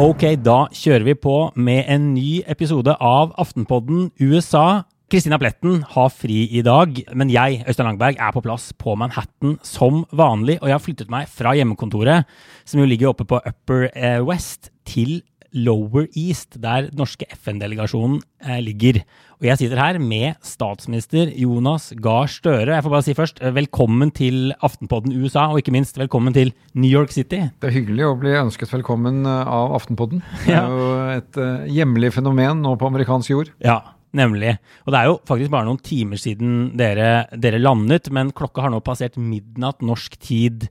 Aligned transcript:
Ok, 0.00 0.22
da 0.40 0.66
kjører 0.76 1.04
vi 1.06 1.14
på 1.16 1.34
med 1.56 1.86
en 1.88 2.10
ny 2.14 2.40
episode 2.48 2.92
av 3.00 3.34
Aftenpodden 3.40 4.10
USA. 4.20 4.82
Kristina 5.10 5.38
Pletten 5.40 5.80
har 5.94 6.10
fri 6.12 6.42
i 6.54 6.60
dag, 6.62 7.00
men 7.16 7.32
jeg, 7.32 7.62
Øystein 7.64 7.88
Langberg, 7.88 8.20
er 8.20 8.34
på 8.36 8.42
plass 8.44 8.70
på 8.76 8.94
Manhattan 9.00 9.56
som 9.66 10.04
vanlig. 10.12 10.58
Og 10.60 10.68
jeg 10.68 10.76
har 10.76 10.84
flyttet 10.84 11.12
meg 11.12 11.28
fra 11.32 11.56
hjemmekontoret, 11.56 12.28
som 12.68 12.82
jo 12.82 12.88
ligger 12.88 13.10
oppe 13.10 13.26
på 13.28 13.40
Upper 13.40 13.88
eh, 13.90 14.20
West, 14.24 14.70
til 14.88 15.22
Lower 15.52 16.06
East, 16.16 16.58
der 16.62 16.88
den 16.88 17.00
norske 17.00 17.26
FN-delegasjonen 17.34 18.20
eh, 18.44 18.60
ligger. 18.64 19.00
Og 19.40 19.48
jeg 19.48 19.60
sitter 19.60 19.80
her 19.80 19.98
med 20.02 20.38
statsminister 20.46 21.30
Jonas 21.34 21.90
Gahr 22.02 22.30
Støre. 22.30 22.74
Jeg 22.76 22.84
får 22.86 22.94
bare 22.94 23.06
si 23.06 23.16
først 23.18 23.40
eh, 23.42 23.54
velkommen 23.56 24.12
til 24.14 24.52
Aftenpodden 24.62 25.14
USA, 25.18 25.48
og 25.50 25.62
ikke 25.62 25.74
minst 25.74 25.98
velkommen 26.00 26.36
til 26.36 26.52
New 26.74 26.90
York 26.90 27.14
City. 27.14 27.46
Det 27.60 27.70
er 27.70 27.78
hyggelig 27.78 28.08
å 28.08 28.18
bli 28.20 28.34
ønsket 28.40 28.74
velkommen 28.74 29.24
eh, 29.26 29.54
av 29.60 29.74
Aftenpodden. 29.80 30.22
Det 30.46 30.58
er 30.58 30.76
jo 30.76 30.92
et 31.14 31.40
hjemlig 31.72 32.12
fenomen 32.14 32.62
nå 32.64 32.76
på 32.78 32.90
amerikansk 32.90 33.34
jord. 33.34 33.56
Ja, 33.64 33.80
Nemlig. 34.10 34.56
Og 34.86 34.90
det 34.90 34.98
er 34.98 35.06
jo 35.06 35.18
faktisk 35.28 35.52
bare 35.52 35.68
noen 35.68 35.78
timer 35.86 36.18
siden 36.18 36.72
dere, 36.78 37.28
dere 37.38 37.60
landet, 37.62 38.08
men 38.10 38.32
klokka 38.34 38.64
har 38.64 38.72
nå 38.74 38.80
passert 38.82 39.14
midnatt 39.22 39.84
norsk 39.86 40.16
tid 40.18 40.66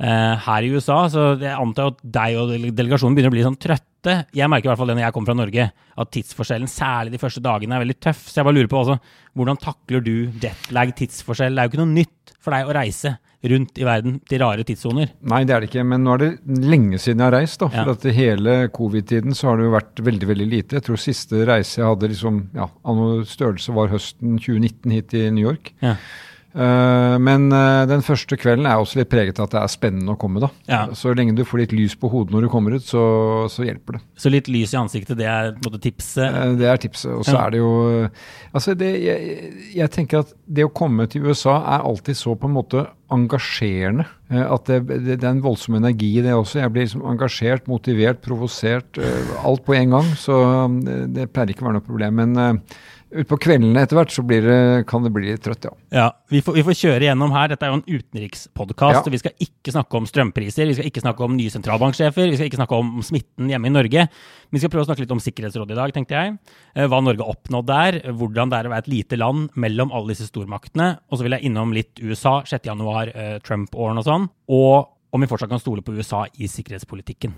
her 0.00 0.62
i 0.66 0.70
USA, 0.74 1.06
så 1.12 1.38
jeg 1.38 1.52
antar 1.54 1.92
at 1.92 1.98
deg 2.02 2.36
og 2.40 2.52
delegasjonen 2.74 3.14
begynner 3.14 3.30
å 3.30 3.36
bli 3.36 3.44
sånn 3.46 3.58
trøtte. 3.60 4.16
Jeg 4.34 4.48
merker 4.50 4.66
i 4.66 4.70
hvert 4.72 4.78
fall 4.80 4.88
det 4.90 4.96
når 4.98 5.04
jeg 5.06 5.14
kommer 5.14 5.30
fra 5.30 5.38
Norge, 5.38 5.66
at 6.02 6.10
tidsforskjellen, 6.10 6.66
særlig 6.70 7.12
de 7.14 7.20
første 7.22 7.42
dagene, 7.44 7.76
er 7.76 7.84
veldig 7.84 7.98
tøff. 8.02 8.24
Så 8.26 8.40
jeg 8.40 8.44
bare 8.48 8.56
lurer 8.56 8.70
på 8.72 8.80
også, 8.80 8.96
hvordan 9.38 9.60
takler 9.62 10.00
du 10.02 10.14
jetlag, 10.42 10.94
tidsforskjell? 10.98 11.54
Det 11.54 11.62
er 11.62 11.68
jo 11.68 11.72
ikke 11.74 11.82
noe 11.84 11.94
nytt 12.00 12.34
for 12.42 12.56
deg 12.56 12.66
å 12.66 12.74
reise 12.74 13.12
rundt 13.42 13.78
i 13.78 13.86
verden 13.86 14.20
til 14.30 14.38
rare 14.42 14.62
tidssoner. 14.66 15.08
Nei, 15.26 15.40
det 15.46 15.54
er 15.54 15.62
det 15.64 15.68
ikke, 15.70 15.82
men 15.86 16.02
nå 16.06 16.12
er 16.14 16.20
det 16.22 16.28
lenge 16.62 16.98
siden 17.02 17.22
jeg 17.22 17.26
har 17.26 17.34
reist. 17.34 17.58
da, 17.58 17.68
For 17.68 17.90
Ja. 17.90 17.94
at 17.94 18.02
hele 18.14 18.68
covid-tiden 18.70 19.34
så 19.34 19.48
har 19.50 19.56
det 19.58 19.64
jo 19.66 19.72
vært 19.76 20.02
veldig 20.10 20.28
veldig 20.30 20.46
lite. 20.50 20.76
Jeg 20.78 20.82
tror 20.86 20.96
siste 21.02 21.44
reise 21.46 21.78
jeg 21.82 21.86
hadde 21.86 22.10
liksom, 22.10 22.42
ja, 22.54 22.68
av 22.84 22.96
noe 22.96 23.24
størrelse 23.26 23.74
var 23.74 23.88
høsten 23.90 24.38
2019 24.38 24.90
hit 24.94 25.08
til 25.10 25.32
New 25.34 25.42
York. 25.46 25.72
Ja. 25.82 25.96
Eh, 26.52 27.14
men 27.24 27.46
eh, 27.56 27.82
den 27.88 28.02
første 28.04 28.36
kvelden 28.36 28.66
er 28.68 28.76
også 28.82 28.98
litt 29.00 29.08
preget 29.12 29.38
av 29.40 29.46
at 29.48 29.54
det 29.54 29.60
er 29.62 29.70
spennende 29.72 30.12
å 30.12 30.18
komme. 30.20 30.42
da. 30.42 30.50
Ja. 30.68 30.80
Så 30.98 31.14
lenge 31.16 31.32
du 31.38 31.44
får 31.48 31.62
litt 31.62 31.72
lys 31.72 31.94
på 31.96 32.10
hodet 32.12 32.34
når 32.34 32.44
du 32.46 32.50
kommer 32.52 32.76
ut, 32.76 32.84
så, 32.84 33.02
så 33.52 33.64
hjelper 33.64 33.96
det. 33.96 34.02
Så 34.20 34.32
litt 34.32 34.50
lys 34.52 34.74
i 34.74 34.80
ansiktet, 34.82 35.16
det 35.16 35.28
er 35.32 35.52
på 35.56 35.62
en 35.64 35.70
måte 35.70 35.80
tipset. 35.86 36.26
Eh, 36.28 36.52
Det 36.60 36.68
er 36.68 36.82
tipset. 36.82 37.12
Og 37.16 37.24
så 37.24 37.36
Ja. 37.38 37.46
er 37.46 37.50
det 37.56 37.62
jo 37.62 37.72
Altså, 38.52 38.74
det, 38.76 38.90
jeg, 39.00 39.52
jeg 39.72 39.90
tenker 39.94 40.18
at 40.26 40.34
det 40.46 40.66
å 40.66 40.72
komme 40.76 41.06
til 41.08 41.24
USA 41.24 41.54
er 41.72 41.86
alltid 41.88 42.18
så 42.20 42.34
på 42.36 42.50
en 42.50 42.52
måte 42.58 42.82
engasjerende. 43.12 44.04
At 44.28 44.66
det, 44.68 44.82
det, 44.90 45.16
det 45.20 45.24
er 45.24 45.30
en 45.32 45.40
voldsom 45.44 45.78
energi 45.78 46.10
i 46.18 46.24
det 46.24 46.34
også. 46.36 46.60
Jeg 46.60 46.72
blir 46.74 46.84
liksom 46.84 47.06
engasjert, 47.08 47.66
motivert, 47.68 48.20
provosert. 48.24 49.00
Alt 49.44 49.64
på 49.64 49.74
en 49.78 49.94
gang. 49.96 50.10
Så 50.20 50.36
det 51.16 51.30
pleier 51.32 51.52
ikke 51.54 51.64
å 51.64 51.70
være 51.70 51.78
noe 51.80 51.86
problem. 51.88 52.20
Men 52.20 52.60
utpå 53.20 53.36
kveldene 53.44 53.82
etter 53.84 53.98
hvert 53.98 54.12
så 54.14 54.22
blir 54.26 54.42
det, 54.46 54.86
kan 54.88 55.02
det 55.04 55.10
bli 55.12 55.28
litt 55.30 55.42
trøtt, 55.44 55.66
ja. 55.68 55.72
Ja, 55.92 56.06
vi 56.32 56.40
får, 56.44 56.54
vi 56.58 56.64
får 56.66 56.76
kjøre 56.80 57.06
gjennom 57.08 57.32
her. 57.34 57.50
Dette 57.52 57.66
er 57.66 57.72
jo 57.72 57.78
en 57.80 57.84
utenrikspodkast, 58.00 59.06
Ja. 59.06 59.10
vi 59.12 59.20
skal 59.20 59.32
ikke 59.44 59.74
snakke 59.74 59.98
om 60.00 60.06
strømpriser, 60.08 60.66
vi 60.66 60.74
skal 60.78 60.88
ikke 60.88 61.02
snakke 61.04 61.24
om 61.26 61.36
nye 61.36 61.52
sentralbanksjefer, 61.52 62.30
vi 62.30 62.38
skal 62.38 62.48
ikke 62.50 62.60
snakke 62.60 62.78
om 62.78 63.02
smitten 63.04 63.50
hjemme 63.52 63.68
i 63.68 63.74
Norge. 63.74 64.08
Vi 64.52 64.58
skal 64.62 64.72
prøve 64.72 64.84
å 64.86 64.88
snakke 64.90 65.04
litt 65.04 65.14
om 65.14 65.20
Sikkerhetsrådet 65.20 65.76
i 65.76 65.80
dag, 65.80 65.92
tenkte 65.92 66.16
jeg. 66.16 66.38
Eh, 66.74 66.86
Hva 66.88 67.02
Norge 67.02 67.22
har 67.24 67.34
oppnådd 67.36 67.66
der, 67.66 68.00
hvordan 68.12 68.50
det 68.50 68.58
er 68.58 68.70
å 68.70 68.74
være 68.74 68.84
et 68.86 68.92
lite 68.92 69.16
land 69.20 69.50
mellom 69.54 69.92
alle 69.92 70.14
disse 70.14 70.28
stormaktene. 70.30 70.98
Og 71.10 71.18
så 71.18 71.22
vil 71.26 71.32
jeg 71.36 71.44
innom 71.50 71.72
litt 71.72 72.00
USA, 72.02 72.42
6. 72.44 72.64
januar, 72.66 73.08
eh, 73.14 73.38
Trump-åren 73.40 73.98
og 73.98 74.04
sånn. 74.04 74.28
Og 74.48 74.88
om 75.12 75.20
vi 75.20 75.26
fortsatt 75.28 75.50
kan 75.52 75.60
stole 75.60 75.82
på 75.84 75.92
USA 75.96 76.24
i 76.38 76.48
sikkerhetspolitikken. 76.48 77.34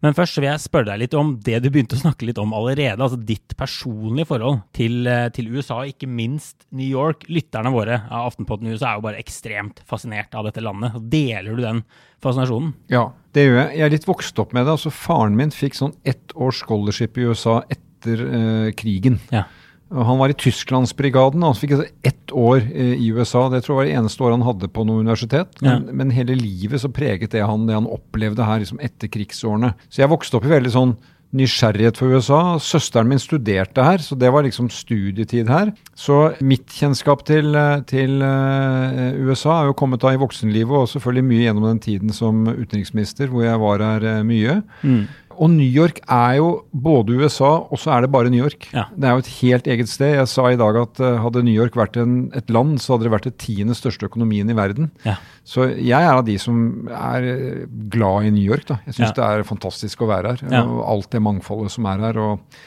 Men 0.00 0.16
først 0.16 0.38
vil 0.38 0.48
jeg 0.48 0.62
spørre 0.62 0.88
deg 0.92 1.02
litt 1.04 1.16
om 1.18 1.34
det 1.44 1.60
du 1.62 1.68
begynte 1.70 1.98
å 1.98 2.02
snakke 2.02 2.26
litt 2.28 2.40
om 2.40 2.54
allerede. 2.56 2.96
Altså 2.96 3.18
ditt 3.20 3.56
personlige 3.58 4.30
forhold 4.32 4.62
til, 4.76 5.06
eh, 5.06 5.28
til 5.34 5.50
USA, 5.52 5.82
og 5.82 5.92
ikke 5.92 6.08
minst 6.08 6.66
New 6.70 6.86
York. 6.88 7.26
Lytterne 7.28 7.72
våre 7.74 8.02
av 8.08 8.30
Aftenpotten 8.32 8.70
USA 8.72 8.92
er 8.92 9.00
jo 9.00 9.06
bare 9.08 9.22
ekstremt 9.22 9.82
fascinert 9.88 10.34
av 10.34 10.48
dette 10.48 10.64
landet. 10.64 10.96
Deler 11.12 11.56
du 11.56 11.62
den 11.62 11.84
fascinasjonen? 12.22 12.74
Ja, 12.92 13.10
det 13.34 13.46
gjør 13.46 13.58
jeg. 13.62 13.78
Jeg 13.78 13.86
er 13.86 13.96
litt 13.96 14.08
vokst 14.08 14.38
opp 14.38 14.52
med 14.56 14.66
det. 14.66 14.76
Altså, 14.78 14.94
faren 14.94 15.36
min 15.36 15.50
fikk 15.54 15.76
sånn 15.78 15.96
ett 16.04 16.32
års 16.34 16.62
scholarship 16.64 17.18
i 17.18 17.28
USA 17.28 17.60
etter 17.68 18.24
eh, 18.26 18.70
krigen. 18.72 19.20
Ja. 19.30 19.44
Han 19.92 20.18
var 20.18 20.32
i 20.32 20.36
Tysklandsbrigaden, 20.38 21.42
han 21.44 21.54
fikk 21.58 21.74
altså 21.76 21.88
ett 22.08 22.32
år 22.32 22.62
eh, 22.64 22.94
i 22.96 23.10
USA. 23.12 23.48
Det 23.52 23.62
tror 23.64 23.74
jeg 23.74 23.80
var 23.82 23.90
det 23.90 23.96
eneste 24.00 24.24
året 24.24 24.38
han 24.38 24.46
hadde 24.48 24.68
på 24.72 24.86
noe 24.88 25.00
universitet. 25.04 25.58
Men, 25.60 25.86
Ja. 25.86 25.92
men 25.92 26.10
hele 26.16 26.34
livet 26.38 26.80
så 26.80 26.88
preget 26.92 27.30
det 27.36 27.44
han 27.44 27.66
det 27.66 27.74
han 27.76 27.86
opplevde 27.86 28.44
her 28.44 28.60
liksom 28.64 28.80
etter 28.80 29.08
krigsårene. 29.12 29.74
Så 29.90 30.02
jeg 30.02 30.08
vokste 30.12 30.36
opp 30.40 30.44
i 30.48 30.54
veldig 30.54 30.72
sånn 30.72 30.96
nysgjerrighet 31.32 31.96
for 31.96 32.12
USA. 32.12 32.58
Søsteren 32.60 33.08
min 33.08 33.18
studerte 33.20 33.80
her, 33.82 34.02
så 34.04 34.16
det 34.20 34.28
var 34.34 34.44
liksom 34.44 34.68
studietid 34.68 35.48
her. 35.48 35.70
Så 35.96 36.34
mitt 36.44 36.66
kjennskap 36.68 37.24
til, 37.24 37.54
eh, 37.56 37.80
til 37.88 38.20
eh, 38.20 39.16
USA 39.16 39.62
er 39.62 39.70
jo 39.70 39.76
kommet 39.78 40.00
da 40.02 40.12
i 40.12 40.20
voksenlivet, 40.20 40.72
og 40.76 40.88
selvfølgelig 40.92 41.24
mye 41.30 41.46
gjennom 41.46 41.68
den 41.70 41.80
tiden 41.80 42.12
som 42.12 42.44
utenriksminister, 42.46 43.28
hvor 43.32 43.44
jeg 43.46 43.58
var 43.64 43.78
her 43.80 44.22
mye. 44.28 44.62
mye. 44.84 45.06
Og 45.38 45.50
New 45.50 45.66
York 45.68 46.00
er 46.10 46.36
jo 46.38 46.48
både 46.74 47.14
USA, 47.20 47.50
og 47.70 47.78
så 47.80 47.92
er 47.96 48.02
det 48.04 48.10
bare 48.12 48.30
New 48.30 48.42
York. 48.44 48.68
Ja. 48.74 48.84
Det 48.94 49.08
er 49.08 49.12
jo 49.16 49.22
et 49.24 49.30
helt 49.40 49.66
eget 49.66 49.88
sted. 49.88 50.14
Jeg 50.18 50.28
sa 50.28 50.44
i 50.52 50.58
dag 50.60 50.76
at 50.82 51.00
eh, 51.00 51.16
hadde 51.24 51.42
New 51.46 51.54
York 51.54 51.74
vært 51.78 51.96
en, 52.02 52.30
et 52.36 52.50
land, 52.50 52.76
så 52.82 52.94
hadde 52.94 53.08
det 53.08 53.14
vært 53.14 53.28
det 53.30 53.34
tiende 53.42 53.74
største 53.78 54.06
økonomien 54.10 54.50
i 54.52 54.56
verden. 54.58 54.90
Ja. 55.06 55.16
Så 55.44 55.70
jeg 55.74 55.96
er 55.98 56.12
av 56.12 56.24
de 56.28 56.36
som 56.42 56.88
er 56.92 57.26
eh, 57.32 57.64
glad 57.92 58.28
i 58.28 58.34
New 58.36 58.44
York. 58.44 58.66
da. 58.68 58.80
Jeg 58.86 58.94
syns 58.98 59.10
Ja. 59.10 59.16
det 59.20 59.26
er 59.30 59.48
fantastisk 59.48 60.02
å 60.06 60.10
være 60.12 60.36
her. 60.36 60.46
Ja. 60.52 60.62
Og 60.66 60.84
alt 60.96 61.10
det 61.10 61.22
mangfoldet 61.22 61.70
som 61.74 61.86
er 61.86 61.98
her. 62.08 62.18
og 62.18 62.62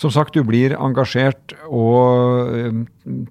som 0.00 0.08
sagt, 0.14 0.32
du 0.32 0.42
blir 0.48 0.72
engasjert 0.80 1.52
og 1.68 2.54
eh, 2.56 2.78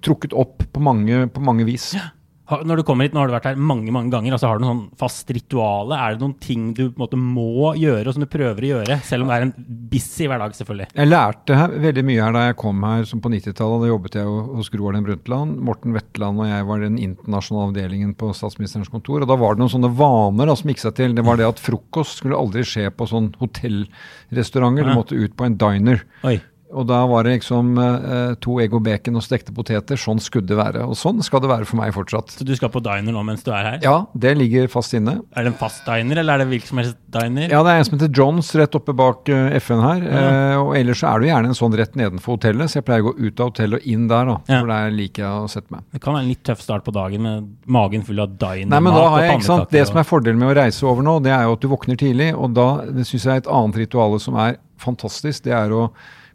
trukket 0.06 0.32
opp 0.38 0.62
på 0.70 0.80
mange, 0.82 1.24
på 1.34 1.42
mange 1.42 1.64
vis. 1.66 1.92
Har- 1.98 2.12
Når 2.50 2.80
du 2.80 2.84
kommer 2.86 3.06
hit, 3.06 3.14
nå 3.14 3.22
har 3.22 3.30
du 3.30 3.34
vært 3.36 3.48
her 3.50 3.60
mange 3.60 3.92
mange 3.94 4.10
ganger, 4.12 4.34
altså 4.34 4.48
har 4.50 4.58
du 4.58 4.64
noen 4.64 4.72
sånn 4.72 4.98
fast 4.98 5.30
rituale? 5.30 5.96
Er 5.96 6.16
det 6.16 6.24
noen 6.24 6.36
ting 6.42 6.70
du 6.74 6.82
på 6.88 6.98
en 6.98 7.04
måte 7.04 7.20
må 7.20 7.72
gjøre, 7.78 8.06
og 8.08 8.16
som 8.16 8.24
du 8.24 8.28
prøver 8.30 8.66
å 8.66 8.70
gjøre? 8.72 8.98
Selv 9.06 9.24
om 9.24 9.30
det 9.30 9.36
er 9.36 9.46
en 9.46 9.54
busy 9.92 10.26
hverdag, 10.30 10.56
selvfølgelig. 10.58 10.88
Jeg 10.96 11.10
lærte 11.10 11.58
her, 11.60 11.76
veldig 11.86 12.04
mye 12.08 12.24
her 12.24 12.36
da 12.36 12.44
jeg 12.48 12.58
kom 12.60 12.84
her 12.86 13.06
som 13.08 13.22
på 13.22 13.32
90-tallet. 13.32 13.84
Da 13.84 13.90
jobbet 13.92 14.18
jeg 14.18 14.34
hos 14.58 14.72
Gro 14.74 14.88
Harlem 14.88 15.06
Brundtland. 15.06 15.56
Morten 15.70 15.96
Wetland 15.96 16.42
og 16.42 16.50
jeg 16.50 16.68
var 16.70 16.84
den 16.84 16.98
internasjonale 17.00 17.70
avdelingen 17.70 18.14
på 18.18 18.32
statsministerens 18.36 18.90
kontor. 18.92 19.22
Og 19.22 19.30
da 19.30 19.38
var 19.40 19.54
det 19.54 19.64
noen 19.64 19.74
sånne 19.76 19.92
vaner 20.00 20.50
da, 20.50 20.58
som 20.58 20.72
gikk 20.72 20.82
seg 20.82 20.96
til. 20.98 21.16
Det 21.16 21.26
var 21.26 21.40
det 21.40 21.48
at 21.48 21.62
frokost 21.62 22.20
skulle 22.20 22.38
aldri 22.38 22.66
skje 22.66 22.88
på 22.90 23.08
sånn 23.10 23.32
hotellrestauranter. 23.40 24.90
Du 24.90 24.98
måtte 24.98 25.18
ut 25.18 25.36
på 25.38 25.46
en 25.46 25.58
diner. 25.60 26.02
Oi. 26.26 26.38
Og 26.70 26.86
da 26.86 27.00
var 27.10 27.26
det 27.26 27.38
liksom 27.38 27.72
eh, 27.82 28.32
to 28.42 28.56
og 28.60 28.76
bacon 28.86 29.18
og 29.18 29.24
stekte 29.24 29.54
poteter. 29.54 29.98
Sånn 29.98 30.20
skulle 30.22 30.46
det 30.46 30.58
være. 30.58 30.84
Og 30.86 30.98
sånn 30.98 31.22
skal 31.26 31.42
det 31.42 31.50
være 31.50 31.66
for 31.68 31.80
meg 31.80 31.92
fortsatt. 31.96 32.34
Så 32.36 32.46
du 32.46 32.52
skal 32.56 32.70
på 32.72 32.82
diner 32.84 33.14
nå 33.14 33.24
mens 33.26 33.42
du 33.46 33.50
er 33.54 33.66
her? 33.66 33.78
Ja, 33.84 33.96
det 34.14 34.36
ligger 34.38 34.70
fast 34.70 34.94
inne. 34.96 35.18
Er 35.34 35.46
det 35.46 35.54
en 35.54 35.58
fast 35.60 35.82
diner, 35.88 36.20
eller 36.22 36.36
er 36.36 36.44
det 36.44 36.50
hvilken 36.52 36.70
som 36.70 36.82
helst 36.82 36.98
diner? 37.10 37.48
Ja, 37.50 37.62
det 37.66 37.72
er 37.72 37.82
en 37.82 37.88
som 37.88 37.98
heter 37.98 38.12
Johns 38.20 38.52
rett 38.58 38.78
oppe 38.78 38.94
bak 38.96 39.30
uh, 39.32 39.56
FN 39.58 39.82
her. 39.82 40.04
Eh, 40.06 40.56
og 40.60 40.74
ellers 40.78 41.02
så 41.02 41.10
er 41.10 41.24
det 41.24 41.30
gjerne 41.32 41.50
en 41.50 41.58
sånn 41.58 41.76
rett 41.80 41.98
nedenfor 41.98 42.38
hotellet, 42.38 42.70
så 42.70 42.80
jeg 42.80 42.86
pleier 42.86 43.04
å 43.04 43.10
gå 43.10 43.16
ut 43.18 43.42
av 43.42 43.50
hotellet 43.50 43.80
og 43.80 43.90
inn 43.94 44.06
der, 44.10 44.30
da. 44.30 44.38
Ja. 44.46 44.60
For 44.60 44.72
der 44.74 44.94
liker 44.94 45.26
jeg 45.26 45.44
å 45.48 45.50
sette 45.50 45.74
meg. 45.74 45.84
Det 45.90 46.04
kan 46.04 46.16
være 46.16 46.26
en 46.26 46.30
litt 46.30 46.44
tøff 46.46 46.62
start 46.64 46.86
på 46.86 46.94
dagen 46.94 47.26
med 47.26 47.50
magen 47.66 48.06
full 48.06 48.22
av 48.22 48.36
diner, 48.36 48.70
Nei, 48.70 48.82
men 48.86 48.94
da 48.94 49.04
har 49.16 49.26
jeg, 49.26 49.40
ikke 49.40 49.48
sant. 49.50 49.74
Det 49.74 49.84
som 49.90 50.00
er 50.00 50.06
fordelen 50.06 50.40
med 50.40 50.52
å 50.52 50.56
reise 50.60 50.86
over 50.86 51.06
nå, 51.06 51.18
det 51.24 51.34
er 51.34 51.48
jo 51.48 51.58
at 51.58 51.64
du 51.64 51.70
våkner 51.72 51.98
tidlig. 52.00 52.30
Og 52.38 52.54
da 52.54 52.70
syns 53.02 53.26
jeg 53.26 53.32
er 53.34 53.42
et 53.42 53.50
annet 53.50 53.82
ritual 53.82 54.18
som 54.22 54.38
er 54.40 54.58
fantastisk. 54.80 55.44
Det 55.48 55.54
er 55.56 55.74
å 55.74 55.88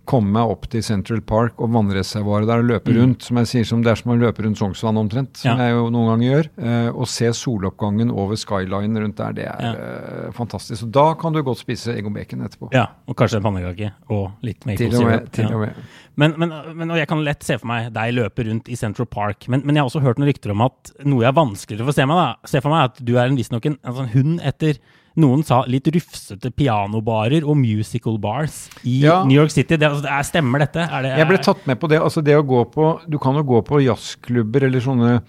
komme 0.05 0.31
meg 0.35 0.51
opp 0.53 0.67
til 0.69 0.81
Central 0.85 1.19
Park 1.21 1.59
og 1.59 1.71
vannreservoaret 1.73 2.47
der 2.47 2.61
og 2.61 2.69
løpe 2.69 2.93
rundt. 2.95 3.23
Som 3.25 3.37
jeg 3.41 3.47
sier, 3.51 3.65
som 3.65 3.81
det 3.83 3.91
er 3.91 3.95
som 3.99 4.11
å 4.13 4.17
løpe 4.19 4.43
rundt 4.45 4.57
Sognsvann 4.59 4.97
omtrent, 5.01 5.37
som 5.37 5.55
Mm. 5.55 5.57
Ja. 5.59 5.65
jeg 5.65 5.73
jo 5.75 5.89
noen 5.89 6.07
ganger 6.11 6.27
gjør. 6.31 6.49
Eh, 6.65 6.89
og 6.95 7.07
se 7.07 7.25
soloppgangen 7.33 8.11
over 8.11 8.35
skyline 8.35 8.97
rundt 9.01 9.15
der, 9.17 9.33
det 9.33 9.45
er 9.45 9.61
Ja. 9.61 9.71
eh, 9.73 10.31
fantastisk. 10.31 10.81
Så 10.83 10.91
da 10.91 11.13
kan 11.15 11.33
du 11.33 11.41
godt 11.43 11.57
spise 11.59 11.95
Egon 11.97 12.13
Bacon 12.13 12.41
etterpå. 12.41 12.71
Ja, 12.73 12.87
og 13.07 13.15
kanskje 13.15 13.37
en 13.37 13.43
pannekake 13.43 13.91
og 14.09 14.31
litt 14.41 14.65
maple 14.65 14.77
Til 14.89 14.95
og 14.95 15.05
med. 15.05 15.31
Til 15.31 15.45
og 15.53 15.59
med. 15.59 15.73
Men, 16.17 16.33
men, 16.37 16.49
men 16.77 16.91
og 16.91 16.97
jeg 16.97 17.07
kan 17.07 17.23
lett 17.23 17.43
se 17.43 17.57
for 17.57 17.67
meg 17.67 17.91
deg 17.93 18.13
løpe 18.15 18.45
rundt 18.47 18.69
i 18.69 18.75
Central 18.75 19.05
Park. 19.05 19.47
Men, 19.49 19.61
men 19.65 19.75
jeg 19.75 19.83
har 19.83 19.89
også 19.89 20.01
hørt 20.01 20.17
noen 20.17 20.29
rykter 20.31 20.51
om 20.51 20.61
at 20.61 20.91
noe 21.03 21.21
jeg 21.21 21.27
er 21.33 21.39
vanskeligere 21.39 21.83
for 21.83 21.91
å 21.91 21.95
se, 21.95 22.05
meg, 22.05 22.15
da. 22.15 22.35
se 22.47 22.61
for 22.61 22.69
meg, 22.69 22.83
at 22.85 23.03
du 23.03 23.17
er 23.17 23.25
en- 23.27 23.35
visstnok 23.35 23.65
en, 23.65 23.77
en 23.83 23.93
sånn 23.93 24.09
hund 24.13 24.39
etter 24.41 24.77
noen 25.17 25.43
sa 25.47 25.61
litt 25.71 25.87
rufsete 25.95 26.49
pianobarer 26.51 27.45
og 27.47 27.55
musical 27.57 28.17
bars 28.19 28.65
i 28.83 28.97
Ja. 29.05 29.21
New 29.23 29.37
York 29.39 29.51
City. 29.53 29.77
Det, 29.77 29.87
altså, 29.87 30.03
det 30.03 30.11
er, 30.11 30.23
stemmer 30.27 30.59
dette? 30.65 30.83
Er 30.91 31.01
det, 31.05 31.13
Jeg 31.17 31.27
ble 31.29 31.37
tatt 31.45 31.65
med 31.67 31.79
på 31.79 31.87
det. 31.91 32.01
altså 32.01 32.21
det 32.25 32.35
å 32.35 32.43
gå 32.45 32.65
på, 32.73 32.89
Du 33.09 33.17
kan 33.19 33.35
jo 33.35 33.43
gå 33.43 33.61
på 33.65 33.79
jazzklubber 33.85 34.63
eller 34.67 34.79
sånne 34.83 35.19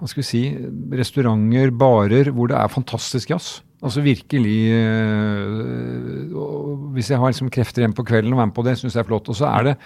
hva 0.00 0.08
skal 0.08 0.22
vi 0.22 0.24
si, 0.24 0.42
restauranter, 0.96 1.68
barer, 1.76 2.30
hvor 2.32 2.48
det 2.48 2.56
er 2.56 2.68
fantastisk 2.72 3.30
jazz. 3.34 3.58
Altså 3.84 4.00
virkelig 4.04 4.72
øh, 4.76 6.30
Hvis 6.94 7.10
jeg 7.10 7.20
har 7.20 7.32
liksom 7.32 7.50
krefter 7.52 7.82
igjen 7.84 7.96
på 7.96 8.04
kvelden 8.08 8.34
og 8.34 8.40
er 8.42 8.48
med 8.50 8.56
på 8.56 8.64
det, 8.66 8.76
syns 8.80 8.96
jeg 8.96 9.04
er 9.04 9.08
flott. 9.10 9.28
Og 9.32 9.36
så 9.36 9.48
er 9.50 9.70
det 9.70 9.76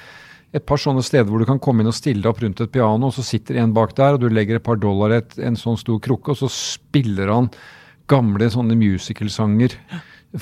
et 0.55 0.63
par 0.67 0.79
sånne 0.79 1.03
steder 1.03 1.27
hvor 1.31 1.43
du 1.43 1.49
kan 1.49 1.59
komme 1.63 1.83
inn 1.83 1.91
og 1.91 1.97
stille 1.97 2.23
deg 2.23 2.31
opp 2.31 2.43
rundt 2.45 2.61
et 2.63 2.71
piano, 2.75 3.09
og 3.11 3.15
så 3.17 3.25
sitter 3.27 3.59
en 3.59 3.73
bak 3.75 3.95
der, 3.99 4.15
og 4.15 4.23
du 4.23 4.29
legger 4.31 4.61
et 4.61 4.67
par 4.67 4.79
dollar 4.79 5.17
i 5.19 5.23
en 5.43 5.59
sånn 5.59 5.79
stor 5.81 5.99
krukke, 6.05 6.31
og 6.31 6.39
så 6.39 6.51
spiller 6.53 7.33
han 7.35 7.49
gamle 8.09 8.51
sånne 8.53 8.77
musicalsanger 8.77 9.77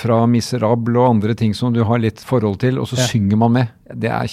fra 0.00 0.22
Miserable 0.26 0.96
og 0.98 1.10
andre 1.18 1.34
ting 1.36 1.52
som 1.54 1.72
du 1.74 1.82
har 1.84 1.98
litt 2.00 2.20
forhold 2.24 2.58
til, 2.62 2.78
og 2.80 2.86
så 2.88 2.96
Ja. 2.96 3.06
synger 3.06 3.36
man 3.36 3.52
med. 3.52 3.68
Det 3.94 4.08
er 4.10 4.26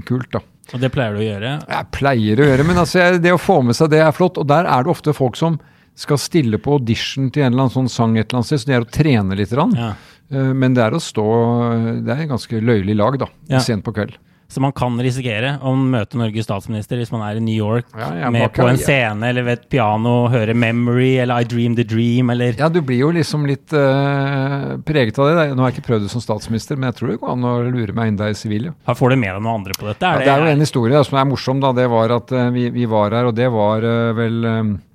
kjempekult, 0.00 0.30
da. 0.34 0.40
Og 0.74 0.80
det 0.80 0.92
pleier 0.94 1.12
du 1.16 1.18
å 1.22 1.26
gjøre? 1.26 1.52
Jeg 1.66 1.86
pleier 1.96 2.36
å 2.36 2.46
gjøre, 2.46 2.64
men 2.68 2.76
altså, 2.76 3.18
det 3.20 3.32
å 3.34 3.40
få 3.40 3.62
med 3.66 3.74
seg 3.78 3.90
det 3.90 4.00
er 4.04 4.12
flott. 4.14 4.38
Og 4.38 4.46
der 4.46 4.64
er 4.70 4.82
det 4.86 4.90
ofte 4.92 5.12
folk 5.16 5.36
som 5.36 5.58
skal 5.98 6.16
stille 6.22 6.58
på 6.62 6.72
audition 6.78 7.30
til 7.34 7.42
en 7.42 7.52
eller 7.52 7.62
annen 7.66 7.74
sånn 7.74 7.90
sang 7.90 8.16
et 8.16 8.28
eller 8.30 8.38
annet 8.40 8.46
sted, 8.52 8.60
så 8.62 8.66
det 8.70 8.76
er 8.76 8.84
å 8.86 8.90
trene 8.94 9.36
litt. 9.36 9.50
Ja. 9.50 9.94
Eh, 10.30 10.52
Men 10.54 10.74
det 10.74 10.84
er 10.84 10.90
å 10.94 11.00
stå 11.02 12.04
Det 12.04 12.14
er 12.16 12.26
ganske 12.30 12.60
løyelig 12.62 12.96
lag, 12.96 13.18
da. 13.18 13.26
Ja. 13.48 13.58
Sent 13.58 13.82
på 13.84 13.92
kveld. 13.92 14.14
Så 14.50 14.60
man 14.62 14.72
kan 14.74 14.96
risikere 14.98 15.52
å 15.62 15.72
møte 15.78 16.18
Norges 16.18 16.48
statsminister 16.48 16.98
hvis 16.98 17.12
man 17.14 17.22
er 17.22 17.38
i 17.38 17.42
New 17.44 17.54
York 17.54 17.86
Ja, 17.94 18.08
er 18.26 18.32
med 18.34 18.50
på 18.50 18.66
en 18.66 18.78
scene 18.80 19.28
eller 19.30 19.46
ved 19.46 19.60
et 19.60 19.68
piano 19.70 20.24
og 20.24 20.32
høre 20.32 20.56
'Memory' 20.56 21.20
eller 21.22 21.38
'I 21.38 21.46
Dream 21.52 21.76
the 21.78 21.84
Dream' 21.86 22.32
eller 22.34 22.58
Ja, 22.58 22.68
du 22.68 22.80
blir 22.82 22.98
jo 23.04 23.12
liksom 23.14 23.46
litt 23.46 23.70
uh, 23.70 24.74
preget 24.82 25.20
av 25.22 25.30
det. 25.30 25.46
Nå 25.54 25.62
har 25.62 25.70
jeg 25.70 25.78
ikke 25.78 25.86
prøvd 25.92 26.08
det 26.08 26.10
som 26.10 26.24
statsminister, 26.24 26.74
men 26.80 26.90
jeg 26.90 26.98
tror 26.98 27.12
det 27.12 27.20
går 27.22 27.36
an 27.36 27.46
å 27.46 27.54
lure 27.68 27.94
meg 27.94 28.10
inn 28.10 28.18
der 28.18 28.34
i 28.34 28.38
sivil. 28.38 28.72
Ja. 28.72 28.96
Får 28.98 29.14
du 29.14 29.20
med 29.22 29.36
deg 29.36 29.38
noen 29.38 29.62
andre 29.62 29.78
på 29.78 29.86
dette? 29.86 30.10
Ja, 30.10 30.18
det 30.18 30.34
er 30.34 30.42
jo 30.42 30.50
en 30.56 30.66
historie 30.66 30.98
da, 30.98 31.06
som 31.06 31.20
er 31.22 31.30
morsom. 31.30 31.62
da, 31.62 31.70
Det 31.76 31.86
var 31.94 32.16
at 32.18 32.34
uh, 32.34 32.50
vi, 32.50 32.66
vi 32.74 32.90
var 32.90 33.14
her, 33.14 33.30
og 33.30 33.38
det 33.38 33.46
var 33.54 33.86
uh, 33.86 34.10
vel 34.18 34.42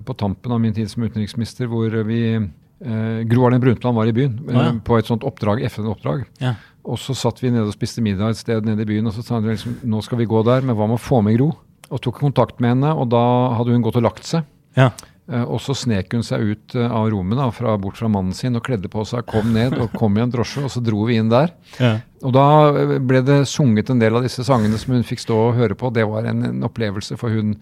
på 0.04 0.20
tampen 0.20 0.52
av 0.52 0.60
min 0.60 0.76
tid 0.76 0.92
som 0.92 1.02
utenriksminister, 1.02 1.66
hvor 1.72 1.90
vi 2.06 2.20
Gro 2.76 3.46
Harlem 3.46 3.60
Brundtland 3.62 3.96
var 3.96 4.06
i 4.06 4.12
byen 4.12 4.34
ja. 4.52 4.66
på 4.84 4.98
et 4.98 5.08
sånt 5.08 5.24
oppdrag, 5.24 5.62
FN-oppdrag. 5.64 6.26
Ja. 6.44 6.52
Og 6.86 6.98
så 7.02 7.16
satt 7.18 7.40
vi 7.42 7.50
nede 7.50 7.66
og 7.66 7.74
spiste 7.74 8.02
middag 8.04 8.30
et 8.36 8.38
sted 8.40 8.66
nede 8.68 8.84
i 8.84 8.88
byen, 8.88 9.08
og 9.10 9.14
så 9.16 9.24
sa 9.26 9.40
hun 9.40 9.48
liksom 9.50 9.80
nå 9.90 10.02
skal 10.06 10.20
vi 10.20 10.28
gå 10.30 10.42
der, 10.46 10.62
men 10.62 10.76
hva 10.78 10.86
med 10.86 11.00
å 11.00 11.02
få 11.02 11.18
med 11.26 11.34
Gro? 11.38 11.50
Og 11.90 12.00
tok 12.02 12.18
kontakt 12.22 12.60
med 12.62 12.76
henne, 12.76 12.94
og 12.94 13.08
da 13.10 13.22
hadde 13.58 13.74
hun 13.74 13.82
gått 13.84 13.98
og 13.98 14.06
lagt 14.06 14.26
seg. 14.26 14.46
Ja. 14.78 14.90
Eh, 15.26 15.42
Og 15.42 15.58
så 15.62 15.74
snek 15.74 16.12
hun 16.14 16.22
seg 16.26 16.42
ut 16.46 16.74
eh, 16.78 16.86
av 16.86 17.08
rommet, 17.10 17.38
da, 17.38 17.48
fra, 17.54 17.74
bort 17.82 17.98
fra 17.98 18.06
mannen 18.10 18.34
sin, 18.34 18.54
og 18.58 18.62
kledde 18.66 18.90
på 18.90 19.02
seg, 19.06 19.26
kom 19.26 19.50
ned 19.54 19.74
og 19.82 19.90
kom 19.98 20.14
i 20.18 20.22
en 20.22 20.30
drosje, 20.30 20.62
og 20.66 20.70
så 20.70 20.82
dro 20.86 21.02
vi 21.08 21.16
inn 21.18 21.30
der. 21.32 21.50
Ja. 21.82 21.96
Og 22.22 22.34
da 22.36 22.44
eh, 22.70 22.96
ble 23.02 23.22
det 23.26 23.40
sunget 23.50 23.90
en 23.90 24.02
del 24.02 24.18
av 24.18 24.26
disse 24.26 24.46
sangene 24.46 24.78
som 24.78 24.94
hun 24.94 25.06
fikk 25.06 25.24
stå 25.24 25.40
og 25.48 25.58
høre 25.58 25.78
på. 25.78 25.90
Det 25.94 26.06
var 26.06 26.30
en, 26.30 26.44
en 26.50 26.66
opplevelse, 26.70 27.18
for 27.18 27.34
hun, 27.34 27.56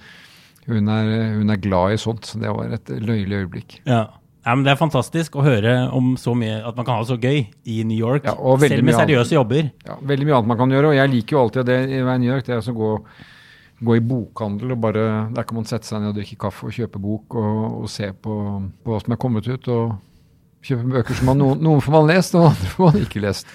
hun, 0.68 0.88
er, 0.92 1.14
hun 1.38 1.52
er 1.52 1.60
glad 1.64 1.96
i 1.96 2.00
sånt. 2.00 2.28
Så 2.28 2.40
det 2.42 2.52
var 2.52 2.76
et 2.76 2.92
løyelig 3.00 3.44
øyeblikk. 3.44 3.80
Ja. 3.88 4.06
Ja, 4.44 4.54
men 4.54 4.64
Det 4.66 4.74
er 4.74 4.80
fantastisk 4.80 5.36
å 5.40 5.44
høre 5.44 5.74
om 5.96 6.14
så 6.20 6.34
mye 6.36 6.58
at 6.60 6.76
man 6.76 6.84
kan 6.84 6.98
ha 6.98 7.04
det 7.04 7.12
så 7.14 7.16
gøy 7.16 7.46
i 7.64 7.76
New 7.88 7.96
York. 7.96 8.26
Ja, 8.28 8.34
og 8.36 8.60
selv 8.60 8.84
med 8.84 8.98
seriøse 8.98 9.38
jobber. 9.38 9.70
Ja, 9.86 9.96
veldig 10.04 10.28
mye 10.28 10.36
annet 10.38 10.50
man 10.52 10.60
kan 10.60 10.74
gjøre, 10.74 10.90
og 10.92 10.98
jeg 10.98 11.12
liker 11.14 11.36
jo 11.36 11.44
alltid 11.46 11.70
det 11.70 11.78
i 11.88 12.02
New 12.04 12.28
York. 12.28 12.44
Det 12.44 12.58
er 12.58 12.60
å 12.60 12.74
gå, 12.76 12.90
gå 13.88 13.96
i 13.96 14.02
bokhandel 14.04 14.74
og 14.76 14.82
bare 14.84 15.04
Der 15.34 15.48
kan 15.48 15.56
man 15.56 15.68
sette 15.68 15.88
seg 15.88 16.02
ned 16.02 16.12
og 16.12 16.18
drikke 16.20 16.36
kaffe 16.44 16.68
og 16.68 16.76
kjøpe 16.76 17.00
bok 17.00 17.38
og, 17.40 17.62
og 17.84 17.88
se 17.92 18.10
på, 18.12 18.40
på 18.84 18.92
hva 18.92 19.00
som 19.00 19.16
er 19.16 19.22
kommet 19.24 19.48
ut. 19.48 19.70
og 19.72 19.96
Kjøpe 20.64 20.92
bøker 20.92 21.16
som 21.16 21.32
man, 21.32 21.40
noen, 21.40 21.64
noen 21.64 21.80
får 21.84 21.92
man 21.96 22.12
lest, 22.12 22.36
og 22.36 22.50
andre 22.52 22.74
får 22.76 22.92
man 22.92 23.02
ikke 23.04 23.24
lest. 23.24 23.48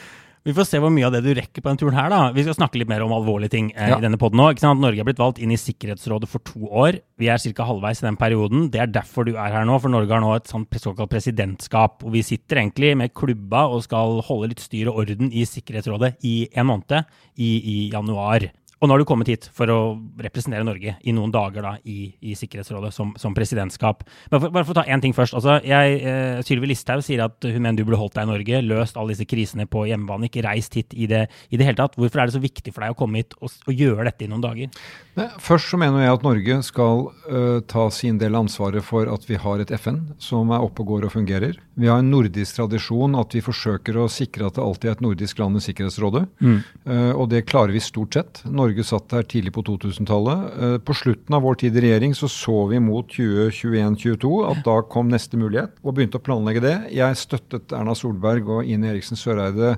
Vi 0.47 0.53
får 0.55 0.65
se 0.69 0.79
hvor 0.79 0.91
mye 0.93 1.03
av 1.07 1.11
det 1.13 1.19
du 1.25 1.33
rekker 1.35 1.59
på 1.61 1.67
denne 1.67 1.81
turen 1.81 1.97
her, 1.97 2.09
da. 2.13 2.19
Vi 2.31 2.45
skal 2.45 2.55
snakke 2.55 2.79
litt 2.79 2.89
mer 2.89 3.03
om 3.03 3.11
alvorlige 3.11 3.51
ting 3.51 3.71
eh, 3.75 3.89
Ja. 3.91 3.97
i 3.97 4.01
denne. 4.05 4.17
Ikke 4.17 4.63
sant? 4.63 4.79
Norge 4.79 5.01
er 5.03 5.07
blitt 5.07 5.19
valgt 5.19 5.41
inn 5.43 5.51
i 5.51 5.59
Sikkerhetsrådet 5.59 6.29
for 6.31 6.39
to 6.47 6.69
år. 6.71 6.99
Vi 7.19 7.27
er 7.27 7.37
ca. 7.37 7.65
halvveis 7.67 8.01
i 8.01 8.07
den 8.07 8.17
perioden. 8.17 8.69
Det 8.71 8.79
er 8.79 8.87
derfor 8.87 9.25
du 9.27 9.33
er 9.35 9.51
her 9.51 9.65
nå, 9.67 9.79
for 9.81 9.89
Norge 9.89 10.09
har 10.09 10.21
nå 10.23 10.31
et 10.37 10.47
sånt 10.47 10.71
såkalt 10.79 11.11
presidentskap. 11.11 12.03
Og 12.03 12.13
vi 12.15 12.23
sitter 12.23 12.63
egentlig 12.63 12.95
med 12.97 13.13
klubba 13.13 13.67
og 13.67 13.83
skal 13.83 14.21
holde 14.21 14.53
litt 14.53 14.63
styr 14.63 14.87
og 14.87 15.03
orden 15.03 15.31
i 15.33 15.43
Sikkerhetsrådet 15.43 16.15
i 16.23 16.47
en 16.55 16.71
måned, 16.71 17.05
i, 17.37 17.51
i 17.59 17.77
januar. 17.91 18.47
Og 18.79 18.87
nå 18.87 18.95
har 18.95 19.01
du 19.01 19.07
kommet 19.07 19.27
hit 19.27 19.49
for 19.55 19.71
å 19.73 19.79
representere 20.23 20.63
Norge 20.63 20.95
i 21.03 21.13
noen 21.15 21.33
dager 21.33 21.65
da, 21.65 21.73
i, 21.83 22.13
i 22.23 22.35
Sikkerhetsrådet 22.39 22.93
som, 22.95 23.11
som 23.19 23.35
presidentskap. 23.35 24.05
Bare 24.31 24.45
for, 24.45 24.53
bare 24.55 24.67
for 24.67 24.75
å 24.75 24.79
ta 24.79 24.85
én 24.87 25.03
ting 25.03 25.15
først. 25.15 25.35
Altså, 25.35 25.57
jeg, 25.67 25.99
eh, 25.99 26.39
Sylvi 26.47 26.71
Listhaug 26.71 27.03
sier 27.03 27.25
at 27.25 27.43
hun 27.43 27.59
mener 27.59 27.81
du 27.81 27.85
burde 27.87 27.99
holdt 27.99 28.15
deg 28.15 28.27
i 28.27 28.31
Norge, 28.31 28.61
løst 28.63 28.99
alle 28.99 29.15
disse 29.15 29.27
krisene 29.27 29.67
på 29.69 29.83
hjemmebane, 29.89 30.29
ikke 30.29 30.45
reist 30.47 30.79
hit 30.79 30.95
i 30.95 31.09
det, 31.11 31.25
i 31.51 31.59
det 31.59 31.67
hele 31.67 31.79
tatt. 31.81 31.99
Hvorfor 31.99 32.23
er 32.23 32.29
det 32.29 32.37
så 32.37 32.43
viktig 32.43 32.73
for 32.75 32.85
deg 32.85 32.95
å 32.95 32.99
komme 32.99 33.23
hit 33.23 33.35
og, 33.41 33.51
og 33.67 33.83
gjøre 33.83 34.07
dette 34.07 34.27
i 34.27 34.31
noen 34.31 34.45
dager? 34.47 34.83
Nei, 35.19 35.27
Først 35.43 35.73
så 35.73 35.79
mener 35.81 36.05
jeg 36.05 36.15
at 36.15 36.23
Norge 36.23 36.59
skal 36.63 37.09
uh, 37.27 37.59
ta 37.67 37.89
sin 37.91 38.19
del 38.21 38.37
av 38.37 38.45
ansvaret 38.45 38.85
for 38.85 39.09
at 39.11 39.25
vi 39.27 39.39
har 39.39 39.59
et 39.59 39.73
FN 39.75 40.01
som 40.23 40.53
er 40.55 40.63
oppe 40.63 40.85
og 40.85 40.93
går 40.93 41.09
og 41.09 41.15
fungerer. 41.17 41.59
Vi 41.79 41.87
har 41.87 42.01
en 42.01 42.11
nordisk 42.11 42.57
tradisjon 42.57 43.15
at 43.19 43.35
vi 43.35 43.43
forsøker 43.43 43.97
å 43.99 44.09
sikre 44.11 44.47
at 44.47 44.57
det 44.57 44.63
alltid 44.63 44.89
er 44.89 44.97
et 44.97 45.03
nordisk 45.03 45.39
land 45.39 45.59
i 45.59 45.63
Sikkerhetsrådet. 45.63 46.25
Eh, 46.43 47.11
og 47.13 47.29
det 47.31 47.45
klarer 47.47 47.71
vi 47.71 47.81
stort 47.83 48.17
sett. 48.17 48.41
Norge 48.45 48.68
satt 48.85 49.13
her 49.15 49.25
tidlig 49.27 49.53
på 49.55 49.63
2000-tallet. 49.67 50.43
Eh, 50.59 50.75
på 50.85 50.95
slutten 50.97 51.35
av 51.35 51.43
vår 51.45 51.59
tid 51.63 51.77
i 51.77 51.83
regjering 51.87 52.13
så 52.17 52.29
så 52.31 52.65
vi 52.69 52.81
mot 52.83 53.07
2021-2022 53.15 54.31
at 54.49 54.61
da 54.65 54.75
kom 54.91 55.09
neste 55.11 55.39
mulighet, 55.39 55.75
og 55.83 55.97
begynte 55.97 56.19
å 56.19 56.25
planlegge 56.25 56.63
det. 56.63 56.75
Jeg 56.95 57.17
støttet 57.19 57.73
Erna 57.75 57.95
Solberg 57.97 58.49
og 58.49 58.69
Ine 58.69 58.91
Eriksen 58.93 59.19
Søreide 59.19 59.75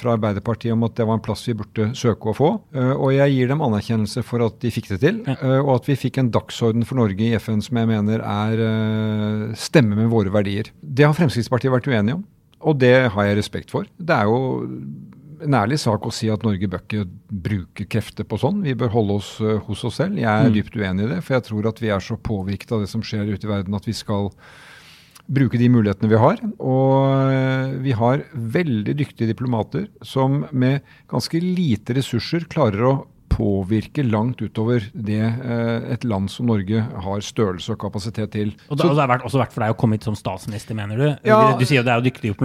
fra 0.00 0.16
Arbeiderpartiet 0.16 0.74
om 0.74 0.86
at 0.86 0.96
det 0.98 1.06
var 1.06 1.18
en 1.18 1.24
plass 1.24 1.44
vi 1.48 1.56
burde 1.58 1.90
søke 1.98 2.32
å 2.32 2.36
få. 2.36 2.50
Eh, 2.74 2.92
og 2.96 3.14
jeg 3.14 3.36
gir 3.36 3.52
dem 3.52 3.64
anerkjennelse 3.64 4.24
for 4.26 4.44
at 4.46 4.58
de 4.64 4.74
fikk 4.74 4.92
det 4.94 5.00
til, 5.04 5.22
eh, 5.36 5.58
og 5.60 5.74
at 5.78 5.90
vi 5.90 5.98
fikk 5.98 6.22
en 6.22 6.32
dagsorden 6.34 6.86
for 6.88 7.00
Norge 7.00 7.28
i 7.28 7.34
FN 7.38 7.62
som 7.64 7.80
jeg 7.80 7.90
mener 7.92 8.22
er 8.22 8.66
stemme 9.58 9.82
stemmer 9.82 9.96
med 9.96 10.12
våre 10.12 10.30
verdier. 10.30 10.68
Det 10.82 11.06
har 11.06 11.14
Fremskrittspartiet 11.16 11.72
vært 11.72 11.88
uenige 11.88 12.18
om, 12.18 12.22
og 12.60 12.78
det 12.78 13.08
har 13.10 13.26
jeg 13.26 13.38
respekt 13.38 13.72
for. 13.72 13.88
Det 13.98 14.14
er 14.14 14.28
jo 14.28 14.68
en 15.42 15.56
ærlig 15.58 15.78
sak 15.82 16.06
å 16.06 16.12
si 16.14 16.30
at 16.32 16.44
Norge 16.46 16.68
bør 16.70 16.82
ikke 16.84 17.04
bruke 17.28 17.86
krefter 17.90 18.26
på 18.28 18.38
sånn. 18.40 18.62
Vi 18.64 18.74
bør 18.78 18.92
holde 18.94 19.18
oss 19.20 19.32
eh, 19.42 19.60
hos 19.66 19.84
oss 19.88 19.98
selv. 20.00 20.20
Jeg 20.20 20.28
er 20.30 20.52
dypt 20.54 20.76
uenig 20.78 21.06
i 21.06 21.14
det, 21.14 21.22
for 21.24 21.36
jeg 21.36 21.46
tror 21.48 21.70
at 21.72 21.82
vi 21.82 21.92
er 21.94 22.04
så 22.04 22.18
påvirket 22.18 22.74
av 22.74 22.84
det 22.84 22.90
som 22.92 23.04
skjer 23.06 23.32
ute 23.32 23.48
i 23.48 23.52
verden 23.52 23.78
at 23.78 23.88
vi 23.88 23.96
skal 23.96 24.30
bruke 25.32 25.58
de 25.60 25.68
mulighetene 25.72 26.10
vi 26.10 26.20
har. 26.20 26.42
Og 26.58 27.32
eh, 27.32 27.74
vi 27.84 27.96
har 27.98 28.26
veldig 28.32 28.96
dyktige 28.98 29.30
diplomater 29.30 29.88
som 30.06 30.44
med 30.50 30.82
ganske 31.10 31.42
lite 31.42 31.96
ressurser 31.98 32.48
klarer 32.52 32.88
å 32.88 32.94
påvirke 33.36 34.04
langt 34.06 34.42
utover 34.42 34.84
det 34.92 35.20
eh, 35.22 35.92
et 35.94 36.04
land 36.08 36.30
som 36.32 36.46
Norge 36.50 36.82
har 37.04 37.24
størrelse 37.24 37.72
og 37.74 37.80
kapasitet 37.82 38.32
til. 38.34 38.52
Og 38.68 38.76
det, 38.78 38.86
og 38.86 38.96
det 38.96 39.02
har 39.04 39.10
vært, 39.14 39.26
også 39.28 39.40
vært 39.42 39.54
for 39.54 39.64
deg 39.64 39.74
å 39.74 39.78
komme 39.80 39.96
hit 39.98 40.06
som 40.08 40.16
statsminister, 40.18 40.76
mener 40.78 41.00
du? 41.00 41.06
Ja. 41.28 41.40
Du 41.58 41.64
sier 41.66 41.80
jo 41.80 41.86
det 41.86 41.94
er 41.94 42.00
jo 42.02 42.06
dyktige 42.08 42.36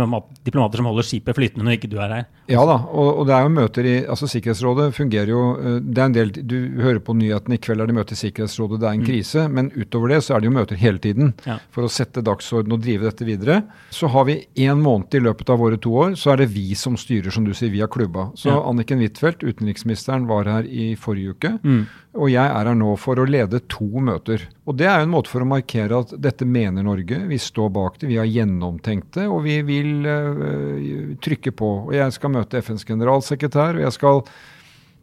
diplomater 0.48 0.82
som 0.82 0.90
holder 0.90 1.08
skipet 1.08 1.38
flytende 1.38 1.68
når 1.68 1.78
ikke 1.80 1.92
du 1.92 1.98
er 2.04 2.14
her. 2.16 2.26
Ja 2.52 2.64
da, 2.68 2.78
og, 2.88 3.22
og 3.22 3.28
det 3.30 3.36
er 3.38 3.46
jo 3.48 3.54
møter 3.58 3.88
i 3.90 3.96
altså 4.08 4.30
Sikkerhetsrådet 4.32 4.90
fungerer 4.96 5.32
jo 5.34 5.42
eh, 5.60 5.80
det 5.84 6.02
er 6.04 6.06
en 6.10 6.18
del, 6.18 6.32
Du 6.48 6.58
hører 6.84 7.02
på 7.04 7.16
nyhetene 7.18 7.58
i 7.58 7.62
kveld 7.64 7.84
er 7.84 7.90
det 7.92 7.98
møte 7.98 8.16
i 8.16 8.22
Sikkerhetsrådet, 8.22 8.80
det 8.84 8.90
er 8.90 8.98
en 9.00 9.06
krise. 9.08 9.48
Men 9.52 9.72
utover 9.76 10.14
det 10.16 10.22
så 10.26 10.36
er 10.38 10.44
det 10.44 10.52
jo 10.52 10.56
møter 10.58 10.80
hele 10.80 11.02
tiden 11.04 11.34
Ja. 11.48 11.58
for 11.74 11.86
å 11.88 11.92
sette 11.92 12.24
dagsorden 12.26 12.74
og 12.76 12.82
drive 12.84 13.08
dette 13.08 13.26
videre. 13.28 13.62
Så 13.94 14.10
har 14.14 14.28
vi 14.30 14.40
én 14.64 14.80
måned 14.84 15.14
i 15.18 15.22
løpet 15.24 15.50
av 15.54 15.60
våre 15.62 15.80
to 15.82 15.94
år, 16.06 16.16
så 16.20 16.34
er 16.34 16.44
det 16.44 16.50
vi 16.54 16.70
som 16.80 16.96
styrer, 17.00 17.32
som 17.34 17.46
du 17.48 17.54
sier, 17.58 17.72
via 17.74 17.88
klubba. 17.88 18.30
Så 18.36 18.50
Ja. 18.52 18.62
Anniken 18.70 19.00
Huitfeldt, 19.04 19.44
utenriksministeren, 19.44 20.28
var 20.28 20.48
her 20.50 20.64
i 20.68 20.77
forrige 21.00 21.36
uke. 21.36 21.52
Mm. 21.64 21.82
Og 22.18 22.32
jeg 22.32 22.44
er 22.44 22.70
her 22.70 22.78
nå 22.78 22.94
for 23.00 23.20
å 23.22 23.28
lede 23.28 23.62
to 23.72 23.88
møter. 24.04 24.48
Og 24.68 24.78
det 24.80 24.88
er 24.90 25.02
jo 25.02 25.08
en 25.08 25.14
måte 25.14 25.32
for 25.32 25.44
å 25.44 25.50
markere 25.50 26.02
at 26.04 26.14
dette 26.24 26.48
mener 26.48 26.86
Norge. 26.86 27.20
Vi 27.30 27.40
står 27.42 27.72
bak 27.76 28.00
det, 28.02 28.10
vi 28.12 28.20
har 28.22 28.30
gjennomtenkt 28.30 29.20
det, 29.20 29.28
og 29.30 29.44
vi 29.46 29.60
vil 29.68 30.08
uh, 30.08 31.18
trykke 31.24 31.54
på. 31.58 31.72
Og 31.90 31.94
jeg 31.98 32.16
skal 32.16 32.34
møte 32.34 32.64
FNs 32.64 32.88
generalsekretær, 32.88 33.78
og 33.78 33.86
jeg 33.86 33.98
skal 33.98 34.24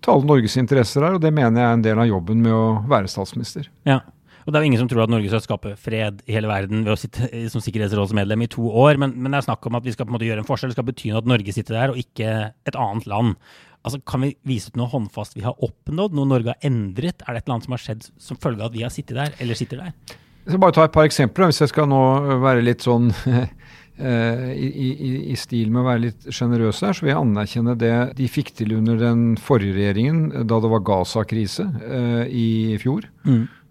tale 0.05 0.29
Norges 0.29 0.59
interesser 0.61 1.07
her, 1.07 1.17
og 1.17 1.23
det 1.25 1.33
mener 1.35 1.63
jeg 1.63 1.71
er 1.71 1.79
en 1.79 1.87
del 1.87 2.03
av 2.03 2.11
jobben 2.11 2.43
med 2.45 2.53
å 2.53 2.67
være 2.91 3.11
statsminister. 3.11 3.71
Ja. 3.89 4.03
Og 4.45 4.53
det 4.53 4.59
er 4.59 4.65
jo 4.65 4.69
ingen 4.69 4.83
som 4.83 4.89
tror 4.91 5.07
at 5.07 5.13
Norge 5.13 5.31
skal 5.33 5.41
skape 5.41 5.73
fred 5.81 6.19
i 6.29 6.35
hele 6.37 6.51
verden 6.51 6.83
ved 6.85 6.93
å 6.93 7.01
sitte 7.01 7.29
som 7.53 7.63
sikkerhetsrådsmedlem 7.65 8.45
i 8.45 8.51
to 8.53 8.67
år, 8.69 8.99
men, 9.01 9.15
men 9.17 9.33
det 9.33 9.41
er 9.41 9.47
snakk 9.47 9.65
om 9.69 9.79
at 9.79 9.87
vi 9.87 9.95
skal 9.95 10.05
på 10.05 10.13
en 10.13 10.19
måte 10.19 10.29
gjøre 10.29 10.45
en 10.45 10.49
forskjell. 10.49 10.73
Det 10.73 10.77
skal 10.77 10.89
bety 10.91 11.13
at 11.17 11.31
Norge 11.31 11.55
sitter 11.57 11.79
der, 11.79 11.95
og 11.95 12.01
ikke 12.01 12.35
et 12.53 12.77
annet 12.77 13.09
land. 13.09 13.39
Altså, 13.85 14.01
Kan 14.09 14.25
vi 14.25 14.35
vise 14.49 14.73
ut 14.73 14.79
noe 14.81 14.89
håndfast 14.89 15.37
vi 15.37 15.45
har 15.45 15.59
oppnådd, 15.63 16.17
noe 16.17 16.29
Norge 16.31 16.55
har 16.55 16.67
endret? 16.67 17.23
Er 17.25 17.35
det 17.35 17.43
et 17.43 17.47
eller 17.47 17.59
annet 17.59 17.69
som 17.69 17.77
har 17.77 17.83
skjedd 17.85 18.07
som 18.27 18.41
følge 18.41 18.63
av 18.63 18.71
at 18.71 18.77
vi 18.79 18.85
har 18.87 18.93
sittet 18.95 19.19
der, 19.19 19.35
eller 19.45 19.59
sitter 19.59 19.83
der? 19.83 19.97
Jeg 20.45 20.53
skal 20.53 20.61
bare 20.61 20.77
ta 20.77 20.85
et 20.85 20.95
par 20.95 21.09
eksempler, 21.09 21.49
hvis 21.49 21.63
jeg 21.63 21.73
skal 21.73 21.89
nå 21.89 22.01
være 22.43 22.65
litt 22.65 22.85
sånn 22.85 23.11
eh, 23.33 24.47
i, 24.57 24.69
i, 24.93 25.11
i 25.33 25.37
stil 25.41 25.73
med 25.73 25.83
å 25.83 25.87
være 25.89 26.03
litt 26.07 26.29
sjenerøs 26.29 26.83
her, 26.85 26.97
så 26.97 27.05
vil 27.05 27.13
jeg 27.15 27.21
anerkjenne 27.21 27.77
det 27.81 27.95
de 28.21 28.29
fikk 28.29 28.55
til 28.61 28.75
under 28.77 29.01
den 29.01 29.27
forrige 29.41 29.77
regjeringen, 29.79 30.27
da 30.49 30.61
det 30.65 30.73
var 30.73 30.85
Gaza-krise 30.85 31.69
eh, 31.85 32.25
i 32.29 32.49
fjor. 32.81 33.09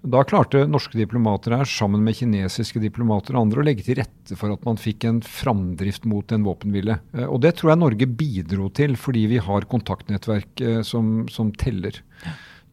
Da 0.03 0.19
klarte 0.27 0.65
norske 0.67 0.97
diplomater 0.99 1.53
her, 1.55 1.67
sammen 1.69 2.01
med 2.03 2.17
kinesiske 2.17 2.81
diplomater 2.83 3.37
og 3.37 3.45
andre, 3.45 3.61
å 3.61 3.67
legge 3.69 3.85
til 3.85 4.01
rette 4.01 4.35
for 4.35 4.51
at 4.51 4.65
man 4.67 4.79
fikk 4.79 5.05
en 5.07 5.21
framdrift 5.23 6.03
mot 6.11 6.31
en 6.35 6.43
våpenhvile. 6.43 6.97
Eh, 7.15 7.23
Og 7.23 7.39
det 7.45 7.53
tror 7.59 7.71
jeg 7.71 7.79
Norge 7.85 8.09
bidro 8.19 8.67
til, 8.75 8.97
fordi 8.99 9.27
vi 9.31 9.39
har 9.39 9.69
kontaktnettverk 9.71 10.59
eh, 10.65 10.81
som, 10.83 11.23
som 11.31 11.53
teller. 11.55 12.01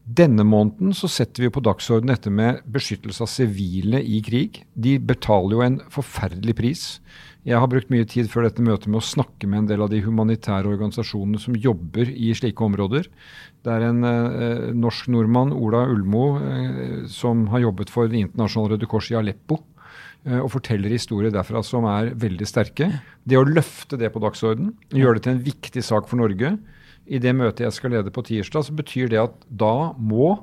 Denne 0.01 0.41
måneden 0.47 0.95
så 0.97 1.05
setter 1.11 1.45
vi 1.45 1.51
på 1.53 1.61
dagsordenen 1.61 2.15
dette 2.15 2.31
med 2.33 2.63
beskyttelse 2.73 3.21
av 3.21 3.29
sivile 3.29 4.01
i 4.01 4.17
krig. 4.25 4.63
De 4.73 4.95
betaler 4.97 5.53
jo 5.53 5.61
en 5.65 5.77
forferdelig 5.93 6.55
pris. 6.57 6.81
Jeg 7.45 7.57
har 7.61 7.69
brukt 7.69 7.89
mye 7.93 8.05
tid 8.09 8.27
før 8.29 8.47
dette 8.47 8.65
møtet 8.65 8.89
med 8.89 8.99
å 8.99 9.05
snakke 9.05 9.47
med 9.49 9.63
en 9.63 9.69
del 9.69 9.83
av 9.85 9.91
de 9.93 10.01
humanitære 10.01 10.69
organisasjonene 10.73 11.41
som 11.41 11.57
jobber 11.57 12.09
i 12.09 12.33
slike 12.37 12.65
områder. 12.65 13.07
Det 13.61 13.73
er 13.73 13.85
en 13.87 14.01
eh, 14.05 14.67
norsk 14.77 15.09
nordmann, 15.13 15.53
Ola 15.53 15.83
Ulmo, 15.89 16.25
eh, 16.49 16.99
som 17.09 17.47
har 17.53 17.63
jobbet 17.67 17.93
for 17.93 18.09
Det 18.09 18.25
internasjonale 18.25 18.75
Røde 18.75 18.89
Kors 18.89 19.09
i 19.13 19.17
Aleppo. 19.21 19.61
eh, 20.25 20.37
Og 20.41 20.51
forteller 20.57 20.93
historier 20.93 21.33
derfra 21.33 21.63
som 21.65 21.85
er 21.85 22.13
veldig 22.17 22.49
sterke. 22.49 22.89
Det 23.25 23.37
å 23.37 23.45
løfte 23.45 23.97
det 24.01 24.13
på 24.13 24.21
dagsordenen, 24.21 24.73
gjøre 24.89 25.17
det 25.17 25.25
til 25.25 25.35
en 25.37 25.45
viktig 25.45 25.85
sak 25.85 26.09
for 26.09 26.21
Norge, 26.21 26.57
i 27.11 27.19
det 27.21 27.33
møtet 27.35 27.65
jeg 27.67 27.75
skal 27.75 27.91
lede 27.97 28.13
på 28.15 28.23
tirsdag, 28.27 28.63
så 28.69 28.75
betyr 28.77 29.11
det 29.11 29.19
at 29.25 29.35
da 29.51 29.91
må 29.99 30.37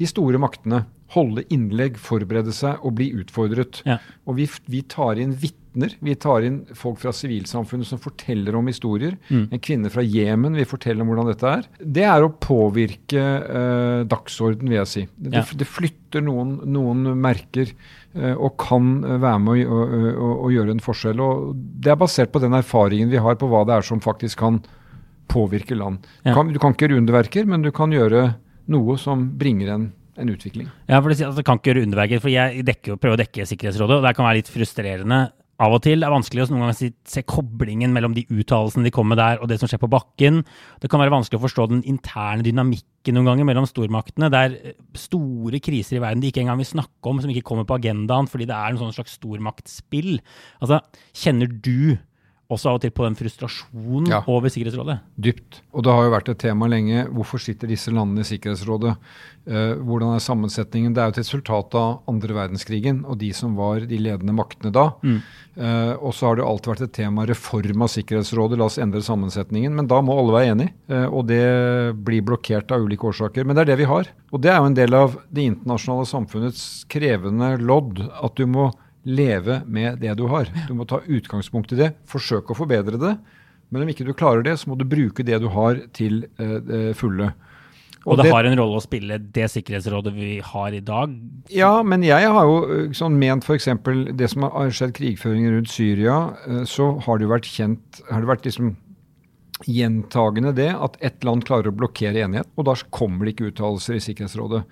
de 0.00 0.08
store 0.08 0.40
maktene 0.40 0.84
holde 1.10 1.42
innlegg, 1.50 1.96
forberede 1.98 2.52
seg 2.54 2.84
og 2.86 2.92
bli 3.00 3.08
utfordret. 3.18 3.80
Ja. 3.88 3.96
Og 4.30 4.36
vi, 4.38 4.44
vi 4.70 4.84
tar 4.86 5.18
inn 5.18 5.32
vitner, 5.42 5.96
vi 6.06 6.14
tar 6.22 6.44
inn 6.46 6.60
folk 6.78 7.00
fra 7.02 7.10
sivilsamfunnet 7.14 7.88
som 7.88 7.98
forteller 7.98 8.54
om 8.54 8.68
historier. 8.70 9.16
En 9.34 9.58
kvinne 9.62 9.90
fra 9.90 10.04
Jemen 10.06 10.54
vil 10.54 10.68
fortelle 10.70 11.02
om 11.02 11.10
hvordan 11.10 11.32
dette 11.32 11.50
er. 11.50 11.66
Det 11.82 12.06
er 12.06 12.22
å 12.22 12.30
påvirke 12.30 13.24
eh, 13.42 14.04
dagsorden, 14.10 14.70
vil 14.70 14.78
jeg 14.78 14.90
si. 14.92 15.04
Det, 15.18 15.34
Ja. 15.34 15.42
det 15.64 15.66
flytter 15.66 16.22
noen, 16.26 16.60
noen 16.70 17.02
merker 17.18 17.72
eh, 18.14 18.34
og 18.36 18.54
kan 18.62 19.00
eh, 19.02 19.18
være 19.26 19.42
med 19.48 19.66
å, 19.66 19.82
å, 19.82 20.02
å, 20.14 20.32
å 20.46 20.52
gjøre 20.54 20.76
en 20.78 20.84
forskjell. 20.86 21.22
Og 21.26 21.50
det 21.58 21.90
er 21.90 21.98
basert 22.06 22.30
på 22.30 22.42
den 22.46 22.54
erfaringen 22.54 23.10
vi 23.10 23.18
har 23.22 23.34
på 23.40 23.50
hva 23.50 23.66
det 23.66 23.80
er 23.80 23.90
som 23.90 24.02
faktisk 24.04 24.38
kan 24.46 24.62
påvirke 25.30 25.78
land. 25.78 26.04
Du, 26.24 26.32
kan, 26.36 26.52
du 26.52 26.60
kan 26.62 26.74
ikke 26.74 26.88
gjøre 26.88 27.00
underverker, 27.00 27.48
men 27.48 27.64
du 27.64 27.70
kan 27.74 27.94
gjøre 27.94 28.28
noe 28.70 28.96
som 29.00 29.28
bringer 29.40 29.74
en, 29.74 29.90
en 30.20 30.32
utvikling. 30.32 30.70
Ja, 30.90 31.00
for 31.00 31.10
det, 31.10 31.20
altså, 31.22 31.40
det 31.40 31.46
kan 31.48 31.60
ikke 31.60 31.72
gjøre 31.72 31.84
underverker, 31.88 32.22
for 32.22 32.32
jeg 32.32 32.64
dekker, 32.66 32.98
prøver 33.00 33.18
å 33.18 33.22
dekke 33.22 33.48
Sikkerhetsrådet, 33.50 34.00
og 34.00 34.06
det 34.08 34.16
kan 34.18 34.28
være 34.28 34.42
litt 34.42 34.52
frustrerende 34.52 35.28
av 35.60 35.74
og 35.76 35.82
til. 35.84 36.00
Det 36.00 36.08
er 36.08 36.14
vanskelig 36.14 36.44
å 36.44 36.48
noen 36.50 36.64
ganger 36.64 36.78
si, 36.78 36.90
se 37.08 37.22
koblingen 37.28 37.92
mellom 37.94 38.14
de 38.16 38.24
uttalelsene 38.32 38.86
de 38.86 38.92
kommer 38.94 39.14
med 39.14 39.20
der, 39.20 39.40
og 39.42 39.50
det 39.50 39.60
som 39.60 39.70
skjer 39.70 39.82
på 39.82 39.90
bakken. 39.92 40.42
Det 40.80 40.90
kan 40.92 41.02
være 41.02 41.14
vanskelig 41.14 41.40
å 41.40 41.44
forstå 41.44 41.66
den 41.72 41.82
interne 41.90 42.46
dynamikken 42.46 43.16
noen 43.16 43.32
ganger 43.32 43.48
mellom 43.48 43.68
stormaktene. 43.68 44.30
Det 44.32 44.40
er 44.40 44.56
eh, 44.72 44.76
store 44.98 45.60
kriser 45.62 45.98
i 45.98 46.04
verden 46.04 46.24
de 46.24 46.30
ikke 46.32 46.44
engang 46.44 46.60
vil 46.62 46.70
snakke 46.72 47.12
om, 47.12 47.20
som 47.20 47.32
ikke 47.32 47.44
kommer 47.52 47.68
på 47.68 47.76
agendaen 47.76 48.30
fordi 48.30 48.48
det 48.48 48.56
er 48.56 48.72
en 48.72 48.80
sånn 48.80 48.96
slags 48.96 49.18
stormaktspill. 49.20 50.16
Altså, 50.62 50.80
kjenner 51.24 51.50
du 51.52 51.98
også 52.50 52.66
av 52.72 52.78
og 52.78 52.82
til 52.82 52.90
på 52.90 53.04
den 53.06 53.14
frustrasjonen 53.18 54.08
Ja. 54.10 54.22
over 54.26 54.48
Sikkerhetsrådet? 54.50 54.98
Dypt. 55.20 55.60
Og 55.72 55.84
det 55.86 55.92
har 55.94 56.04
jo 56.04 56.10
vært 56.16 56.28
et 56.32 56.38
tema 56.42 56.66
lenge. 56.66 57.06
Hvorfor 57.14 57.38
sitter 57.38 57.68
disse 57.70 57.92
landene 57.94 58.20
i 58.24 58.28
Sikkerhetsrådet? 58.28 58.96
Eh, 59.46 59.74
hvordan 59.80 60.14
er 60.14 60.20
sammensetningen? 60.20 60.92
Det 60.94 61.00
er 61.00 61.06
jo 61.10 61.14
et 61.14 61.22
resultat 61.22 61.74
av 61.78 62.00
andre 62.10 62.34
verdenskrigen 62.34 63.04
og 63.06 63.18
de 63.18 63.30
som 63.32 63.54
var 63.56 63.80
de 63.86 63.98
ledende 63.98 64.34
maktene 64.36 64.72
da. 64.74 64.88
Eh, 65.56 65.94
og 66.00 66.12
så 66.14 66.26
har 66.28 66.36
det 66.36 66.44
jo 66.44 66.50
alltid 66.50 66.72
vært 66.74 66.82
et 66.88 66.92
tema 66.98 67.24
reform 67.26 67.82
av 67.82 67.88
Sikkerhetsrådet. 67.94 68.58
La 68.58 68.64
oss 68.66 68.78
endre 68.78 69.00
sammensetningen. 69.00 69.72
Men 69.74 69.86
da 69.86 70.00
må 70.02 70.18
alle 70.18 70.32
være 70.36 70.52
enige, 70.54 70.72
eh, 70.90 71.06
og 71.06 71.26
det 71.30 71.94
blir 72.04 72.22
blokkert 72.22 72.70
av 72.72 72.82
ulike 72.84 73.06
årsaker. 73.10 73.44
Men 73.46 73.56
det 73.56 73.62
er 73.62 73.72
det 73.76 73.78
vi 73.78 73.88
har. 73.90 74.06
Og 74.32 74.40
det 74.42 74.50
er 74.50 74.58
jo 74.58 74.66
en 74.70 74.74
del 74.78 74.94
av 74.94 75.16
det 75.32 75.46
internasjonale 75.54 76.06
samfunnets 76.06 76.84
krevende 76.88 77.58
lodd. 77.62 78.00
At 78.22 78.34
du 78.36 78.46
må 78.46 78.72
leve 79.08 79.60
med 79.66 80.00
det 80.02 80.14
du 80.18 80.26
har. 80.30 80.50
Du 80.68 80.74
må 80.76 80.86
ta 80.88 81.00
utgangspunkt 81.06 81.72
i 81.74 81.78
det, 81.78 81.92
forsøke 82.08 82.52
å 82.52 82.58
forbedre 82.58 83.00
det. 83.00 83.14
Men 83.70 83.84
om 83.84 83.92
ikke 83.92 84.06
du 84.06 84.12
klarer 84.16 84.42
det, 84.44 84.56
så 84.60 84.70
må 84.70 84.76
du 84.78 84.84
bruke 84.88 85.24
det 85.26 85.38
du 85.42 85.48
har 85.54 85.78
til 85.96 86.24
eh, 86.42 86.58
det 86.66 86.82
fulle. 86.98 87.30
Og, 88.08 88.16
det, 88.16 88.30
har 88.32 88.46
en 88.48 88.56
rolle 88.56 88.78
å 88.78 88.82
spille 88.82 89.18
det 89.20 89.46
Sikkerhetsrådet 89.52 90.12
vi 90.14 90.38
har 90.44 90.72
i 90.72 90.80
dag. 90.80 91.12
Ja, 91.52 91.82
men 91.84 92.04
jeg 92.06 92.30
har 92.32 92.48
jo 92.48 92.60
eh, 92.64 92.86
sånn 92.96 93.18
ment 93.20 93.44
f.eks. 93.44 93.68
det 94.16 94.30
som 94.32 94.46
har 94.48 94.72
skjedd 94.74 94.94
krigføringen 94.96 95.58
rundt 95.58 95.72
Syria, 95.72 96.20
eh, 96.48 96.62
så 96.68 96.94
har 97.04 97.18
det 97.18 97.28
jo 97.28 97.34
vært 97.34 97.50
kjent 97.50 98.00
Har 98.08 98.24
det 98.24 98.32
vært 98.32 98.48
liksom 98.48 98.74
gjentagende 99.68 100.54
det 100.56 100.70
at 100.72 100.94
ett 101.04 101.24
land 101.26 101.44
klarer 101.44 101.68
å 101.68 101.76
blokkere 101.76 102.22
enighet, 102.24 102.48
og 102.56 102.64
da 102.64 102.74
kommer 102.96 103.26
det 103.26 103.34
ikke 103.34 103.50
uttalelser 103.50 103.98
i 103.98 104.04
Sikkerhetsrådet. 104.06 104.62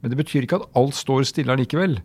Men 0.00 0.12
det 0.12 0.16
betyr 0.22 0.46
ikke 0.46 0.62
at 0.62 0.78
alt 0.78 0.96
står 0.96 1.26
stille 1.28 1.52
allikevel. 1.52 1.98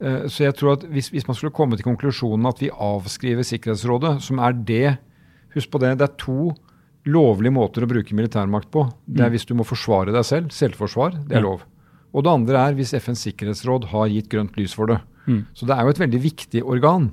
Eh, 0.00 0.26
Så 0.32 0.44
jeg 0.44 0.56
tror 0.56 0.78
at 0.78 0.86
hvis, 0.88 1.10
hvis 1.12 1.26
man 1.28 1.36
skulle 1.36 1.54
komme 1.54 1.76
til 1.76 1.86
konklusjonen 1.86 2.48
at 2.48 2.60
vi 2.62 2.70
avskriver 2.72 3.44
Sikkerhetsrådet, 3.46 4.20
som 4.24 4.38
er 4.38 4.52
det 4.52 4.98
Husk 5.50 5.70
på 5.72 5.80
det, 5.82 5.96
det 5.98 6.06
er 6.06 6.18
to 6.20 6.52
lovlige 7.10 7.50
måter 7.50 7.82
å 7.82 7.88
bruke 7.90 8.14
militærmakt 8.14 8.68
på. 8.70 8.84
Det 9.06 9.24
er 9.24 9.32
hvis 9.34 9.48
du 9.48 9.56
må 9.58 9.64
forsvare 9.66 10.12
deg 10.14 10.22
selv, 10.28 10.52
selvforsvar, 10.54 11.16
det 11.26 11.40
er 11.40 11.42
lov. 11.42 11.64
Og 12.14 12.22
det 12.22 12.30
andre 12.30 12.60
er 12.68 12.76
hvis 12.78 12.92
FNs 12.94 13.24
sikkerhetsråd 13.26 13.88
har 13.90 14.06
gitt 14.12 14.28
grønt 14.30 14.54
lys 14.54 14.76
for 14.78 14.86
det. 14.86 15.00
Så 15.58 15.66
det 15.66 15.74
er 15.74 15.82
jo 15.82 15.90
et 15.90 15.98
veldig 15.98 16.20
viktig 16.22 16.62
organ. 16.62 17.10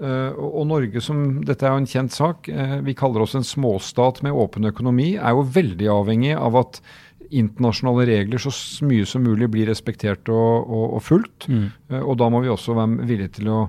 Uh, 0.00 0.32
og, 0.32 0.48
og 0.62 0.66
Norge, 0.66 1.00
som 1.04 1.44
dette 1.44 1.64
er 1.68 1.74
jo 1.74 1.82
en 1.82 1.86
kjent 1.92 2.12
sak, 2.16 2.48
uh, 2.48 2.80
vi 2.82 2.96
kaller 2.98 3.20
oss 3.22 3.36
en 3.36 3.44
småstat 3.46 4.22
med 4.24 4.32
åpen 4.32 4.64
økonomi, 4.64 5.14
er 5.20 5.36
jo 5.36 5.44
veldig 5.54 5.90
avhengig 5.92 6.32
av 6.34 6.56
at 6.56 6.80
internasjonale 7.30 8.06
regler 8.08 8.38
så 8.42 8.52
mye 8.86 9.06
som 9.08 9.22
mulig 9.24 9.48
blir 9.52 9.68
respektert 9.70 10.28
og, 10.32 10.68
og, 10.68 10.86
og 10.98 11.02
fulgt. 11.02 11.48
Eh, 11.48 12.00
og 12.02 12.18
da 12.20 12.28
må 12.32 12.42
vi 12.44 12.52
også 12.52 12.76
være 12.76 13.06
villige 13.08 13.36
til 13.40 13.48
å 13.54 13.60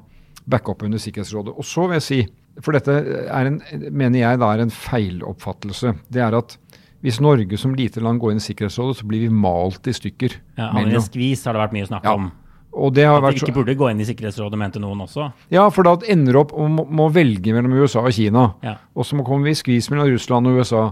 backe 0.46 0.74
opp 0.74 0.84
under 0.86 1.02
Sikkerhetsrådet. 1.02 1.56
Og 1.58 1.66
så 1.66 1.88
vil 1.88 2.00
jeg 2.00 2.06
si, 2.06 2.20
for 2.64 2.78
dette 2.78 2.94
er 3.26 3.50
en, 3.50 3.62
mener 3.92 4.20
jeg 4.22 4.42
da 4.42 4.52
er 4.56 4.66
en 4.66 4.74
feiloppfattelse, 4.74 5.96
det 6.14 6.22
er 6.24 6.38
at 6.38 6.58
hvis 7.06 7.20
Norge 7.22 7.58
som 7.62 7.76
lite 7.78 8.02
land 8.02 8.18
går 8.22 8.34
inn 8.34 8.42
i 8.42 8.46
Sikkerhetsrådet, 8.46 8.98
så 8.98 9.06
blir 9.06 9.22
vi 9.28 9.30
malt 9.30 9.86
i 9.90 9.94
stykker. 9.94 10.40
Ja, 10.58 10.72
i 10.82 11.02
skvis 11.06 11.44
har 11.46 11.54
det 11.54 11.62
vært 11.68 11.76
mye 11.76 11.86
snakk 11.92 12.04
Ja. 12.08 12.16
om. 12.18 12.32
har 12.76 13.24
At 13.24 13.34
vi 13.34 13.40
ikke 13.40 13.54
burde 13.54 13.76
gå 13.78 13.90
inn 13.92 14.02
i 14.02 14.06
Sikkerhetsrådet, 14.06 14.58
mente 14.58 14.80
noen 14.80 15.00
også. 15.06 15.32
ja, 15.50 15.70
for 15.70 15.84
da 15.84 15.96
ender 16.08 16.34
det 16.34 16.42
opp 16.42 16.54
og 16.54 16.70
må, 16.70 16.84
må 16.90 17.10
velge 17.14 17.54
mellom 17.54 17.72
USA 17.74 18.02
og 18.02 18.12
Kina. 18.12 18.54
Ja. 18.64 18.76
Og 18.96 19.06
så 19.06 19.16
kommer 19.24 19.46
vi 19.46 19.52
i 19.52 19.60
skvis 19.62 19.90
mellom 19.92 20.10
Russland 20.12 20.48
og 20.48 20.58
USA. 20.60 20.92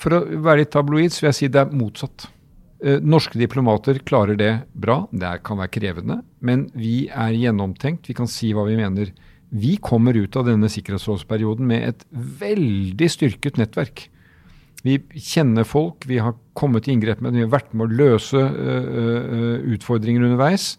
For 0.00 0.16
å 0.16 0.22
være 0.24 0.64
litt 0.64 0.72
tabloid, 0.74 1.12
så 1.14 1.24
vil 1.24 1.30
jeg 1.30 1.38
si 1.38 1.50
det 1.52 1.60
er 1.62 1.74
motsatt. 1.74 2.26
Eh, 2.84 2.98
norske 3.00 3.38
diplomater 3.40 4.00
klarer 4.04 4.36
det 4.38 4.52
bra. 4.76 5.04
Det 5.14 5.36
kan 5.46 5.60
være 5.60 5.72
krevende, 5.76 6.18
men 6.44 6.66
vi 6.76 7.06
er 7.08 7.36
gjennomtenkt. 7.36 8.10
Vi 8.10 8.16
kan 8.18 8.30
si 8.30 8.52
hva 8.52 8.66
vi 8.68 8.76
mener. 8.80 9.12
Vi 9.54 9.76
kommer 9.78 10.16
ut 10.18 10.36
av 10.36 10.48
denne 10.48 10.68
sikkerhetsrådsperioden 10.72 11.68
med 11.70 11.88
et 11.92 12.04
veldig 12.12 13.08
styrket 13.12 13.60
nettverk. 13.60 14.08
Vi 14.84 14.98
kjenner 15.16 15.64
folk, 15.64 16.04
vi 16.04 16.18
har 16.20 16.34
kommet 16.58 16.88
i 16.88 16.92
inngrep 16.92 17.22
med 17.22 17.32
det, 17.32 17.38
vi 17.38 17.46
har 17.46 17.54
vært 17.54 17.70
med 17.72 17.86
å 17.86 17.96
løse 18.02 18.36
uh, 18.36 19.62
utfordringer 19.72 20.26
underveis. 20.26 20.74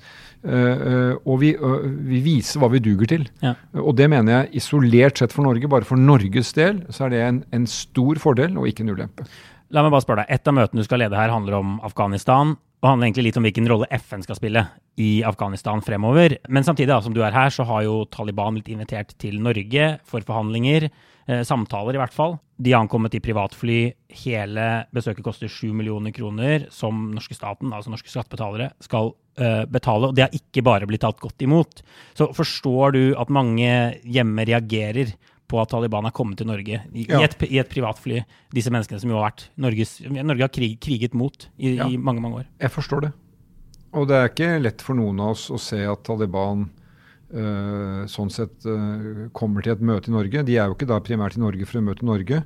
Uh, 0.46 1.18
og 1.26 1.40
vi, 1.42 1.52
uh, 1.58 1.88
vi, 2.06 2.22
viser 2.26 2.62
hva 2.62 2.70
vi 2.70 2.84
duger 2.84 3.10
til. 3.10 3.26
Ja. 3.42 3.56
Og 3.82 3.96
det 3.98 4.10
mener 4.14 4.40
jeg 4.40 4.62
isolert 4.62 5.22
sett 5.22 5.34
for 5.34 5.48
Norge, 5.48 5.70
bare 5.72 5.88
for 5.88 6.00
Norges 6.00 6.54
del, 6.58 6.84
så 6.94 7.08
er 7.08 7.16
det 7.16 7.24
en, 7.26 7.42
en 7.56 7.68
stor 7.70 8.22
fordel 8.22 8.60
og 8.62 8.70
ikke 8.70 8.86
en 8.86 8.94
ulempe. 8.94 9.26
La 9.74 9.82
meg 9.82 9.96
bare 9.96 10.06
spørre 10.06 10.24
deg. 10.24 10.38
Et 10.38 10.52
av 10.52 10.56
møtene 10.56 10.84
du 10.84 10.88
skal 10.88 11.02
lede 11.02 11.18
her, 11.18 11.34
handler 11.34 11.58
om 11.58 11.78
Afghanistan. 11.86 12.54
Og 12.86 12.92
handler 12.92 13.08
egentlig 13.08 13.32
litt 13.32 13.38
om 13.40 13.46
hvilken 13.48 13.66
rolle 13.72 13.88
FN 13.98 14.22
skal 14.22 14.38
spille 14.38 14.62
i 15.02 15.24
Afghanistan 15.26 15.82
fremover. 15.82 16.36
Men 16.54 16.68
samtidig, 16.68 16.92
da, 16.92 17.00
som 17.02 17.16
du 17.16 17.24
er 17.26 17.34
her, 17.34 17.50
så 17.50 17.66
har 17.66 17.82
jo 17.82 18.04
Taliban 18.14 18.60
blitt 18.60 18.70
invitert 18.70 19.16
til 19.18 19.40
Norge 19.42 19.88
for 20.06 20.22
forhandlinger. 20.28 20.86
Eh, 21.26 21.42
samtaler, 21.42 21.98
i 21.98 22.02
hvert 22.04 22.14
fall. 22.14 22.38
De 22.62 22.76
har 22.76 22.84
ankommet 22.86 23.18
i 23.18 23.24
privatfly. 23.26 23.80
Hele 24.22 24.68
besøket 24.94 25.26
koster 25.26 25.50
7 25.50 25.74
millioner 25.74 26.14
kroner, 26.14 26.68
som 26.70 27.08
norske 27.16 27.34
staten, 27.34 27.74
altså 27.74 27.90
norske 27.90 28.14
skattebetalere, 28.14 28.70
skal 28.86 29.16
eh, 29.42 29.64
betale. 29.66 30.12
Og 30.12 30.20
det 30.20 30.28
har 30.28 30.38
ikke 30.38 30.62
bare 30.70 30.86
blitt 30.86 31.02
tatt 31.08 31.18
godt 31.24 31.42
imot. 31.42 31.82
Så 32.14 32.30
forstår 32.38 32.94
du 32.94 33.04
at 33.18 33.34
mange 33.34 33.72
hjemme 34.06 34.46
reagerer 34.46 35.18
på 35.48 35.60
at 35.62 35.70
Taliban 35.72 36.08
har 36.08 36.14
kommet 36.16 36.40
til 36.40 36.50
Norge 36.50 36.80
i, 36.92 37.06
ja. 37.06 37.20
i, 37.20 37.28
et, 37.28 37.36
i 37.48 37.60
et, 37.62 37.70
privatfly. 37.70 38.24
Disse 38.56 38.74
menneskene 38.74 39.02
som 39.02 39.12
jo 39.12 39.20
har 39.20 39.30
vært 39.30 39.46
Norges, 39.62 39.98
Norge 40.10 40.48
har 40.48 40.54
krig, 40.54 40.80
kriget 40.82 41.18
mot 41.18 41.48
i, 41.58 41.76
ja. 41.76 41.90
i, 41.90 42.00
mange 42.02 42.24
mange 42.24 42.44
år. 42.44 42.50
Jeg 42.64 42.74
forstår 42.74 43.08
det. 43.08 43.12
Og 43.96 44.10
det 44.10 44.18
er 44.18 44.32
ikke 44.32 44.50
lett 44.60 44.84
for 44.84 44.98
noen 44.98 45.22
av 45.24 45.36
oss 45.36 45.48
å 45.54 45.60
se 45.62 45.80
at 45.88 46.02
Taliban 46.08 46.66
øh, 46.66 48.02
sånn 48.12 48.34
sett 48.34 48.66
øh, 48.68 49.28
kommer 49.38 49.64
til 49.64 49.76
et 49.76 49.86
møte 49.86 50.12
i 50.12 50.16
Norge. 50.16 50.44
De 50.48 50.58
er 50.58 50.68
jo 50.68 50.76
ikke 50.76 50.90
da 50.90 51.00
primært 51.04 51.38
i 51.38 51.44
Norge 51.44 51.70
for 51.70 51.80
å 51.80 51.86
møte 51.86 52.08
Norge. 52.08 52.42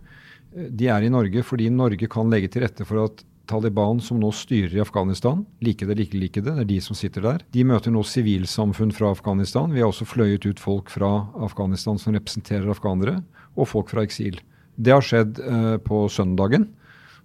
De 0.50 0.92
er 0.92 1.06
i 1.06 1.14
Norge 1.14 1.46
fordi 1.46 1.72
Norge 1.74 2.10
kan 2.12 2.30
legge 2.30 2.52
til 2.54 2.66
rette 2.66 2.86
for 2.86 3.08
at 3.08 3.24
Taliban, 3.50 4.00
som 4.04 4.20
nå 4.22 4.30
styrer 4.36 4.78
i 4.78 4.82
Afghanistan, 4.84 5.42
like 5.66 5.88
det 5.90 5.98
ikke 6.06 6.20
like 6.22 6.44
det, 6.44 6.54
det 6.54 6.64
er 6.64 6.70
de 6.70 6.80
som 6.86 6.98
sitter 6.98 7.26
der. 7.26 7.44
De 7.56 7.66
møter 7.66 7.94
nå 7.94 8.04
sivilsamfunn 8.06 8.94
fra 8.96 9.10
Afghanistan. 9.16 9.74
Vi 9.74 9.82
har 9.82 9.90
også 9.90 10.08
fløyet 10.08 10.46
ut 10.46 10.62
folk 10.62 10.92
fra 10.94 11.28
Afghanistan 11.42 11.98
som 12.02 12.14
representerer 12.16 12.70
afghanere, 12.70 13.20
og 13.58 13.72
folk 13.72 13.90
fra 13.92 14.06
eksil. 14.06 14.38
Det 14.80 14.94
har 14.94 15.04
skjedd 15.04 15.42
eh, 15.42 15.78
på 15.84 16.06
søndagen. 16.14 16.70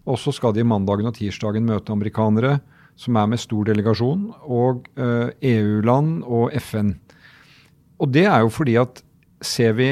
Og 0.04 0.19
så 0.21 0.33
skal 0.37 0.57
de 0.57 0.64
mandagen 0.66 1.09
og 1.09 1.16
tirsdagen 1.16 1.69
møte 1.69 1.93
amerikanere, 1.95 2.59
som 2.97 3.16
er 3.19 3.31
med 3.31 3.43
stor 3.43 3.66
delegasjon, 3.69 4.28
og 4.45 4.88
eh, 5.00 5.31
EU-land 5.54 6.23
og 6.25 6.52
FN. 6.61 6.95
Og 8.02 8.11
det 8.14 8.26
er 8.28 8.45
jo 8.45 8.52
fordi 8.52 8.76
at 8.81 9.00
ser 9.45 9.76
vi 9.78 9.88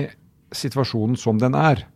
situasjonen 0.52 1.16
som 1.18 1.40
den 1.40 1.56
er, 1.58 1.86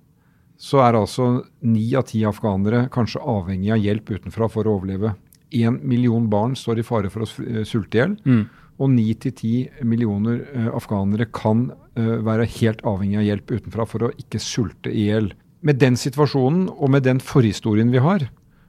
så 0.56 0.80
er 0.84 0.96
altså 0.96 1.26
ni 1.68 1.86
av 1.98 2.06
ti 2.10 2.22
afghanere 2.26 2.86
kanskje 2.92 3.22
avhengig 3.22 3.72
av 3.74 3.82
hjelp 3.82 4.12
utenfra 4.16 4.48
for 4.52 4.68
å 4.68 4.78
overleve. 4.78 5.12
Én 5.54 5.80
million 5.86 6.28
barn 6.32 6.56
står 6.58 6.80
i 6.80 6.86
fare 6.86 7.10
for 7.12 7.26
å 7.26 7.28
eh, 7.44 7.64
sulte 7.68 7.98
i 7.98 8.00
hjel. 8.00 8.16
Mm. 8.24 8.46
Og 8.76 8.90
ni 8.92 9.06
til 9.20 9.32
ti 9.32 9.52
millioner 9.88 10.42
uh, 10.52 10.66
afghanere 10.76 11.30
kan 11.32 11.70
uh, 11.96 12.16
være 12.26 12.44
helt 12.58 12.82
avhengig 12.84 13.22
av 13.22 13.24
hjelp 13.24 13.52
utenfra 13.54 13.86
for 13.88 14.04
å 14.04 14.10
ikke 14.20 14.40
sulte 14.42 14.92
i 14.92 15.06
hjel. 15.08 15.30
Med 15.64 15.80
den 15.80 15.96
situasjonen 15.96 16.66
og 16.74 16.92
med 16.92 17.06
den 17.06 17.22
forhistorien 17.24 17.88
vi 17.94 18.02
har, 18.04 18.26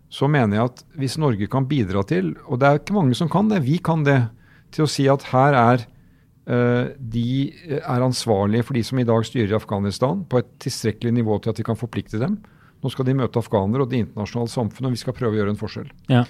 så 0.08 0.29
mener 0.32 0.56
jeg 0.56 0.72
at 0.72 0.86
hvis 1.01 1.17
Norge 1.20 1.50
kan 1.51 1.67
bidra 1.67 2.06
til, 2.08 2.32
og 2.48 2.62
det 2.62 2.70
er 2.70 2.79
ikke 2.79 2.96
mange 2.96 3.17
som 3.20 3.27
kan 3.32 3.51
det, 3.51 3.65
vi 3.67 3.82
kan 3.84 4.08
det, 4.08 4.22
til 4.72 4.86
å 4.86 4.91
si 4.91 5.10
at 5.12 5.27
her 5.34 5.58
er 5.60 5.84
de 6.48 7.32
er 7.75 8.04
ansvarlige 8.06 8.63
for 8.63 8.77
de 8.77 8.84
som 8.88 9.00
i 9.01 9.06
dag 9.08 9.25
styrer 9.27 9.58
Afghanistan, 9.58 10.22
på 10.24 10.39
et 10.39 10.48
tilstrekkelig 10.63 11.12
nivå 11.18 11.36
til 11.44 11.51
at 11.51 11.60
de 11.60 11.66
kan 11.68 11.80
forplikte 11.80 12.22
dem. 12.22 12.38
Nå 12.84 12.92
skal 12.94 13.08
de 13.08 13.16
møte 13.18 13.42
afghanere 13.42 13.84
og 13.84 13.92
det 13.92 14.04
internasjonale 14.04 14.51
samfunnet, 14.54 14.89
og 14.89 14.96
vi 14.96 15.01
skal 15.01 15.16
prøve 15.18 15.36
å 15.36 15.39
gjøre 15.42 15.54
en 15.56 15.60
forskjell. 15.60 15.89
Ja. 16.12 16.22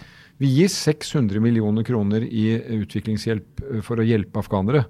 Vi 0.42 0.52
gir 0.54 0.70
600 0.72 1.42
millioner 1.44 1.86
kroner 1.86 2.24
i 2.24 2.46
utviklingshjelp 2.78 3.64
eh, 3.66 3.84
for 3.86 4.00
å 4.00 4.06
hjelpe 4.06 4.42
afghanere. 4.44 4.86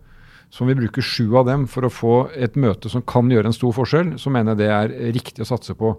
Så 0.51 0.63
om 0.63 0.71
vi 0.71 0.77
bruker 0.79 1.03
sju 1.03 1.25
av 1.39 1.47
dem 1.49 1.65
for 1.67 1.87
å 1.87 1.91
få 1.91 2.15
et 2.35 2.55
møte 2.59 2.91
som 2.91 3.03
kan 3.03 3.27
gjøre 3.31 3.51
en 3.51 3.55
stor 3.55 3.73
forskjell, 3.75 4.15
så 4.21 4.31
mener 4.31 4.55
jeg 4.55 4.61
det 4.61 4.69
er 4.71 5.15
riktig 5.15 5.43
å 5.43 5.49
satse 5.49 5.75
på. 5.75 5.95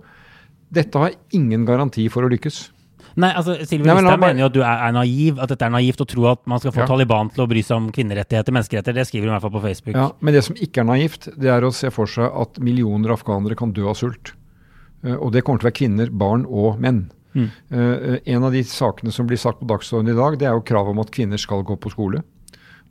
Dette 0.72 1.00
har 1.00 1.16
ingen 1.36 1.66
garanti 1.68 2.06
for 2.12 2.24
å 2.24 2.30
lykkes. 2.32 2.68
Nei, 3.18 3.32
altså, 3.34 3.56
Sylvi 3.66 3.88
Listhaug 3.88 4.20
mener 4.22 4.44
jo 4.44 4.48
at 4.48 4.54
du 4.54 4.60
er, 4.62 4.82
er, 4.86 4.94
naiv, 4.94 5.40
at 5.42 5.50
dette 5.50 5.66
er 5.66 5.72
naivt 5.74 6.02
å 6.04 6.06
tro 6.06 6.26
at 6.30 6.42
man 6.50 6.60
skal 6.62 6.74
få 6.74 6.84
ja. 6.84 6.88
Taliban 6.90 7.32
til 7.34 7.42
å 7.42 7.48
bry 7.50 7.62
seg 7.66 7.80
om 7.80 7.88
kvinnerettigheter, 7.94 8.54
menneskerettigheter. 8.54 8.98
Det 9.00 9.06
skriver 9.08 9.26
hun 9.26 9.32
i 9.32 9.34
hvert 9.34 9.46
fall 9.48 9.54
på 9.56 9.62
Facebook. 9.64 9.98
Ja, 9.98 10.08
Men 10.22 10.36
det 10.36 10.44
som 10.46 10.58
ikke 10.58 10.84
er 10.84 10.88
naivt, 10.92 11.30
det 11.34 11.50
er 11.50 11.66
å 11.66 11.72
se 11.74 11.90
for 11.94 12.10
seg 12.10 12.30
at 12.30 12.60
millioner 12.62 13.16
afghanere 13.16 13.58
kan 13.58 13.74
dø 13.74 13.88
av 13.90 13.98
sult. 13.98 14.34
Uh, 15.02 15.16
og 15.16 15.32
det 15.34 15.42
kommer 15.46 15.62
til 15.62 15.66
å 15.66 15.70
være 15.72 15.80
kvinner, 15.80 16.12
barn 16.22 16.46
og 16.46 16.78
menn. 16.82 17.08
Mm. 17.34 17.48
Uh, 17.74 18.14
en 18.22 18.46
av 18.46 18.54
de 18.54 18.62
sakene 18.66 19.14
som 19.14 19.26
blir 19.30 19.40
sagt 19.40 19.62
på 19.62 19.70
dagsordenen 19.70 20.14
i 20.14 20.20
dag, 20.20 20.38
det 20.38 20.50
er 20.50 20.54
jo 20.54 20.66
kravet 20.70 20.94
om 20.94 21.02
at 21.02 21.12
kvinner 21.14 21.42
skal 21.42 21.66
gå 21.66 21.78
på 21.80 21.92
skole. 21.94 22.22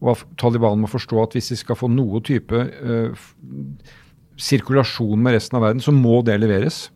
Og 0.03 0.27
Taliban 0.37 0.83
må 0.83 0.91
forstå 0.91 1.23
at 1.23 1.37
hvis 1.37 1.53
de 1.55 1.61
skal 1.63 1.79
få 1.79 1.87
noe 1.89 2.19
type 2.25 2.53
uh, 2.67 3.29
sirkulasjon 4.37 5.23
med 5.23 5.39
resten 5.39 5.57
av 5.57 5.69
verden, 5.69 5.81
så 5.81 5.95
må 5.95 6.19
det 6.27 6.37
leveres. 6.43 6.87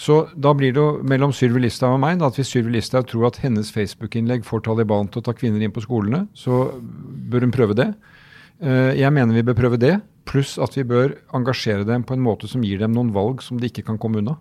Så 0.00 0.22
da 0.32 0.54
blir 0.56 0.72
det 0.72 0.80
jo 0.80 1.00
mellom 1.04 1.32
Sylvi 1.36 1.60
Listhaug 1.66 1.98
og 1.98 2.00
meg 2.00 2.20
da, 2.20 2.30
at 2.30 2.38
hvis 2.38 2.54
Sylvi 2.54 2.72
Listhaug 2.78 3.08
tror 3.10 3.26
at 3.28 3.40
hennes 3.42 3.68
Facebook-innlegg 3.74 4.46
får 4.48 4.62
Taliban 4.64 5.10
til 5.12 5.20
å 5.20 5.26
ta 5.26 5.34
kvinner 5.36 5.60
inn 5.60 5.74
på 5.76 5.82
skolene, 5.84 6.22
så 6.32 6.70
bør 7.30 7.44
hun 7.44 7.52
prøve 7.52 7.76
det. 7.76 7.90
Eh, 8.64 8.94
jeg 8.96 9.12
mener 9.12 9.36
vi 9.36 9.44
bør 9.44 9.58
prøve 9.58 9.80
det, 9.82 9.98
pluss 10.30 10.54
at 10.62 10.78
vi 10.78 10.86
bør 10.88 11.18
engasjere 11.36 11.84
dem 11.88 12.06
på 12.06 12.16
en 12.16 12.24
måte 12.24 12.48
som 12.48 12.64
gir 12.64 12.80
dem 12.80 12.96
noen 12.96 13.12
valg 13.12 13.44
som 13.44 13.60
de 13.60 13.68
ikke 13.68 13.84
kan 13.90 14.00
komme 14.00 14.22
unna. 14.22 14.38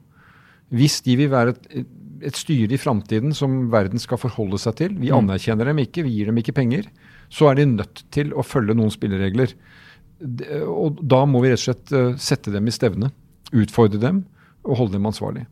Hvis 0.72 1.02
de 1.04 1.18
vil 1.20 1.32
være 1.34 1.58
et, 1.58 1.92
et 2.32 2.40
styre 2.40 2.78
i 2.78 2.80
framtiden 2.80 3.36
som 3.36 3.66
verden 3.74 4.00
skal 4.00 4.22
forholde 4.22 4.62
seg 4.64 4.80
til, 4.80 4.96
vi 4.96 5.12
mm. 5.12 5.20
anerkjenner 5.20 5.74
dem 5.74 5.84
ikke, 5.84 6.08
vi 6.08 6.16
gir 6.22 6.32
dem 6.32 6.40
ikke 6.40 6.56
penger, 6.56 6.88
så 7.28 7.52
er 7.52 7.60
de 7.60 7.68
nødt 7.74 8.06
til 8.16 8.32
å 8.32 8.48
følge 8.48 8.80
noen 8.80 8.96
spilleregler. 8.96 9.58
Og 10.72 11.04
da 11.04 11.26
må 11.28 11.44
vi 11.44 11.52
rett 11.52 11.60
og 11.60 11.68
slett 11.68 11.96
eh, 11.96 12.12
sette 12.32 12.56
dem 12.56 12.72
i 12.72 12.80
stevne, 12.80 13.12
utfordre 13.52 14.00
dem 14.08 14.28
og 14.64 14.78
holde 14.78 14.94
dem 14.94 15.06
ansvarlig. 15.06 15.46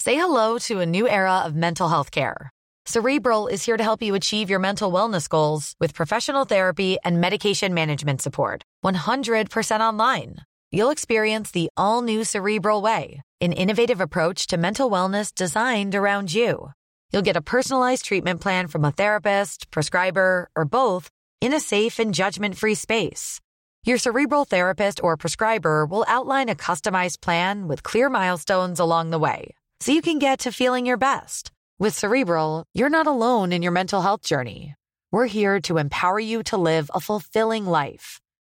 Say 0.00 0.14
hello 0.14 0.58
to 0.58 0.80
a 0.80 0.86
new 0.86 1.08
era 1.08 1.42
of 1.46 1.54
mental 1.54 1.88
health 1.88 2.10
care. 2.10 2.50
Cerebral 2.86 3.48
is 3.48 3.62
here 3.66 3.76
to 3.76 3.84
help 3.84 4.00
you 4.00 4.14
achieve 4.14 4.48
your 4.48 4.60
mental 4.60 4.90
wellness 4.90 5.28
goals 5.28 5.74
with 5.78 5.92
professional 5.92 6.46
therapy 6.46 6.96
and 7.04 7.20
medication 7.20 7.74
management 7.74 8.22
support. 8.22 8.62
100% 8.82 9.80
online. 9.80 10.36
You'll 10.72 10.90
experience 10.90 11.50
the 11.50 11.68
all 11.76 12.00
new 12.00 12.24
Cerebral 12.24 12.80
Way, 12.80 13.20
an 13.42 13.52
innovative 13.52 14.00
approach 14.00 14.46
to 14.46 14.56
mental 14.56 14.90
wellness 14.90 15.34
designed 15.34 15.94
around 15.94 16.32
you. 16.32 16.70
You'll 17.12 17.28
get 17.28 17.36
a 17.36 17.42
personalized 17.42 18.04
treatment 18.04 18.40
plan 18.40 18.68
from 18.68 18.84
a 18.84 18.92
therapist, 18.92 19.70
prescriber, 19.70 20.48
or 20.56 20.64
both 20.64 21.10
in 21.40 21.52
a 21.52 21.60
safe 21.60 21.98
and 21.98 22.14
judgment 22.14 22.56
free 22.56 22.74
space. 22.74 23.40
Your 23.88 23.96
cerebral 23.96 24.44
therapist 24.44 25.02
or 25.02 25.16
prescriber 25.16 25.86
will 25.86 26.04
outline 26.08 26.50
a 26.50 26.54
customized 26.54 27.22
plan 27.22 27.68
with 27.68 27.82
clear 27.82 28.10
milestones 28.10 28.80
along 28.80 29.08
the 29.08 29.18
way, 29.18 29.54
so 29.80 29.92
you 29.92 30.02
can 30.02 30.18
get 30.18 30.40
to 30.40 30.52
feeling 30.52 30.84
your 30.84 30.98
best. 30.98 31.50
With 31.78 31.96
Cerebral, 31.96 32.64
you're 32.74 32.90
not 32.90 33.06
alone 33.06 33.50
in 33.50 33.62
your 33.62 33.72
mental 33.72 34.02
health 34.02 34.20
journey. 34.20 34.74
We're 35.10 35.24
here 35.24 35.62
to 35.62 35.78
empower 35.78 36.20
you 36.20 36.42
to 36.50 36.58
live 36.58 36.90
a 36.92 37.00
fulfilling 37.00 37.64
life. 37.64 38.20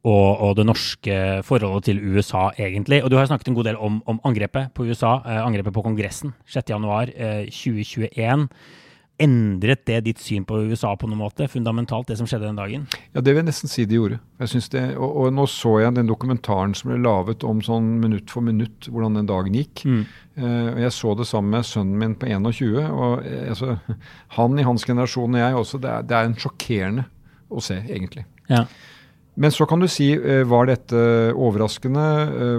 Og, 0.00 0.40
og, 0.40 0.54
det 0.56 0.64
norske 0.64 1.14
forholdet 1.44 1.90
til 1.90 2.00
USA, 2.00 2.48
egentlig. 2.56 3.02
Og 3.04 3.10
du 3.12 3.18
har 3.18 3.28
snakket 3.28 3.50
en 3.52 3.56
god 3.58 3.68
del 3.68 3.76
om, 3.76 4.00
om 4.08 4.20
angrepet 4.24 4.72
på 4.74 4.86
USA, 4.88 5.18
eh, 5.28 5.40
angrepet 5.44 5.74
på 5.76 5.84
Kongressen 5.84 6.32
6.1.2021. 6.48 8.08
Eh, 8.16 8.46
Endret 9.20 9.82
det 9.84 9.98
ditt 10.06 10.20
syn 10.22 10.46
på 10.48 10.56
USA 10.70 10.94
på 10.96 11.04
noen 11.04 11.20
måte? 11.20 11.44
Fundamentalt, 11.52 12.08
det 12.08 12.16
som 12.16 12.28
skjedde 12.28 12.46
den 12.46 12.56
dagen? 12.56 12.86
Ja, 13.12 13.20
det 13.20 13.34
vil 13.34 13.42
jeg 13.42 13.48
nesten 13.50 13.68
si 13.68 13.84
det 13.84 13.98
gjorde. 13.98 14.16
Jeg 14.40 14.52
synes 14.54 14.68
det, 14.72 14.84
og, 14.96 15.10
og 15.20 15.34
nå 15.36 15.44
så 15.52 15.74
jeg 15.82 15.92
den 15.98 16.08
dokumentaren 16.08 16.72
som 16.78 16.88
ble 16.88 16.96
laget 17.04 17.44
om 17.44 17.60
sånn 17.64 17.90
minutt 18.00 18.32
for 18.32 18.46
minutt 18.46 18.88
hvordan 18.88 19.18
den 19.20 19.28
dagen 19.28 19.58
gikk. 19.58 19.82
Mm. 19.84 20.06
Eh, 20.40 20.70
og 20.70 20.80
Jeg 20.86 20.94
så 20.96 21.12
det 21.18 21.28
sammen 21.28 21.52
med 21.52 21.68
sønnen 21.68 22.00
min 22.00 22.16
på 22.16 22.30
21. 22.32 22.78
og 22.88 23.26
uh, 23.26 23.42
altså, 23.52 23.76
Han 24.38 24.56
i 24.56 24.64
hans 24.70 24.88
generasjon 24.88 25.36
og 25.36 25.44
jeg 25.44 25.60
også. 25.60 25.82
Det 25.84 25.92
er, 25.92 26.08
det 26.08 26.16
er 26.16 26.30
en 26.30 26.40
sjokkerende 26.40 27.06
å 27.52 27.60
se, 27.64 27.76
egentlig. 27.90 28.24
Ja. 28.48 28.64
Men 29.40 29.52
så 29.56 29.64
kan 29.64 29.80
du 29.80 29.88
si, 29.88 30.10
uh, 30.14 30.44
var 30.48 30.68
dette 30.68 31.02
overraskende? 31.32 32.06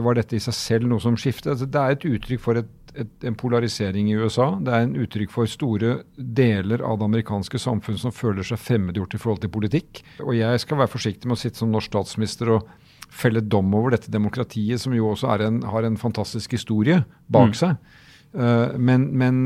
var 0.01 0.17
dette 0.17 0.37
i 0.37 0.43
seg 0.43 0.55
selv 0.57 0.89
noe 0.89 1.03
som 1.03 1.17
skiftet? 1.19 1.53
Altså, 1.53 1.69
det 1.69 1.81
er 1.81 1.95
et 1.95 2.07
uttrykk 2.09 2.41
for 2.41 2.59
et 2.61 2.69
et, 2.95 3.11
en 3.23 3.35
polarisering 3.37 4.09
i 4.11 4.17
USA. 4.19 4.51
Det 4.61 4.73
er 4.73 4.85
en 4.85 4.95
uttrykk 5.03 5.33
for 5.33 5.49
store 5.49 6.01
deler 6.15 6.83
av 6.85 6.99
det 6.99 7.07
amerikanske 7.07 7.61
samfunn 7.61 7.99
som 8.01 8.15
føler 8.15 8.45
seg 8.47 8.61
fremmedgjort 8.61 9.15
i 9.15 9.21
forhold 9.21 9.43
til 9.45 9.53
politikk. 9.53 10.03
Og 10.25 10.35
jeg 10.37 10.63
skal 10.63 10.81
være 10.81 10.93
forsiktig 10.95 11.29
med 11.29 11.37
å 11.37 11.41
sitte 11.41 11.61
som 11.61 11.71
norsk 11.73 11.91
statsminister 11.91 12.55
og 12.57 12.69
felle 13.11 13.43
dom 13.43 13.73
over 13.75 13.95
dette 13.95 14.11
demokratiet, 14.11 14.79
som 14.81 14.95
jo 14.95 15.11
også 15.11 15.33
en, 15.43 15.59
har 15.67 15.87
en 15.87 15.99
fantastisk 15.99 16.55
historie 16.55 17.01
bak 17.31 17.51
mm. 17.51 17.59
seg. 17.63 17.91
Uh, 18.31 18.77
men, 18.79 19.09
men 19.19 19.41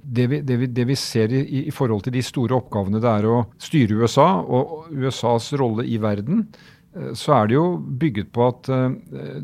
det, 0.00 0.26
vi, 0.32 0.40
det, 0.40 0.56
vi, 0.62 0.68
det, 0.72 0.86
vi, 0.88 0.96
ser 0.96 1.32
i, 1.36 1.42
i, 1.66 1.72
forhold 1.76 2.06
til 2.06 2.14
de 2.14 2.22
store 2.24 2.56
oppgavene 2.56 3.02
det 3.02 3.10
er 3.10 3.28
å 3.28 3.42
styre 3.60 4.00
USA, 4.00 4.30
og 4.40 4.88
USAs 4.96 5.52
rolle 5.60 5.84
i 5.84 5.98
verden, 6.00 6.46
Eh, 6.48 6.79
så 7.14 7.36
er 7.36 7.50
det 7.50 7.54
jo 7.54 7.66
bygget 7.78 8.32
på 8.34 8.46
at 8.48 8.70
uh, 8.72 8.88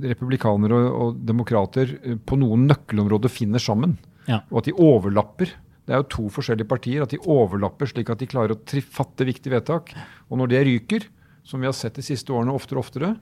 republikanere 0.03 0.81
og, 0.81 0.97
og 1.03 1.21
demokrater 1.29 1.93
uh, 2.03 2.17
på 2.19 2.39
noen 2.41 2.67
nøkkelområder 2.71 3.31
finner 3.31 3.63
sammen. 3.63 3.95
Ja. 4.27 4.41
Og 4.51 4.63
at 4.63 4.71
de 4.71 4.75
overlapper. 4.75 5.53
Det 5.87 5.95
er 5.95 6.03
jo 6.03 6.09
to 6.11 6.27
forskjellige 6.35 6.67
partier. 6.67 7.05
At 7.05 7.15
de 7.15 7.23
overlapper 7.23 7.93
slik 7.93 8.11
at 8.11 8.23
de 8.23 8.31
klarer 8.31 8.57
å 8.57 8.83
fatte 8.83 9.29
viktige 9.29 9.55
vedtak. 9.55 9.95
Og 10.27 10.43
når 10.43 10.51
det 10.51 10.65
ryker, 10.67 11.07
som 11.47 11.63
vi 11.63 11.71
har 11.71 11.77
sett 11.79 11.99
de 12.01 12.03
siste 12.07 12.35
årene 12.35 12.55
oftere 12.57 12.81
og 12.81 12.89
oftere, 12.89 13.15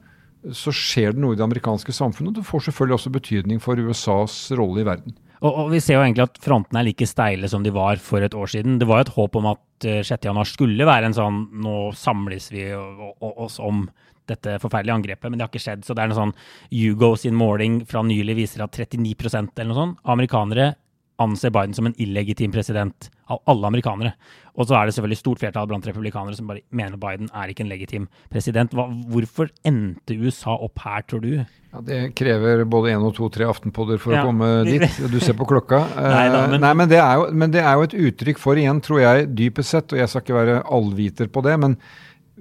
så 0.53 0.73
skjer 0.73 1.13
det 1.13 1.21
noe 1.21 1.37
i 1.37 1.39
det 1.39 1.45
amerikanske 1.45 1.93
samfunnet. 1.93 2.33
Og 2.33 2.41
det 2.41 2.49
får 2.49 2.67
selvfølgelig 2.69 2.99
også 2.99 3.13
betydning 3.13 3.61
for 3.65 3.81
USAs 3.81 4.39
rolle 4.57 4.81
i 4.81 4.89
verden. 4.89 5.17
Og, 5.45 5.51
og, 5.51 5.69
Vi 5.75 5.81
ser 5.85 5.99
jo 5.99 6.05
egentlig 6.07 6.25
at 6.25 6.41
frontene 6.41 6.81
er 6.81 6.89
like 6.89 7.09
steile 7.09 7.49
som 7.53 7.65
de 7.65 7.73
var 7.75 8.01
for 8.01 8.25
et 8.25 8.37
år 8.37 8.49
siden. 8.55 8.79
Det 8.81 8.89
var 8.89 9.03
jo 9.03 9.09
et 9.09 9.15
håp 9.19 9.39
om 9.41 9.51
at 9.53 9.89
6.1 10.09 10.41
skulle 10.49 10.89
være 10.89 11.11
en 11.11 11.17
sånn 11.17 11.41
Nå 11.61 11.91
samles 11.99 12.49
vi 12.55 12.71
oss 12.73 13.59
om 13.61 13.85
dette 14.31 14.59
forferdelige 14.63 14.99
angrepet, 14.99 15.29
men 15.29 15.39
det 15.39 15.47
har 15.47 15.53
ikke 15.53 15.65
skjedd. 15.65 15.85
Så 15.87 15.97
det 15.97 16.05
er 16.05 16.13
noe 16.13 16.21
sånn 16.21 16.37
Hugo 16.73 17.15
sin 17.21 17.37
måling 17.39 17.83
fra 17.89 18.05
nylig 18.07 18.39
viser 18.43 18.65
at 18.65 18.79
39% 18.81 19.55
eller 19.59 19.73
noe 19.73 19.81
sånt 19.81 20.15
amerikanere 20.15 20.73
anser 21.23 21.53
Biden 21.55 21.75
som 21.75 21.87
en 21.87 21.95
illegitim 22.03 22.53
president 22.53 23.11
av 23.31 23.41
alle 23.49 23.69
amerikanere. 23.71 24.13
Og 24.59 24.69
så 24.69 24.77
er 24.77 24.87
det 24.87 24.95
selvfølgelig 24.97 25.19
stort 25.19 25.43
flertall 25.43 25.69
blant 25.71 25.87
republikanere 25.87 26.37
som 26.37 26.49
bare 26.51 26.63
mener 26.75 26.99
Biden 27.01 27.31
er 27.35 27.51
ikke 27.51 27.65
en 27.65 27.71
legitim 27.71 28.09
president. 28.33 28.75
Hva, 28.75 28.87
hvorfor 29.11 29.51
endte 29.67 30.17
USA 30.19 30.57
opp 30.67 30.83
her, 30.85 31.05
tror 31.09 31.23
du? 31.23 31.31
Ja, 31.39 31.83
Det 31.87 32.01
krever 32.19 32.65
både 32.71 32.95
én 32.95 33.07
og 33.07 33.15
to, 33.17 33.29
tre 33.35 33.47
aftenpodder 33.51 33.99
for 34.03 34.15
ja. 34.15 34.23
å 34.23 34.31
komme 34.31 34.51
dit. 34.69 34.85
Du 35.11 35.19
ser 35.23 35.39
på 35.39 35.49
klokka. 35.51 35.85
Nei, 36.17 36.27
da, 36.35 36.45
men... 36.51 36.63
Nei 36.63 36.73
men, 36.83 36.91
det 36.91 37.01
jo, 37.03 37.29
men, 37.33 37.55
det 37.55 37.63
er 37.63 37.79
jo, 37.79 37.87
et 37.89 37.99
uttrykk 38.09 38.43
for, 38.43 38.61
igjen, 38.61 38.83
tror 38.85 39.03
jeg, 39.03 39.31
dypest 39.39 39.77
sett, 39.77 39.95
og 39.95 40.03
jeg 40.03 40.11
skal 40.11 40.27
ikke 40.27 40.39
være 40.41 40.59
allviter 40.79 41.31
på 41.31 41.47
det, 41.47 41.57
men 41.63 41.79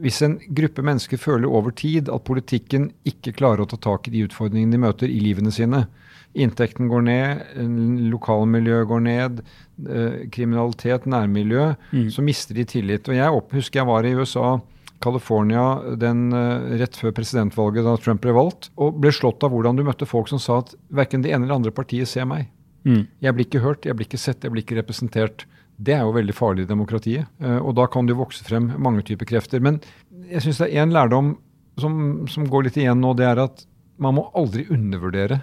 hvis 0.02 0.22
en 0.26 0.40
gruppe 0.58 0.82
mennesker 0.86 1.20
føler 1.22 1.50
over 1.50 1.74
tid 1.78 2.10
at 2.10 2.26
politikken 2.26 2.90
ikke 3.06 3.36
klarer 3.38 3.66
å 3.66 3.70
ta 3.70 3.78
tak 3.78 4.08
i 4.10 4.14
de 4.16 4.24
utfordringene 4.26 4.74
de 4.74 4.82
møter 4.82 5.12
i 5.12 5.20
livene 5.22 5.54
sine 5.54 5.86
Inntekten 6.34 6.88
går 6.90 7.04
ned, 7.06 7.42
lokalmiljøet 8.10 8.88
går 8.90 9.02
ned, 9.06 9.42
eh, 9.86 10.16
kriminalitet, 10.34 11.06
nærmiljø, 11.06 11.76
mm. 11.92 12.08
så 12.10 12.26
mister 12.26 12.58
de 12.58 12.66
tillit. 12.66 13.06
Og 13.06 13.14
Jeg 13.14 13.42
husker 13.54 13.82
jeg 13.82 13.86
var 13.86 14.04
i 14.06 14.16
USA, 14.18 14.60
California, 15.04 15.96
den, 15.96 16.34
eh, 16.34 16.80
rett 16.82 16.98
før 16.98 17.14
presidentvalget 17.14 17.86
da 17.86 17.96
Trump 18.02 18.22
ble 18.22 18.34
valgt, 18.34 18.72
og 18.78 18.98
ble 19.00 19.12
slått 19.14 19.44
av 19.44 19.54
hvordan 19.54 19.78
du 19.78 19.84
møtte 19.86 20.10
folk 20.10 20.28
som 20.28 20.42
sa 20.42 20.64
at 20.64 20.74
verken 20.90 21.22
det 21.22 21.32
ene 21.32 21.46
eller 21.46 21.62
andre 21.62 21.72
partiet 21.76 22.10
ser 22.10 22.26
meg. 22.26 22.50
Mm. 22.84 23.06
Jeg 23.22 23.34
blir 23.34 23.46
ikke 23.46 23.62
hørt, 23.64 23.86
jeg 23.86 23.96
blir 23.96 24.10
ikke 24.10 24.18
sett, 24.18 24.42
jeg 24.42 24.52
blir 24.52 24.66
ikke 24.66 24.82
representert. 24.82 25.46
Det 25.78 25.96
er 25.96 26.04
jo 26.06 26.14
veldig 26.16 26.36
farlig 26.38 26.66
i 26.66 26.70
demokratiet. 26.70 27.30
Uh, 27.42 27.60
og 27.60 27.76
da 27.80 27.88
kan 27.92 28.06
det 28.06 28.16
jo 28.16 28.22
vokse 28.22 28.46
frem 28.46 28.72
mange 28.82 29.06
typer 29.08 29.30
krefter. 29.30 29.64
Men 29.64 29.82
jeg 30.30 30.46
syns 30.46 30.62
det 30.62 30.70
er 30.70 30.84
én 30.84 30.94
lærdom 30.94 31.36
som, 31.82 32.28
som, 32.30 32.46
går 32.50 32.68
litt 32.68 32.78
igjen 32.78 33.02
nå. 33.02 33.16
Det 33.18 33.26
er 33.28 33.42
at 33.44 33.66
man 34.02 34.18
må 34.18 34.28
aldri 34.38 34.68
undervurdere 34.74 35.42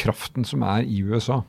kraften 0.00 0.46
som 0.48 0.64
er 0.66 0.84
i 0.88 1.02
USA. 1.04 1.42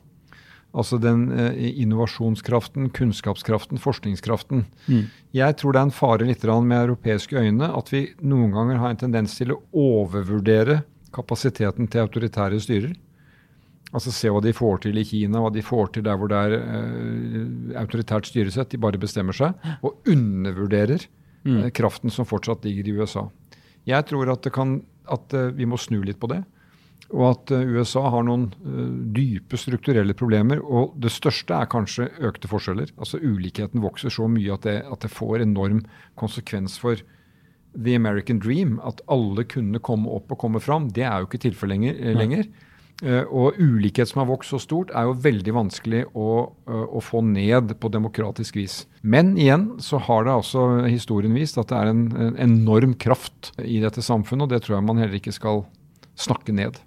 Altså 0.74 0.98
den 0.98 1.28
eh, 1.30 1.54
innovasjonskraften, 1.84 2.88
kunnskapskraften, 2.96 3.78
forskningskraften. 3.78 4.64
Mm. 4.90 5.04
Jeg 5.36 5.56
tror 5.60 5.74
det 5.74 5.80
er 5.80 5.88
en 5.88 5.94
fare 5.94 6.26
litt 6.26 6.42
med 6.42 6.80
europeiske 6.80 7.38
øyne 7.38 7.70
at 7.70 7.92
vi 7.92 8.08
noen 8.20 8.50
ganger 8.50 8.82
har 8.82 8.90
en 8.90 9.02
tendens 9.04 9.36
til 9.38 9.54
å 9.54 9.60
overvurdere 9.70 10.82
kapasiteten 11.14 11.86
til 11.86 12.02
autoritære 12.02 12.58
styrer. 12.60 12.96
Altså 13.94 14.12
Se 14.14 14.30
hva 14.32 14.42
de 14.42 14.54
får 14.54 14.82
til 14.84 14.98
i 14.98 15.04
Kina, 15.06 15.42
hva 15.42 15.52
de 15.54 15.62
får 15.62 15.92
til 15.94 16.06
der 16.06 16.18
hvor 16.18 16.30
det 16.30 16.40
er 16.48 16.56
uh, 16.58 17.76
autoritært 17.84 18.26
styresett. 18.26 18.72
De 18.72 18.80
bare 18.82 19.00
bestemmer 19.00 19.36
seg 19.36 19.54
og 19.86 20.10
undervurderer 20.10 21.06
mm. 21.46 21.60
uh, 21.60 21.68
kraften 21.74 22.12
som 22.12 22.26
fortsatt 22.26 22.66
ligger 22.66 22.90
i 22.90 22.96
USA. 22.98 23.28
Jeg 23.86 24.08
tror 24.10 24.32
at, 24.34 24.50
kan, 24.54 24.80
at 25.06 25.38
uh, 25.38 25.52
vi 25.54 25.68
må 25.70 25.78
snu 25.78 26.00
litt 26.02 26.18
på 26.22 26.32
det. 26.32 26.42
Og 27.14 27.26
at 27.28 27.50
USA 27.52 28.00
har 28.10 28.24
noen 28.26 28.46
dype 29.14 29.58
strukturelle 29.60 30.16
problemer. 30.16 30.58
Og 30.64 30.96
det 30.98 31.12
største 31.12 31.52
er 31.52 31.68
kanskje 31.70 32.08
økte 32.26 32.48
forskjeller. 32.50 32.90
Altså 32.96 33.20
Ulikheten 33.20 33.84
vokser 33.84 34.10
så 34.10 34.24
mye 34.26 34.56
at 34.56 34.64
det, 34.64 34.78
at 34.88 35.04
det 35.04 35.12
får 35.12 35.44
enorm 35.44 35.82
konsekvens 36.18 36.78
for 36.80 36.98
the 37.76 37.94
American 37.94 38.40
dream. 38.42 38.80
At 38.82 39.04
alle 39.12 39.44
kunne 39.46 39.82
komme 39.84 40.10
opp 40.16 40.32
og 40.32 40.40
komme 40.40 40.64
fram. 40.64 40.88
Det 40.96 41.04
er 41.04 41.20
jo 41.20 41.28
ikke 41.28 41.44
tilfellet 41.44 42.00
lenger. 42.16 42.48
Uh, 43.02 43.24
og 43.26 43.56
ulikhet 43.58 44.06
som 44.06 44.20
har 44.22 44.28
vokst 44.28 44.52
så 44.54 44.60
stort, 44.62 44.92
er 44.94 45.08
jo 45.08 45.16
veldig 45.24 45.54
vanskelig 45.56 46.04
å, 46.14 46.28
uh, 46.70 46.84
å, 46.86 47.02
få 47.02 47.24
ned 47.26 47.74
på 47.82 47.90
demokratisk 47.90 48.60
vis. 48.60 48.84
Men 49.02 49.32
igjen 49.34 49.72
så 49.82 49.98
har 50.06 50.28
det 50.28 50.36
altså 50.36 50.66
historien 50.86 51.34
vist 51.34 51.58
at 51.58 51.72
det 51.72 51.80
er 51.80 51.90
en, 51.90 52.04
en 52.14 52.38
enorm 52.46 52.94
kraft 52.94 53.50
i 53.58 53.80
dette 53.82 54.04
samfunnet, 54.04 54.46
og 54.46 54.54
det 54.54 54.62
tror 54.62 54.78
jeg 54.78 54.86
man 54.86 55.02
heller 55.02 55.18
ikke 55.18 55.34
skal 55.34 55.64
snakke 56.14 56.54
ned. 56.54 56.78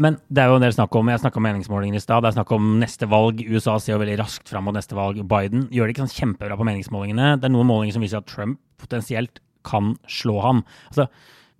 Men 0.00 0.20
det 0.32 0.42
er 0.42 0.52
jo 0.52 0.60
en 0.60 0.64
del 0.64 0.76
snakk 0.76 0.94
om 0.96 1.08
jeg 1.10 1.20
snakka 1.22 1.40
om 1.40 1.46
meningsmålingene 1.48 1.98
i 1.98 2.04
stad. 2.04 2.22
Det 2.22 2.30
er 2.30 2.36
snakk 2.38 2.52
om 2.56 2.68
neste 2.80 3.08
valg. 3.10 3.40
USA 3.42 3.74
ser 3.80 3.96
jo 3.96 4.02
veldig 4.04 4.20
raskt 4.20 4.48
fram 4.52 4.68
mot 4.68 4.76
neste 4.76 4.96
valg. 4.96 5.18
Biden 5.28 5.66
gjør 5.74 5.88
det 5.88 5.96
ikke 5.96 6.06
sånn 6.06 6.14
kjempebra 6.14 6.56
på 6.56 6.66
meningsmålingene. 6.68 7.34
Det 7.40 7.48
er 7.48 7.52
noen 7.52 7.68
målinger 7.68 7.96
som 7.96 8.04
viser 8.04 8.22
at 8.22 8.30
Trump 8.30 8.60
potensielt 8.80 9.42
kan 9.66 9.94
slå 10.08 10.38
ham. 10.44 10.62
Altså, 10.92 11.10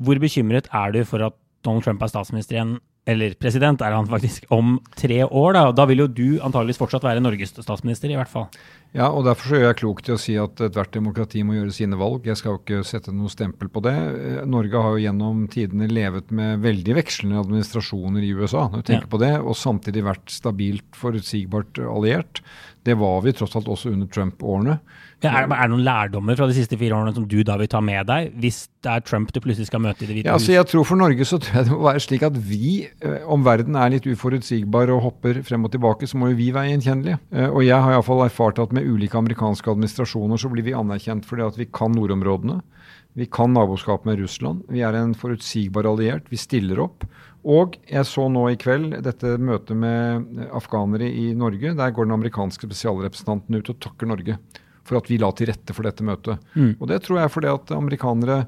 hvor 0.00 0.20
bekymret 0.22 0.70
er 0.72 0.94
du 0.94 1.02
for 1.08 1.26
at 1.26 1.36
Donald 1.66 1.84
Trump 1.84 2.00
er 2.00 2.12
statsminister 2.12 2.56
igjen 2.56 2.78
eller 3.08 3.34
president 3.40 3.80
er 3.82 3.94
han 3.96 4.08
faktisk, 4.10 4.44
om 4.52 4.78
tre 4.98 5.22
år. 5.24 5.54
Da, 5.56 5.62
da 5.72 5.86
vil 5.88 6.04
jo 6.04 6.08
du 6.10 6.26
antageligvis 6.44 6.80
fortsatt 6.80 7.06
være 7.06 7.22
Norges 7.24 7.54
statsminister, 7.56 8.12
i 8.12 8.18
hvert 8.18 8.30
fall. 8.30 8.48
Ja, 8.90 9.06
og 9.14 9.22
derfor 9.22 9.54
gjør 9.54 9.68
jeg 9.68 9.78
klokt 9.78 10.08
i 10.08 10.14
å 10.16 10.18
si 10.18 10.32
at 10.40 10.60
ethvert 10.66 10.90
demokrati 10.96 11.44
må 11.46 11.54
gjøre 11.54 11.74
sine 11.74 11.98
valg. 11.98 12.24
Jeg 12.26 12.40
skal 12.40 12.56
jo 12.56 12.58
ikke 12.58 12.80
sette 12.86 13.14
noe 13.14 13.30
stempel 13.30 13.70
på 13.70 13.82
det. 13.86 13.94
Norge 14.50 14.82
har 14.82 14.96
jo 14.96 15.04
gjennom 15.04 15.44
tidene 15.52 15.86
levet 15.90 16.32
med 16.34 16.64
veldig 16.64 16.96
vekslende 16.98 17.38
administrasjoner 17.44 18.26
i 18.26 18.32
USA, 18.34 18.66
når 18.66 18.82
du 18.82 18.88
tenker 18.88 19.06
ja. 19.06 19.12
på 19.12 19.22
det, 19.22 19.34
og 19.38 19.58
samtidig 19.58 20.02
vært 20.08 20.34
stabilt, 20.34 20.88
forutsigbart 20.98 21.78
alliert. 21.86 22.42
Det 22.82 22.96
var 22.96 23.20
vi 23.22 23.32
tross 23.36 23.54
alt 23.58 23.68
også 23.68 23.92
under 23.92 24.08
Trump-årene. 24.08 24.78
Ja, 25.20 25.34
er, 25.34 25.44
er, 25.44 25.66
det 25.66 25.68
noen 25.74 25.82
lærdommer 25.84 26.36
fra 26.38 26.46
de 26.48 26.54
siste 26.56 26.78
fire 26.80 26.96
årene 26.96 27.12
som 27.12 27.26
du 27.28 27.42
da 27.44 27.58
vil 27.60 27.68
ta 27.68 27.82
med 27.84 28.06
deg, 28.08 28.30
hvis 28.40 28.62
det 28.80 28.88
er 28.88 29.02
Trump 29.04 29.28
du 29.34 29.40
plutselig 29.44 29.68
skal 29.68 29.82
møte 29.84 30.06
i 30.06 30.08
Det 30.08 30.14
hvite 30.16 30.30
ja, 30.30 30.36
altså 30.38 30.54
Jeg 30.54 30.64
tror 30.70 30.86
for 30.88 30.96
Norge 30.96 31.26
så 31.28 31.36
tror 31.36 31.58
jeg 31.58 31.68
det 31.68 31.74
må 31.74 31.82
være 31.84 32.00
slik 32.00 32.24
at 32.24 32.38
vi, 32.40 32.70
eh, 33.04 33.18
om 33.28 33.44
verden 33.44 33.76
er 33.76 33.92
litt 33.92 34.08
uforutsigbar 34.08 34.88
og 34.94 35.02
hopper 35.10 35.42
frem 35.44 35.68
og 35.68 35.74
tilbake, 35.74 36.08
så 36.08 36.16
må 36.16 36.30
jo 36.32 36.38
vi 36.38 36.48
være 36.56 36.72
gjenkjennelige. 36.72 37.20
Eh, 37.36 37.50
og 37.50 37.60
jeg 37.66 37.76
har 37.76 37.98
iallfall 37.98 38.24
erfart 38.24 38.62
at 38.64 38.72
med 38.72 38.79
ulike 38.86 39.18
amerikanske 39.18 39.70
administrasjoner 39.72 40.40
så 40.40 40.50
blir 40.52 40.66
vi 40.66 40.76
anerkjent 40.76 41.26
fordi 41.28 41.46
at 41.46 41.58
vi 41.60 41.68
kan 41.70 41.92
nordområdene. 41.96 42.60
Vi 43.18 43.26
kan 43.26 43.52
naboskap 43.54 44.04
med 44.06 44.20
Russland. 44.20 44.62
Vi 44.70 44.84
er 44.86 44.94
en 44.94 45.16
forutsigbar 45.18 45.88
alliert. 45.90 46.28
Vi 46.30 46.38
stiller 46.38 46.78
opp. 46.84 47.04
Og 47.42 47.78
jeg 47.88 48.06
så 48.06 48.26
nå 48.30 48.44
i 48.52 48.58
kveld 48.60 48.98
dette 49.02 49.34
møtet 49.40 49.78
med 49.80 50.48
afghanere 50.54 51.08
i 51.08 51.30
Norge. 51.34 51.74
Der 51.76 51.94
går 51.96 52.06
den 52.06 52.16
amerikanske 52.18 52.68
spesialrepresentanten 52.68 53.56
ut 53.56 53.72
og 53.72 53.80
takker 53.82 54.10
Norge 54.10 54.36
for 54.86 54.98
at 55.00 55.10
vi 55.10 55.18
la 55.20 55.30
til 55.36 55.50
rette 55.50 55.74
for 55.76 55.86
dette 55.86 56.04
møtet. 56.06 56.42
Mm. 56.54 56.74
Og 56.78 56.88
Det 56.90 57.00
tror 57.04 57.20
jeg 57.20 57.28
er 57.28 57.34
fordi 57.34 57.52
at 57.52 57.72
amerikanere 57.76 58.38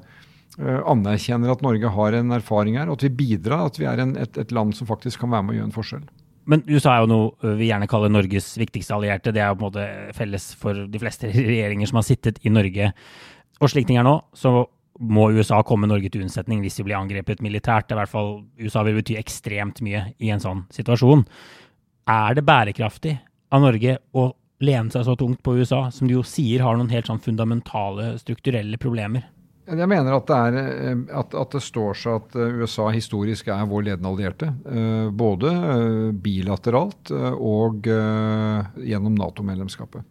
uh, 0.59 0.81
anerkjenner 0.91 1.53
at 1.53 1.63
Norge 1.65 1.93
har 1.95 2.17
en 2.17 2.35
erfaring 2.35 2.77
her, 2.79 2.89
og 2.89 2.99
at 2.99 3.07
vi 3.07 3.15
bidrar, 3.23 3.67
at 3.69 3.79
vi 3.79 3.87
er 3.89 4.03
en, 4.03 4.15
et, 4.19 4.37
et, 4.37 4.51
land 4.51 4.75
som 4.77 4.89
faktisk 4.89 5.23
kan 5.23 5.33
være 5.33 5.47
med 5.47 5.55
å 5.55 5.59
gjøre 5.59 5.69
en 5.71 5.77
forskjell. 5.77 6.05
Men 6.49 6.63
USA 6.67 6.97
er 6.97 7.03
jo 7.03 7.11
noe 7.11 7.55
vi 7.59 7.69
gjerne 7.69 7.87
kaller 7.91 8.11
Norges 8.11 8.53
viktigste 8.59 8.95
allierte. 8.95 9.31
Det 9.35 9.41
er 9.43 9.51
jo 9.51 9.57
på 9.59 9.63
en 9.63 9.69
måte 9.69 10.15
felles 10.17 10.49
for 10.59 10.85
de 10.89 11.01
fleste 11.01 11.31
regjeringer 11.53 11.89
som 11.89 12.01
har 12.01 12.07
sittet 12.07 12.41
i 12.43 12.51
Norge. 12.53 12.91
Og 13.61 13.71
slik 13.71 13.87
ting 13.87 13.99
er 14.01 14.07
nå, 14.07 14.17
så 14.35 14.63
må 15.03 15.29
USA 15.33 15.61
komme 15.65 15.89
Norge 15.89 16.11
til 16.13 16.23
unnsetning 16.25 16.61
hvis 16.61 16.77
vi 16.79 16.87
blir 16.89 16.99
angrepet 16.99 17.41
militært. 17.43 17.91
I 17.91 17.97
hvert 17.97 18.11
fall, 18.11 18.33
USA 18.61 18.83
vil 18.85 18.99
bety 18.99 19.17
ekstremt 19.19 19.81
mye 19.85 20.05
i 20.21 20.31
en 20.33 20.43
sånn 20.43 20.65
situasjon. 20.73 21.25
Er 22.13 22.37
det 22.37 22.45
bærekraftig 22.45 23.17
av 23.53 23.63
Norge 23.63 23.97
å 24.13 24.29
lene 24.63 24.93
seg 24.93 25.05
så 25.07 25.15
tungt 25.19 25.41
på 25.43 25.57
USA, 25.59 25.87
som 25.91 26.07
de 26.07 26.17
jo 26.17 26.23
sier 26.27 26.63
har 26.63 26.77
noen 26.77 26.91
helt 26.93 27.09
sånn 27.09 27.23
fundamentale 27.23 28.13
strukturelle 28.21 28.79
problemer? 28.81 29.25
Jeg 29.63 29.87
mener 29.87 30.11
at 30.11 30.27
det, 30.27 30.37
er, 30.37 30.55
eh, 30.59 31.01
at, 31.15 31.35
at 31.39 31.55
det, 31.55 31.63
står 31.63 31.95
seg 31.95 32.19
at 32.19 32.35
eh, 32.35 32.55
USA 32.59 32.89
historisk 32.91 33.47
er 33.47 33.67
vår 33.69 33.87
ledende 33.87 34.11
allierte. 34.11 34.51
Eh, 34.67 35.07
både 35.15 35.53
bilateralt 36.23 37.13
og 37.33 37.87
gjennom 37.87 39.15
Nato-medlemskapet. 39.15 40.03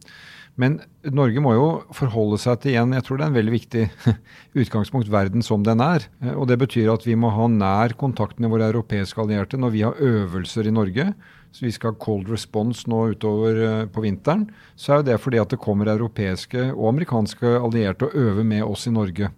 Men 0.60 0.80
Norge 1.16 1.40
må 1.40 1.54
jo 1.56 1.68
forholde 1.96 2.36
seg 2.40 2.58
til 2.60 2.74
igjen, 2.74 2.92
jeg 2.92 3.04
tror 3.06 3.18
det 3.18 3.24
er 3.24 3.30
en 3.30 3.38
veldig 3.38 3.54
viktig 3.54 3.84
utgangspunkt, 4.60 5.08
verden 5.12 5.44
som 5.44 5.64
den 5.64 5.80
er. 5.84 6.04
Og 6.34 6.44
Det 6.50 6.58
betyr 6.60 6.92
at 6.92 7.06
vi 7.08 7.16
må 7.16 7.30
ha 7.32 7.46
nær 7.48 7.96
kontakt 8.00 8.40
med 8.40 8.52
våre 8.52 8.68
europeiske 8.68 9.20
allierte 9.20 9.60
når 9.60 9.72
vi 9.72 9.86
har 9.86 9.96
øvelser 9.96 10.68
i 10.68 10.74
Norge. 10.76 11.08
Så 11.52 11.66
vi 11.66 11.72
skal 11.74 11.92
ha 11.92 12.00
cold 12.00 12.30
response 12.32 12.88
nå 12.88 13.12
utover 13.12 13.86
på 13.92 14.04
vinteren. 14.04 14.46
Så 14.74 14.96
er 14.96 15.06
det 15.06 15.18
fordi 15.20 15.40
at 15.42 15.52
det 15.52 15.60
kommer 15.60 15.90
europeiske 15.92 16.70
og 16.72 16.88
amerikanske 16.94 17.58
allierte 17.60 18.08
og 18.08 18.16
øver 18.16 18.46
med 18.48 18.64
oss 18.64 18.86
i 18.88 18.94
Norge. 18.94 19.28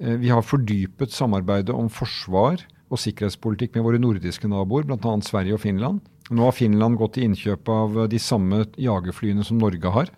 Eh, 0.00 0.16
vi 0.18 0.32
har 0.32 0.42
fordypet 0.42 1.14
samarbeidet 1.14 1.74
om 1.74 1.90
forsvar 1.92 2.64
og 2.90 3.00
sikkerhetspolitikk 3.00 3.76
med 3.76 3.86
våre 3.86 4.02
nordiske 4.02 4.50
naboer, 4.50 4.86
bl.a. 4.88 5.14
Sverige 5.24 5.56
og 5.56 5.62
Finland. 5.62 6.02
Nå 6.34 6.46
har 6.46 6.56
Finland 6.56 6.98
gått 6.98 7.16
til 7.16 7.28
innkjøp 7.28 7.68
av 7.68 7.96
de 8.10 8.20
samme 8.22 8.64
jagerflyene 8.80 9.44
som 9.44 9.58
Norge 9.60 9.92
har. 9.92 10.10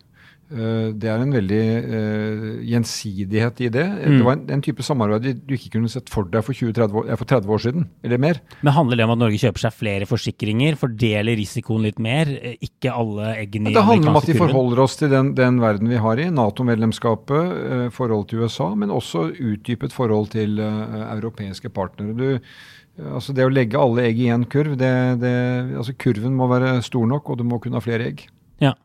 Eh, 0.47 0.93
det 0.95 1.09
er 1.11 1.23
en 1.25 1.33
veldig 1.35 1.63
uh, 1.91 2.43
gjensidighet 2.63 3.63
i 3.67 3.71
det. 3.75 3.83
Mm. 3.83 4.13
Det 4.15 4.27
var 4.29 4.37
en, 4.37 4.45
en, 4.55 4.61
type 4.63 4.85
samarbeid 4.87 5.41
du 5.43 5.55
ikke 5.57 5.73
kunne 5.75 5.91
sett 5.91 6.07
for 6.13 6.29
deg 6.31 6.45
for, 6.47 6.55
20, 6.55 6.71
30 6.77 7.01
år, 7.01 7.09
for 7.19 7.31
30 7.33 7.55
år 7.57 7.63
siden, 7.65 7.89
eller 8.07 8.23
mer. 8.23 8.39
Men 8.61 8.77
Handler 8.77 9.01
det 9.01 9.07
om 9.09 9.15
at 9.17 9.21
Norge 9.25 9.41
kjøper 9.43 9.65
seg 9.65 9.75
flere 9.75 10.07
forsikringer, 10.07 10.79
fordeler 10.79 11.35
risikoen 11.41 11.89
litt 11.89 11.99
mer? 12.03 12.31
Ikke 12.63 12.95
alle 12.95 13.33
eggene 13.41 13.73
i 13.73 13.75
Det 13.75 13.85
handler 13.89 14.13
om 14.13 14.21
at 14.21 14.31
vi 14.31 14.39
forholder 14.39 14.85
oss 14.85 14.95
til 15.01 15.11
den, 15.11 15.35
den 15.35 15.59
verden 15.65 15.91
vi 15.91 15.99
har 16.07 16.23
i, 16.23 16.29
Nato-medlemskapet, 16.39 17.59
uh, 17.59 17.85
forhold 17.97 18.29
til 18.31 18.47
USA, 18.47 18.71
men 18.79 18.95
også 18.95 19.33
utdypet 19.35 19.97
forhold 19.97 20.31
til 20.37 20.63
uh, 20.63 21.11
europeiske 21.17 21.75
partnere. 21.75 22.15
Du, 22.15 23.03
altså 23.17 23.35
Det 23.35 23.51
å 23.51 23.51
legge 23.51 23.83
alle 23.83 24.07
egg 24.13 24.23
i 24.23 24.31
én 24.31 24.47
kurv, 24.47 24.79
det, 24.79 24.95
det, 25.27 25.37
altså 25.75 25.99
kurven 25.99 26.39
må 26.39 26.47
være 26.55 26.77
stor 26.87 27.11
nok, 27.11 27.35
og 27.35 27.43
du 27.43 27.49
må 27.51 27.59
kunne 27.59 27.83
ha 27.83 27.83
flere 27.83 28.13
egg. 28.13 28.29
Ja. 28.63 28.77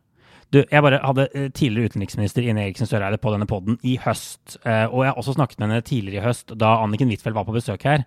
Du, 0.52 0.60
jeg 0.68 0.84
bare 0.84 1.00
hadde 1.00 1.30
eh, 1.32 1.48
tidligere 1.56 1.94
utenriksminister 1.94 2.44
Ine 2.44 2.66
Eriksen 2.66 2.90
Søreide 2.90 3.20
på 3.24 3.32
denne 3.32 3.48
poden 3.48 3.78
i 3.88 3.96
høst. 4.04 4.58
Eh, 4.68 4.84
og 4.90 5.06
jeg 5.06 5.14
har 5.14 5.20
også 5.22 5.38
snakket 5.38 5.62
med 5.62 5.70
henne 5.70 5.86
tidligere 5.88 6.20
i 6.20 6.28
høst, 6.28 6.52
da 6.60 6.74
Anniken 6.84 7.12
Huitfeldt 7.12 7.38
var 7.38 7.48
på 7.48 7.56
besøk 7.56 7.86
her. 7.88 8.04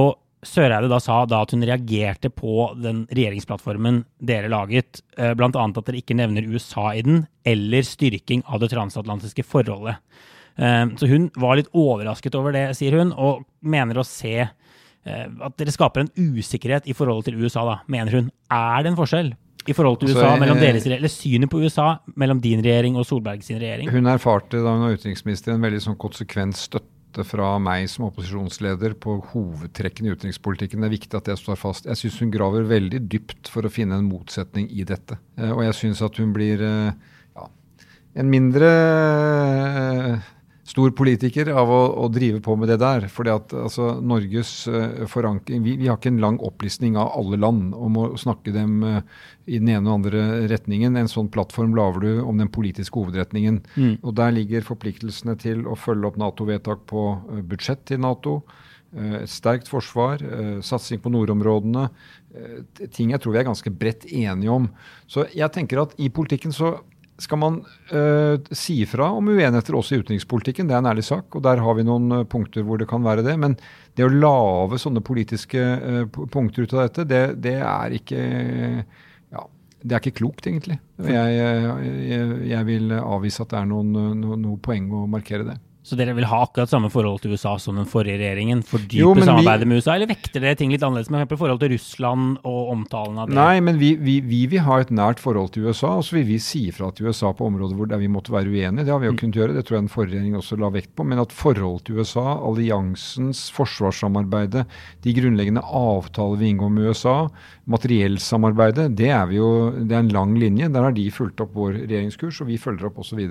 Og 0.00 0.14
Søreide 0.42 0.88
da 0.90 0.98
sa 1.04 1.20
da 1.28 1.42
at 1.44 1.52
hun 1.52 1.66
reagerte 1.68 2.32
på 2.32 2.70
den 2.80 3.04
regjeringsplattformen 3.12 4.00
dere 4.24 4.48
laget, 4.50 5.02
eh, 5.18 5.34
bl.a. 5.36 5.50
at 5.52 5.82
dere 5.82 6.00
ikke 6.00 6.16
nevner 6.16 6.48
USA 6.48 6.88
i 6.96 7.04
den, 7.04 7.26
eller 7.44 7.84
styrking 7.84 8.40
av 8.48 8.64
det 8.64 8.72
transatlantiske 8.72 9.44
forholdet. 9.46 10.00
Så 10.52 11.06
hun 11.08 11.30
var 11.40 11.56
litt 11.56 11.70
overrasket 11.72 12.34
over 12.36 12.52
det, 12.52 12.66
sier 12.76 12.92
hun, 12.98 13.14
og 13.16 13.46
mener 13.64 13.96
å 13.96 14.04
se 14.04 14.34
at 14.44 15.54
dere 15.56 15.72
skaper 15.72 16.02
en 16.02 16.10
usikkerhet 16.12 16.84
i 16.84 16.92
forholdet 16.92 17.30
til 17.30 17.40
USA, 17.40 17.62
da, 17.64 17.78
mener 17.88 18.18
hun. 18.18 18.28
Er 18.52 18.84
det 18.84 18.92
en 18.92 18.98
forskjell 18.98 19.32
i 19.68 19.74
forhold 19.76 20.00
til 20.00 20.10
USA, 20.10 20.32
altså, 20.32 20.40
mellom 20.42 20.62
deres, 20.62 20.86
eller 20.86 21.12
synet 21.12 21.50
på 21.52 21.60
USA 21.62 21.88
mellom 22.18 22.40
din 22.42 22.62
regjering 22.64 22.96
og 22.98 23.06
Solberg 23.08 23.44
sin 23.46 23.60
regjering? 23.62 23.90
Hun 23.92 24.10
erfarte 24.10 24.62
da 24.62 24.74
hun 24.74 24.86
var 24.86 24.96
utenriksminister 24.96 25.54
en 25.54 25.62
veldig 25.62 25.82
sånn 25.84 25.98
konsekvent 26.02 26.58
støtte 26.58 27.26
fra 27.28 27.54
meg 27.60 27.86
som 27.92 28.06
opposisjonsleder 28.08 28.96
på 29.02 29.18
hovedtrekkene 29.34 30.10
i 30.10 30.16
utenrikspolitikken. 30.16 30.80
Det 30.80 30.88
er 30.88 30.94
viktig 30.96 31.18
at 31.18 31.28
det 31.28 31.38
står 31.40 31.60
fast. 31.60 31.88
Jeg 31.90 32.00
syns 32.00 32.20
hun 32.24 32.32
graver 32.34 32.66
veldig 32.70 33.02
dypt 33.12 33.50
for 33.52 33.68
å 33.68 33.72
finne 33.72 34.00
en 34.00 34.08
motsetning 34.08 34.70
i 34.72 34.86
dette. 34.88 35.20
Eh, 35.38 35.52
og 35.52 35.64
jeg 35.66 35.78
syns 35.78 36.02
at 36.04 36.16
hun 36.22 36.32
blir 36.34 36.64
eh, 36.64 37.18
ja, 37.36 37.48
en 38.18 38.32
mindre 38.32 38.72
stor 40.72 40.92
politiker 40.96 41.50
av 41.52 41.68
å, 41.68 41.80
å, 42.00 42.08
drive 42.12 42.40
på 42.44 42.54
med 42.56 42.70
det 42.72 42.78
der. 42.80 43.04
fordi 43.12 43.32
at 43.34 43.52
altså, 43.56 43.90
Norges 44.00 44.50
uh, 44.70 45.04
forankring 45.10 45.60
vi, 45.64 45.76
vi, 45.80 45.88
har 45.90 45.98
ikke 45.98 46.12
en 46.14 46.22
lang 46.22 46.38
opplisting 46.44 46.96
av 47.00 47.12
alle 47.18 47.38
land 47.40 47.74
om 47.76 47.98
å 48.00 48.06
snakke 48.20 48.54
dem 48.54 48.78
uh, 48.86 49.00
i 49.44 49.60
den 49.60 49.68
ene 49.74 49.90
og 49.90 50.00
andre 50.00 50.46
retningen. 50.52 50.96
En 50.96 51.10
sånn 51.12 51.28
plattform 51.32 51.76
lager 51.76 52.06
du 52.06 52.22
om 52.24 52.40
den 52.40 52.50
politiske 52.52 52.96
hovedretningen. 52.96 53.60
Mm. 53.76 53.94
Og 54.00 54.16
Der 54.16 54.32
ligger 54.32 54.64
forpliktelsene 54.64 55.36
til 55.40 55.66
å 55.68 55.76
følge 55.76 56.08
opp 56.08 56.20
Nato-vedtak 56.22 56.86
på 56.88 57.06
uh, 57.20 57.40
budsjett 57.44 57.84
til 57.90 58.00
Nato. 58.04 58.40
Et 58.92 59.30
sterkt 59.32 59.70
forsvar, 59.72 60.20
satsing 60.60 60.98
på 61.00 61.08
nordområdene. 61.14 61.86
Ting 62.92 63.14
jeg 63.14 63.22
tror 63.24 63.32
vi 63.32 63.38
er 63.40 63.46
ganske 63.46 63.70
bredt 63.72 64.04
enige 64.04 64.52
om. 64.52 64.66
Så 65.08 65.24
jeg 65.32 65.48
tenker 65.54 65.80
at 65.80 65.94
i 65.96 66.10
politikken 66.12 66.52
så 66.52 66.74
skal 67.20 67.38
man 67.38 67.58
uh, 67.92 68.34
si 68.56 68.78
fra 68.88 69.10
om 69.12 69.28
uenigheter 69.28 69.76
også 69.76 69.96
i 69.96 70.02
utenrikspolitikken. 70.02 70.68
Det 70.68 70.76
er 70.76 70.82
en 70.82 70.90
ærlig 70.90 71.04
sak, 71.06 71.28
og 71.36 71.44
der 71.44 71.60
har 71.62 71.76
vi 71.78 71.84
noen 71.86 72.08
uh, 72.14 72.24
punkter 72.28 72.64
hvor 72.66 72.80
det 72.80 72.88
kan 72.90 73.04
være 73.04 73.24
det. 73.26 73.36
Men 73.40 73.56
det 73.98 74.06
å 74.06 74.12
lage 74.12 74.80
sånne 74.80 75.04
politiske 75.04 75.60
uh, 75.60 76.04
punkter 76.32 76.64
ut 76.64 76.76
av 76.76 76.86
dette, 76.86 77.08
det, 77.10 77.24
det 77.44 77.58
er 77.60 77.98
ikke 77.98 78.22
ja, 78.22 79.44
det 79.82 79.96
er 79.96 80.00
ikke 80.00 80.18
klokt, 80.22 80.48
egentlig. 80.48 80.78
Jeg, 81.02 81.36
jeg, 81.36 82.40
jeg, 82.52 82.64
vil 82.70 82.96
avvise 83.00 83.44
at 83.44 83.52
det 83.52 83.60
er 83.60 83.68
noen, 83.70 83.92
no, 84.18 84.38
noe 84.38 84.62
poeng 84.62 84.90
å 84.96 85.04
markere 85.10 85.46
det. 85.52 85.58
Så 85.82 85.96
dere 85.98 86.12
vil 86.14 86.28
ha 86.30 86.44
akkurat 86.44 86.70
samme 86.70 86.86
forhold 86.94 87.24
til 87.24 87.32
USA 87.34 87.56
som 87.58 87.74
den 87.80 87.88
forrige 87.90 88.20
regjeringen? 88.20 88.60
Fordype 88.62 89.24
samarbeidet 89.26 89.66
med 89.66 89.80
USA, 89.80 89.96
eller 89.96 90.12
vekter 90.12 90.44
dere 90.44 90.54
ting 90.58 90.70
litt 90.70 90.84
annerledes 90.86 91.10
med 91.10 91.24
f.eks. 91.24 91.40
forhold 91.40 91.58
til 91.58 91.72
Russland 91.74 92.36
og 92.46 92.70
omtalen 92.70 93.18
av 93.18 93.26
det? 93.26 93.34
Nei, 93.34 93.56
men 93.66 93.80
vi, 93.80 93.96
vi, 93.98 94.20
vi, 94.22 94.44
vil 94.52 94.62
ha 94.62 94.78
et 94.84 94.92
nært 94.94 95.18
forhold 95.22 95.50
til 95.56 95.66
USA, 95.66 95.96
og 95.98 96.06
så 96.06 96.20
vil 96.20 96.28
vi 96.30 96.38
si 96.42 96.62
fra 96.74 96.92
til 96.94 97.10
USA 97.10 97.32
på 97.34 97.50
områder 97.50 97.74
hvor 97.74 97.98
vi 97.98 98.12
måtte 98.14 98.34
være 98.34 98.52
uenige. 98.54 98.86
Det 98.86 98.94
har 98.94 99.02
vi 99.02 99.10
jo 99.10 99.16
mm. 99.16 99.20
kunnet 99.24 99.40
gjøre, 99.40 99.58
det 99.58 99.66
tror 99.66 99.80
jeg 99.80 99.86
den 99.88 99.92
forrige 99.96 100.14
regjeringen 100.14 100.44
også 100.44 100.60
la 100.62 100.72
vekt 100.78 100.94
på. 100.94 101.08
Men 101.10 101.24
at 101.24 101.34
forholdet 101.34 101.88
til 101.88 101.98
USA, 101.98 102.26
alliansens 102.38 103.42
forsvarssamarbeidet, 103.58 104.66
de 105.02 105.18
grunnleggende 105.18 105.66
avtaler 105.66 106.38
vi 106.38 106.54
inngår 106.54 106.74
med 106.78 106.92
USA, 106.92 107.18
materiellsamarbeidet, 107.74 108.92
det 109.02 109.10
er, 109.10 109.26
vi 109.34 109.42
jo, 109.42 109.52
det 109.82 109.98
er 109.98 110.06
en 110.06 110.14
lang 110.14 110.38
linje. 110.38 110.70
Der 110.70 110.86
har 110.86 110.94
de 110.94 111.10
fulgt 111.10 111.42
opp 111.42 111.58
vår 111.58 111.82
regjeringskurs, 111.82 112.44
og 112.44 112.54
vi 112.54 112.62
følger 112.70 112.92
opp 112.92 113.02
osv. 113.02 113.26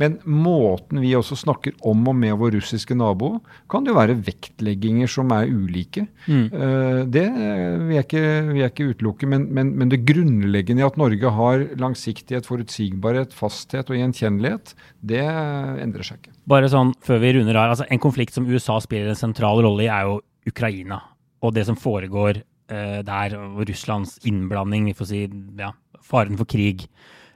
Men 0.00 0.16
måten 0.26 0.98
vi 1.02 1.12
også 1.14 1.36
snakker 1.38 1.76
om 1.86 2.02
og 2.10 2.16
med 2.18 2.34
vår 2.40 2.56
russiske 2.56 2.96
nabo, 2.98 3.36
kan 3.70 3.84
det 3.84 3.92
jo 3.92 3.98
være 3.98 4.16
vektlegginger 4.26 5.10
som 5.10 5.30
er 5.36 5.50
ulike. 5.50 6.06
Mm. 6.26 6.46
Uh, 6.50 7.00
det 7.14 7.26
vil 7.30 7.94
jeg 7.94 8.06
ikke, 8.08 8.24
vil 8.50 8.62
jeg 8.62 8.72
ikke 8.72 8.88
utelukke. 8.90 9.30
Men, 9.30 9.46
men, 9.54 9.72
men, 9.78 9.92
det 9.92 10.02
grunnleggende 10.08 10.82
i 10.82 10.86
at 10.88 10.98
Norge 11.00 11.34
har 11.38 11.66
langsiktighet, 11.80 12.48
forutsigbarhet, 12.50 13.36
fasthet 13.36 13.92
og 13.92 14.00
gjenkjennelighet, 14.00 14.74
det 15.04 15.24
endrer 15.24 16.06
seg 16.06 16.22
ikke. 16.22 16.34
Bare 16.50 16.70
sånn 16.72 16.94
før 17.04 17.22
vi 17.22 17.34
runder 17.38 17.60
av. 17.60 17.76
Altså, 17.76 17.88
en 17.88 18.02
konflikt 18.02 18.34
som 18.36 18.48
USA 18.50 18.80
spiller 18.82 19.12
en 19.12 19.20
sentral 19.20 19.62
rolle 19.64 19.86
i, 19.86 19.92
er 19.92 20.10
jo 20.10 20.18
Ukraina. 20.50 21.00
Og 21.44 21.54
det 21.54 21.68
som 21.68 21.78
foregår 21.78 22.42
uh, 22.42 23.00
der, 23.06 23.38
Russlands 23.62 24.18
innblanding, 24.26 24.90
vi 24.90 24.98
får 24.98 25.12
si 25.12 25.26
ja, 25.60 25.70
faren 26.02 26.40
for 26.40 26.50
krig. 26.50 26.88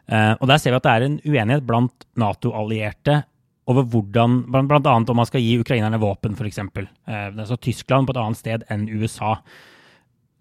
Uh, 0.09 0.35
og 0.41 0.47
Der 0.49 0.61
ser 0.61 0.73
vi 0.73 0.79
at 0.81 0.87
det 0.87 0.93
er 0.95 1.07
en 1.07 1.19
uenighet 1.27 1.67
blant 1.69 2.07
Nato-allierte 2.17 3.23
over 3.69 3.85
hvordan, 3.85 4.41
bl.a. 4.49 4.95
om 4.97 5.19
man 5.19 5.29
skal 5.29 5.45
gi 5.45 5.59
ukrainerne 5.61 6.01
våpen, 6.01 6.33
f.eks. 6.33 6.63
Uh, 6.65 6.89
altså 7.35 7.59
Tyskland 7.61 8.09
på 8.09 8.17
et 8.17 8.23
annet 8.23 8.41
sted 8.41 8.65
enn 8.73 8.89
USA. 8.89 9.37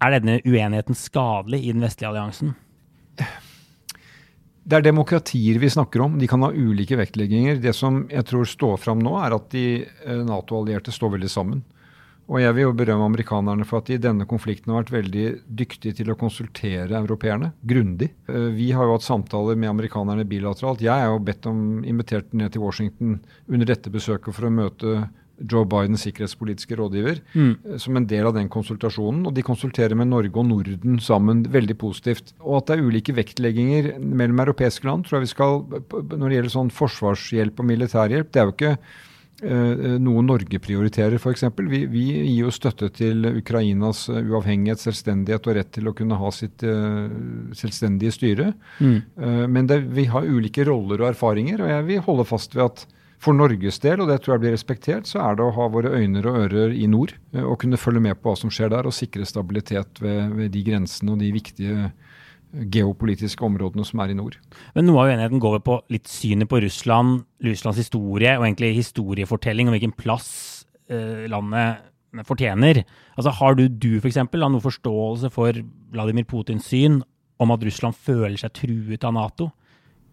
Er 0.00 0.14
denne 0.14 0.38
uenigheten 0.46 0.96
skadelig 0.96 1.64
i 1.66 1.74
den 1.74 1.84
vestlige 1.84 2.12
alliansen? 2.12 2.54
Det 4.68 4.76
er 4.76 4.84
demokratier 4.84 5.58
vi 5.60 5.70
snakker 5.72 6.02
om. 6.04 6.18
De 6.20 6.28
kan 6.28 6.42
ha 6.44 6.50
ulike 6.52 6.98
vektlegginger. 7.00 7.60
Det 7.62 7.72
som 7.76 8.02
jeg 8.12 8.26
tror 8.28 8.48
står 8.48 8.76
fram 8.80 9.00
nå, 9.00 9.14
er 9.20 9.36
at 9.36 9.46
de 9.54 9.64
eh, 9.80 10.22
Nato-allierte 10.28 10.92
står 10.92 11.14
veldig 11.16 11.30
sammen. 11.32 11.62
Og 12.28 12.42
jeg 12.42 12.54
vil 12.56 12.66
jo 12.66 12.74
berømme 12.76 13.06
amerikanerne 13.08 13.64
for 13.68 13.80
at 13.80 13.88
de 13.88 13.96
i 13.96 14.02
denne 14.02 14.26
konflikten 14.28 14.72
har 14.72 14.82
vært 14.82 14.96
veldig 14.98 15.26
dyktige 15.60 15.96
til 15.96 16.12
å 16.12 16.18
konsultere 16.20 16.98
europeerne 16.98 17.54
grundig. 17.68 18.10
Eh, 18.28 18.50
vi 18.56 18.68
har 18.76 18.84
jo 18.84 18.98
hatt 18.98 19.06
samtaler 19.06 19.56
med 19.56 19.72
amerikanerne 19.72 20.28
bilateralt. 20.28 20.84
Jeg 20.84 20.92
er 20.92 21.08
jo 21.08 21.22
bedt 21.24 21.48
om 21.48 21.62
invitert 21.88 22.36
ned 22.36 22.52
til 22.52 22.64
Washington 22.66 23.16
under 23.48 23.72
dette 23.72 23.92
besøket 23.92 24.36
for 24.36 24.48
å 24.48 24.52
møte 24.52 24.98
Joe 25.38 25.66
Bidens 25.70 26.02
sikkerhetspolitiske 26.02 26.76
rådgiver 26.78 27.20
mm. 27.32 27.50
Eh, 27.64 27.80
som 27.80 27.96
en 27.96 28.06
del 28.10 28.28
av 28.28 28.36
den 28.36 28.52
konsultasjonen. 28.52 29.24
Og 29.28 29.34
de 29.34 29.46
konsulterer 29.46 29.96
med 29.96 30.10
Norge 30.12 30.36
og 30.36 30.48
Norden 30.50 31.00
sammen 31.00 31.46
veldig 31.48 31.78
positivt. 31.80 32.34
Og 32.42 32.60
at 32.60 32.68
det 32.68 32.78
er 32.78 32.88
ulike 32.88 33.16
vektlegginger 33.16 33.94
mellom 34.02 34.44
europeiske 34.44 34.88
land, 34.88 35.06
tror 35.06 35.18
jeg 35.18 35.28
vi 35.28 35.34
skal 35.34 35.62
Når 35.64 36.26
det 36.26 36.34
gjelder 36.36 36.58
sånn 36.58 36.74
forsvarshjelp 36.74 37.62
og 37.62 37.72
militærhjelp, 37.72 38.32
det 38.32 38.42
er 38.42 38.50
jo 38.50 38.56
ikke 38.58 38.76
noe 39.40 40.22
Norge 40.26 40.58
prioriterer, 40.58 41.14
f.eks. 41.20 41.44
Vi, 41.70 41.84
vi 41.86 42.04
gir 42.10 42.44
jo 42.46 42.52
støtte 42.54 42.88
til 42.94 43.26
Ukrainas 43.38 44.08
eh, 44.10 44.20
uavhengighet, 44.26 44.82
selvstendighet 44.82 45.46
og 45.46 45.58
rett 45.60 45.72
til 45.76 45.90
å 45.90 45.94
kunne 45.96 46.18
ha 46.18 46.30
sitt 46.34 46.64
selvstendige 47.58 48.14
styre. 48.14 48.52
Mm. 48.82 48.98
Men 49.54 49.70
det, 49.70 49.82
vi 49.94 50.08
har 50.10 50.26
ulike 50.26 50.66
roller 50.66 51.04
og 51.04 51.12
erfaringer, 51.12 51.62
og 51.62 51.70
jeg 51.70 51.86
vil 51.88 52.06
holde 52.06 52.26
fast 52.28 52.56
ved 52.58 52.66
at 52.66 52.86
for 53.18 53.34
Norges 53.34 53.80
del, 53.82 54.02
og 54.02 54.10
det 54.10 54.20
tror 54.22 54.36
jeg 54.36 54.44
blir 54.44 54.54
respektert, 54.54 55.08
så 55.10 55.20
er 55.24 55.38
det 55.38 55.42
å 55.42 55.54
ha 55.56 55.66
våre 55.74 55.90
øyne 55.98 56.22
og 56.22 56.38
ører 56.44 56.74
i 56.74 56.86
nord. 56.90 57.16
Og 57.34 57.56
kunne 57.62 57.80
følge 57.80 58.02
med 58.04 58.18
på 58.18 58.30
hva 58.30 58.38
som 58.38 58.52
skjer 58.52 58.70
der, 58.74 58.86
og 58.86 58.94
sikre 58.94 59.26
stabilitet 59.26 59.98
ved, 60.02 60.36
ved 60.38 60.52
de 60.54 60.62
grensene 60.66 61.14
og 61.14 61.22
de 61.22 61.32
viktige 61.34 61.88
geopolitiske 62.52 63.44
områdene 63.44 63.84
som 63.84 64.00
er 64.00 64.12
i 64.12 64.16
nord. 64.16 64.38
Men 64.74 64.88
noe 64.88 65.02
av 65.02 65.10
uenigheten 65.12 65.42
går 65.42 65.58
vel 65.58 65.66
på 65.66 65.76
litt 65.92 66.08
synet 66.10 66.48
på 66.50 66.62
Russland, 66.64 67.26
Russlands 67.44 67.80
historie 67.80 68.32
og 68.38 68.46
egentlig 68.46 68.72
historiefortelling 68.78 69.68
om 69.68 69.76
hvilken 69.76 69.96
plass 69.98 70.30
eh, 70.88 71.26
landet 71.28 71.84
fortjener. 72.24 72.82
Altså, 73.18 73.34
har 73.36 73.58
du, 73.58 73.66
du 73.68 74.00
for 74.00 74.08
eksempel, 74.08 74.40
noen 74.40 74.64
forståelse 74.64 75.30
for 75.34 75.60
Vladimir 75.92 76.26
Putins 76.28 76.68
syn 76.70 77.02
om 77.38 77.52
at 77.54 77.64
Russland 77.64 77.96
føler 77.96 78.38
seg 78.40 78.54
truet 78.56 79.04
av 79.04 79.14
Nato? 79.14 79.50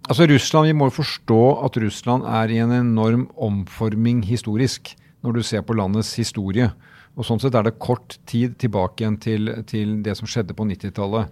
Altså 0.05 0.27
Russland, 0.29 0.67
Vi 0.67 0.77
må 0.77 0.91
forstå 0.93 1.41
at 1.65 1.77
Russland 1.81 2.27
er 2.29 2.51
i 2.53 2.59
en 2.61 2.71
enorm 2.71 3.29
omforming 3.41 4.21
historisk, 4.27 4.93
når 5.23 5.39
du 5.39 5.41
ser 5.41 5.63
på 5.65 5.73
landets 5.73 6.13
historie. 6.19 6.69
Og 7.15 7.25
Sånn 7.25 7.39
sett 7.39 7.55
er 7.55 7.63
det 7.65 7.79
kort 7.79 8.19
tid 8.27 8.59
tilbake 8.61 9.01
igjen 9.01 9.17
til, 9.17 9.49
til 9.65 10.01
det 10.03 10.13
som 10.19 10.27
skjedde 10.29 10.53
på 10.53 10.67
90-tallet. 10.67 11.31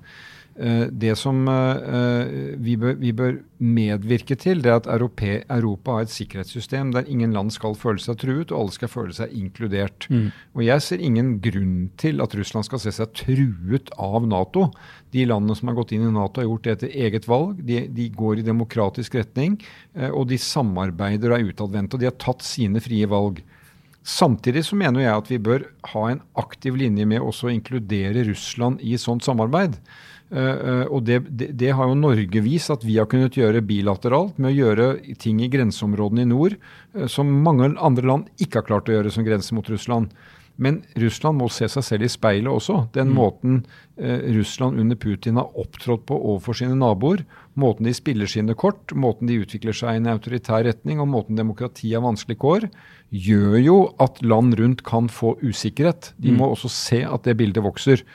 Eh, 0.53 0.85
det 0.91 1.15
som 1.17 1.47
eh, 1.49 2.57
vi 2.61 2.75
bør, 2.77 2.93
vi 3.01 3.11
bør, 3.15 3.39
medvirke 3.63 4.35
til, 4.37 4.59
det 4.61 4.69
er 4.69 4.81
at 4.81 4.89
Europa, 4.91 5.95
har 5.95 6.03
et 6.03 6.11
sikkerhetssystem 6.11 6.91
der 6.93 7.07
ingen 7.09 7.33
land 7.33 7.53
skal 7.55 7.77
føle 7.79 8.01
seg 8.03 8.19
truet, 8.21 8.51
og 8.51 8.59
alle 8.59 8.75
skal 8.75 8.91
føle 8.91 9.15
seg 9.15 9.33
inkludert. 9.33 10.05
Mm. 10.11 10.27
Og 10.53 10.65
Jeg 10.67 10.83
ser 10.83 11.01
ingen 11.01 11.37
grunn 11.41 11.89
til 11.97 12.21
at 12.21 12.35
Russland 12.35 12.67
skal 12.67 12.83
se 12.83 12.93
seg 12.93 13.15
truet 13.15 13.89
av 13.97 14.27
Nato. 14.27 14.67
De 15.15 15.25
landene 15.25 15.55
som 15.57 15.71
har 15.71 15.79
gått 15.79 15.95
inn 15.95 16.05
i 16.05 16.11
Nato, 16.13 16.41
har 16.43 16.49
gjort 16.49 16.67
det 16.67 16.75
etter 16.77 16.93
eget 17.07 17.27
valg. 17.31 17.63
De, 17.63 17.87
de 17.87 18.09
går 18.13 18.43
i 18.43 18.45
demokratisk 18.45 19.15
retning, 19.15 19.57
eh, 19.95 20.11
og 20.11 20.27
de 20.29 20.37
samarbeider 20.37 21.31
og 21.33 21.39
er 21.39 21.53
utadvendte. 21.53 21.97
Og 21.97 22.03
de 22.03 22.11
har 22.11 22.19
tatt 22.21 22.45
sine 22.45 22.83
frie 22.83 23.09
valg. 23.09 23.41
Samtidig 24.03 24.65
så 24.67 24.75
mener 24.75 25.05
jeg 25.05 25.15
at 25.15 25.29
vi 25.31 25.39
bør 25.39 25.63
ha 25.93 26.07
en 26.11 26.25
aktiv 26.35 26.75
linje 26.75 27.07
med 27.07 27.23
også 27.23 27.47
å 27.47 27.53
inkludere 27.53 28.25
Russland 28.27 28.83
i 28.83 28.97
sånt 28.99 29.23
samarbeid. 29.23 29.77
Uh, 30.33 30.87
og 30.89 31.03
det, 31.05 31.19
det, 31.29 31.51
det, 31.61 31.71
har 31.77 31.85
jo 31.85 31.97
Norge 31.99 32.41
vist 32.41 32.71
at 32.73 32.81
vi 32.81 32.95
har 32.97 33.05
kunnet 33.05 33.35
gjøre 33.37 33.61
bilateralt 33.69 34.39
med 34.41 34.49
å 34.49 34.55
gjøre 34.55 35.15
ting 35.21 35.37
i 35.45 35.49
grenseområdene 35.53 36.25
i 36.25 36.29
nord 36.31 36.55
uh, 36.57 37.05
som 37.05 37.29
mange 37.45 37.69
andre 37.77 38.09
land 38.09 38.41
ikke 38.41 38.63
har 38.63 38.69
klart 38.71 38.89
å 38.89 38.95
gjøre 38.95 39.11
som 39.13 39.27
grense 39.27 39.53
mot 39.53 39.69
Russland. 39.69 40.09
Men 40.55 40.83
Russland 41.01 41.39
må 41.41 41.47
se 41.49 41.67
seg 41.71 41.85
selv 41.85 42.05
i 42.05 42.11
speilet 42.11 42.51
også. 42.51 42.83
Den 42.93 43.09
mm. 43.09 43.15
måten 43.17 43.55
eh, 43.97 44.21
Russland 44.35 44.77
under 44.79 44.97
Putin 44.99 45.39
har 45.41 45.49
opptrådt 45.59 46.05
på 46.09 46.17
overfor 46.17 46.59
sine 46.59 46.77
naboer, 46.77 47.23
måten 47.57 47.89
de 47.89 47.93
spiller 47.97 48.29
sine 48.29 48.53
kort, 48.57 48.93
måten 48.93 49.29
de 49.29 49.39
utvikler 49.41 49.73
seg 49.77 49.95
i 49.95 50.01
en 50.01 50.11
autoritær 50.13 50.65
retning, 50.67 51.01
og 51.01 51.09
måten 51.09 51.39
demokrati 51.39 51.89
har 51.95 52.05
vanskelig 52.05 52.37
kår, 52.43 52.67
gjør 53.09 53.57
jo 53.63 53.79
at 54.03 54.21
land 54.25 54.57
rundt 54.61 54.85
kan 54.85 55.09
få 55.09 55.35
usikkerhet. 55.41 56.13
De 56.21 56.33
mm. 56.33 56.37
må 56.41 56.53
også 56.53 56.69
se 56.73 57.01
at 57.07 57.25
det 57.25 57.37
bildet 57.41 57.65
vokser. 57.65 58.05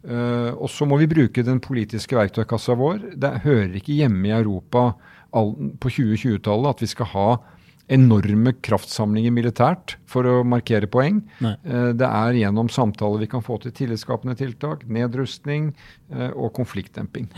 Uh, 0.00 0.56
og 0.56 0.70
så 0.72 0.86
må 0.88 0.96
vi 1.00 1.10
bruke 1.10 1.44
den 1.44 1.60
politiske 1.60 2.16
verktøykassa 2.16 2.76
vår. 2.80 3.02
Det 3.20 3.32
hører 3.44 3.74
ikke 3.76 3.98
hjemme 3.98 4.30
i 4.30 4.36
Europa 4.36 4.94
all, 5.36 5.52
på 5.76 5.92
2020-tallet 5.92 6.70
at 6.72 6.84
vi 6.84 6.88
skal 6.90 7.10
ha 7.12 7.28
enorme 7.90 8.54
kraftsamlinger 8.62 9.34
militært 9.34 9.96
for 10.08 10.24
å 10.24 10.40
markere 10.46 10.88
poeng. 10.90 11.20
Uh, 11.42 11.92
det 11.92 12.08
er 12.08 12.40
gjennom 12.40 12.70
samtaler 12.72 13.26
vi 13.26 13.30
kan 13.32 13.44
få 13.44 13.58
til 13.60 13.74
tillitsskapende 13.76 14.38
tiltak, 14.40 14.86
nedrustning 14.88 15.72
uh, 16.14 16.30
og 16.30 16.54
konfliktdemping. 16.56 17.28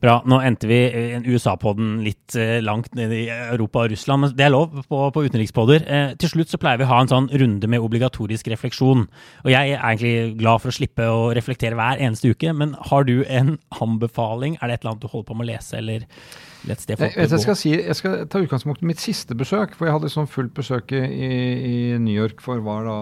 Bra. 0.00 0.14
Nå 0.24 0.38
endte 0.40 0.64
vi 0.64 0.78
en 1.12 1.26
USA-podden 1.28 1.98
litt 2.00 2.32
eh, 2.38 2.56
langt 2.64 2.94
ned 2.96 3.12
i 3.12 3.26
Europa 3.28 3.82
og 3.82 3.90
Russland, 3.92 4.22
men 4.24 4.30
det 4.36 4.46
er 4.46 4.52
lov 4.54 4.78
på, 4.88 5.00
på 5.12 5.24
utenrikspodder. 5.26 5.82
Eh, 5.84 6.12
til 6.20 6.30
slutt 6.32 6.52
så 6.52 6.60
pleier 6.60 6.80
vi 6.80 6.86
å 6.86 6.88
ha 6.88 7.02
en 7.04 7.10
sånn 7.10 7.26
runde 7.42 7.68
med 7.68 7.84
obligatorisk 7.84 8.48
refleksjon. 8.48 9.04
Og 9.44 9.50
jeg 9.52 9.74
er 9.74 9.82
egentlig 9.82 10.38
glad 10.40 10.62
for 10.62 10.72
å 10.72 10.76
slippe 10.78 11.04
å 11.04 11.26
reflektere 11.36 11.76
hver 11.76 12.00
eneste 12.00 12.32
uke, 12.32 12.54
men 12.56 12.72
har 12.88 13.04
du 13.04 13.18
en 13.28 13.58
anbefaling? 13.76 14.56
Er 14.56 14.70
det 14.70 14.78
et 14.78 14.86
eller 14.86 14.94
annet 14.94 15.04
du 15.04 15.12
holder 15.12 15.28
på 15.28 15.36
med 15.36 15.44
å 15.44 15.50
lese, 15.52 15.82
eller 15.82 16.06
et 16.08 16.80
sted 16.80 16.96
folk 16.96 17.12
jeg, 17.12 17.28
jeg, 17.28 17.42
skal 17.44 17.58
si, 17.60 17.72
jeg 17.76 17.96
skal 17.98 18.16
ta 18.32 18.40
utgangspunkt 18.40 18.80
i 18.80 18.88
mitt 18.88 19.04
siste 19.04 19.36
besøk, 19.36 19.76
for 19.76 19.88
jeg 19.88 19.98
hadde 19.98 20.12
sånn 20.12 20.30
fullt 20.32 20.56
besøk 20.56 20.94
i, 20.96 21.02
i 21.04 21.76
New 22.00 22.16
York 22.16 22.40
for 22.44 22.64
var 22.64 22.88
da 22.88 23.00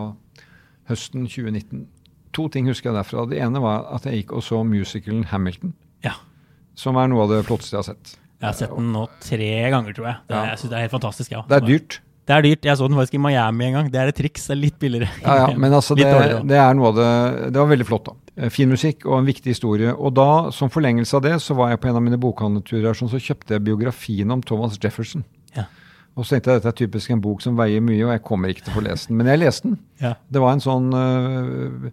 høsten 0.90 1.30
2019. 1.30 1.86
To 2.34 2.50
ting 2.50 2.66
husker 2.66 2.90
jeg 2.90 2.98
derfra. 2.98 3.28
Det 3.30 3.38
ene 3.38 3.62
var 3.62 3.86
at 3.94 4.10
jeg 4.10 4.24
gikk 4.24 4.34
og 4.40 4.42
så 4.46 4.64
musicalen 4.66 5.28
Hamilton. 5.30 5.78
Ja 6.02 6.18
som 6.78 6.98
er 7.00 7.10
noe 7.10 7.26
av 7.26 7.34
det 7.34 7.44
flotteste 7.48 7.74
jeg 7.74 7.82
har 7.82 7.88
sett. 7.90 8.18
Jeg 8.38 8.46
har 8.46 8.58
sett 8.58 8.74
den 8.74 8.92
nå 8.94 9.08
tre 9.22 9.54
ganger, 9.74 9.94
tror 9.96 10.12
jeg. 10.12 10.20
Det, 10.28 10.36
ja. 10.36 10.44
Jeg 10.52 10.60
synes 10.60 10.70
det 10.70 10.78
er 10.78 10.86
helt 10.86 10.94
fantastisk. 10.94 11.32
Ja. 11.34 11.42
Det 11.48 11.58
er 11.58 11.66
dyrt. 11.66 11.98
Det 12.28 12.36
er 12.36 12.44
dyrt. 12.44 12.66
Jeg 12.68 12.76
så 12.76 12.86
den 12.86 12.98
faktisk 12.98 13.16
i 13.16 13.20
Miami 13.24 13.64
en 13.66 13.76
gang. 13.78 13.86
Det 13.90 13.98
er 13.98 14.10
et 14.12 14.18
triks. 14.18 14.44
Det 14.46 14.52
er 14.54 14.60
litt 14.60 14.76
billigere. 14.78 15.08
Ja, 15.24 15.36
ja, 15.40 15.46
men 15.56 15.72
altså, 15.72 15.96
det, 15.96 16.06
det, 16.46 16.58
er 16.60 16.76
noe 16.76 16.90
av 16.92 16.98
det 16.98 17.08
Det 17.54 17.62
var 17.62 17.70
veldig 17.70 17.86
flott, 17.88 18.10
da. 18.10 18.32
Eh, 18.36 18.52
fin 18.52 18.68
musikk 18.68 19.06
og 19.08 19.16
en 19.18 19.30
viktig 19.30 19.54
historie. 19.56 19.94
Og 19.96 20.12
da, 20.14 20.28
som 20.54 20.70
forlengelse 20.70 21.16
av 21.16 21.24
det, 21.24 21.34
så 21.42 21.56
var 21.58 21.72
jeg 21.72 21.80
på 21.82 21.90
en 21.90 21.98
av 21.98 22.04
mine 22.04 22.20
bokhandleturer 22.20 22.98
sånn, 22.98 23.10
så 23.10 23.22
kjøpte 23.22 23.56
jeg 23.56 23.64
biografien 23.66 24.36
om 24.36 24.44
Thomas 24.44 24.76
Jefferson. 24.76 25.24
Ja. 25.56 25.64
Og 26.14 26.26
så 26.26 26.36
tenkte 26.36 26.52
jeg 26.52 26.60
at 26.60 26.68
dette 26.68 26.74
er 26.74 26.78
typisk 26.84 27.14
en 27.14 27.24
bok 27.24 27.42
som 27.42 27.58
veier 27.58 27.82
mye, 27.82 28.04
og 28.04 28.12
jeg 28.12 28.24
kommer 28.28 28.52
ikke 28.52 28.68
til 28.68 28.74
å 28.74 28.78
få 28.78 28.84
lese 28.86 29.08
den. 29.10 29.18
Men 29.18 29.32
jeg 29.32 29.42
leste 29.42 29.70
den. 29.70 29.80
Ja. 30.04 30.14
Det 30.28 30.44
var 30.44 30.54
en 30.54 30.62
sånn 30.62 30.92
øh, 30.94 31.90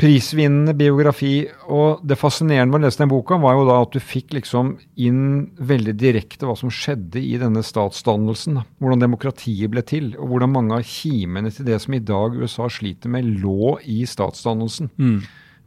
prisvinnende 0.00 0.74
biografi. 0.76 1.46
Og 1.72 2.02
det 2.06 2.18
fascinerende 2.20 2.72
med 2.72 2.82
å 2.82 2.86
lese 2.86 3.00
den 3.02 3.12
boka 3.12 3.38
var 3.40 3.56
jo 3.56 3.64
da 3.68 3.78
at 3.84 3.94
du 3.94 4.02
fikk 4.02 4.36
liksom 4.36 4.74
inn 5.00 5.24
veldig 5.56 5.96
direkte 5.96 6.48
hva 6.48 6.56
som 6.58 6.72
skjedde 6.72 7.22
i 7.22 7.36
denne 7.40 7.64
statsdannelsen. 7.64 8.60
Hvordan 8.82 9.06
demokratiet 9.06 9.72
ble 9.72 9.84
til, 9.86 10.12
og 10.20 10.34
hvordan 10.34 10.52
mange 10.52 10.76
av 10.76 10.86
kimene 10.86 11.52
til 11.54 11.68
det 11.68 11.80
som 11.84 11.96
i 11.96 12.04
dag 12.04 12.36
USA 12.36 12.68
sliter 12.72 13.12
med, 13.12 13.38
lå 13.40 13.76
i 13.88 14.02
statsdannelsen. 14.08 14.92
Mm. 15.00 15.18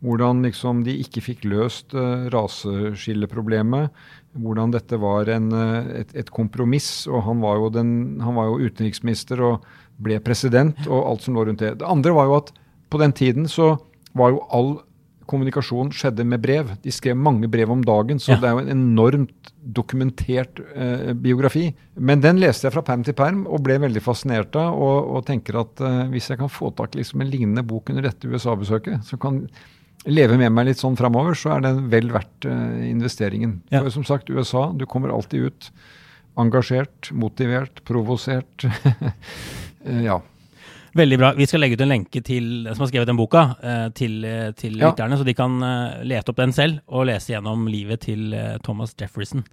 Hvordan 0.06 0.46
liksom 0.46 0.86
de 0.86 0.96
ikke 1.02 1.26
fikk 1.26 1.44
løst 1.50 1.98
uh, 1.98 2.30
raseskilleproblemet. 2.32 3.89
Hvordan 4.39 4.72
dette 4.72 4.96
var 5.02 5.28
en, 5.34 5.50
uh, 5.52 5.89
et, 5.98 6.13
et, 6.13 6.30
kompromiss. 6.32 7.04
Og 7.10 7.26
han 7.26 7.42
var, 7.44 7.65
den, 7.76 7.92
han 8.24 8.38
var 8.38 8.54
jo 8.54 8.70
utenriksminister 8.70 9.42
og 9.44 9.68
ble 10.00 10.22
president, 10.24 10.78
og 10.88 11.02
alt 11.02 11.26
som 11.26 11.36
lå 11.36 11.50
rundt 11.50 11.65
det. 11.65 11.80
Det 11.82 11.89
andre 11.89 12.13
var 12.15 12.30
jo 12.30 12.38
at 12.38 12.54
på 12.89 13.02
den 13.02 13.12
tiden 13.13 13.50
så 13.52 13.74
var 14.17 14.34
jo 14.34 14.45
all 14.50 14.72
kommunikasjon 15.30 15.91
skjedde 15.93 16.26
med 16.26 16.41
brev. 16.41 16.72
De 16.84 16.93
skrev 16.93 17.17
mange 17.17 17.50
brev 17.52 17.72
om 17.72 17.82
dagen, 17.86 18.19
så 18.22 18.34
ja. 18.34 18.39
det 18.41 18.50
er 18.50 18.56
jo 18.56 18.63
en 18.63 18.74
enormt 18.74 19.52
dokumentert 19.78 20.62
eh, 20.74 21.12
biografi. 21.13 21.67
Men 21.93 22.24
den 22.24 22.41
leste 22.41 22.67
jeg 22.67 22.76
fra 22.76 22.86
perm 22.86 23.04
til 23.06 23.17
perm 23.17 23.43
og 23.45 23.62
ble 23.65 23.78
veldig 23.84 24.02
fascinert 24.04 24.58
av, 24.60 24.74
og, 24.74 25.12
og 25.17 25.28
tenker 25.30 25.60
at 25.62 25.84
eh, 25.86 26.00
hvis 26.13 26.32
jeg 26.32 26.41
kan 26.41 26.52
få 26.52 26.72
tak 26.78 26.95
i 26.95 27.04
liksom 27.04 27.22
en 27.22 27.30
lignende 27.30 27.65
bok 27.67 27.93
under 27.93 28.10
dette 28.10 28.30
USA-besøket, 28.30 29.06
som 29.06 29.22
kan 29.22 29.43
leve 30.10 30.39
med 30.39 30.54
meg 30.56 30.69
litt 30.69 30.82
sånn 30.82 30.98
framover, 30.98 31.38
så 31.38 31.58
er 31.58 31.65
den 31.67 31.86
vel 31.91 32.10
verdt 32.15 32.48
eh, 32.50 32.89
investeringen. 32.89 33.60
Ja. 33.69 33.84
For 33.84 34.00
som 34.00 34.08
sagt, 34.08 34.32
USA, 34.34 34.69
du 34.74 34.88
kommer 34.89 35.13
alltid 35.13 35.50
ut 35.50 35.72
engasjert, 36.39 37.12
motivert, 37.12 37.84
provosert. 37.88 38.67
Eh, 39.88 40.02
ja. 40.04 40.17
Veldig 40.97 41.17
bra. 41.21 41.34
Vi 41.38 41.45
skal 41.49 41.62
legge 41.63 41.78
ut 41.78 41.84
en 41.86 41.91
lenke 41.91 42.21
til 42.25 42.47
den 42.65 42.73
som 42.73 42.86
har 42.86 42.91
skrevet 42.91 43.10
den 43.10 43.19
boka, 43.19 43.43
eh, 43.62 43.89
til, 43.97 44.23
eh, 44.25 44.49
til 44.58 44.78
ja. 44.80 44.89
lytterne, 44.89 45.19
så 45.19 45.28
de 45.28 45.36
kan 45.38 45.60
eh, 45.65 46.02
lete 46.10 46.34
opp 46.34 46.41
den 46.41 46.56
selv 46.56 46.82
og 46.88 47.08
lese 47.10 47.34
gjennom 47.36 47.67
livet 47.69 48.06
til 48.08 48.34
Thomas 48.65 48.95
Jefferson. 48.99 49.45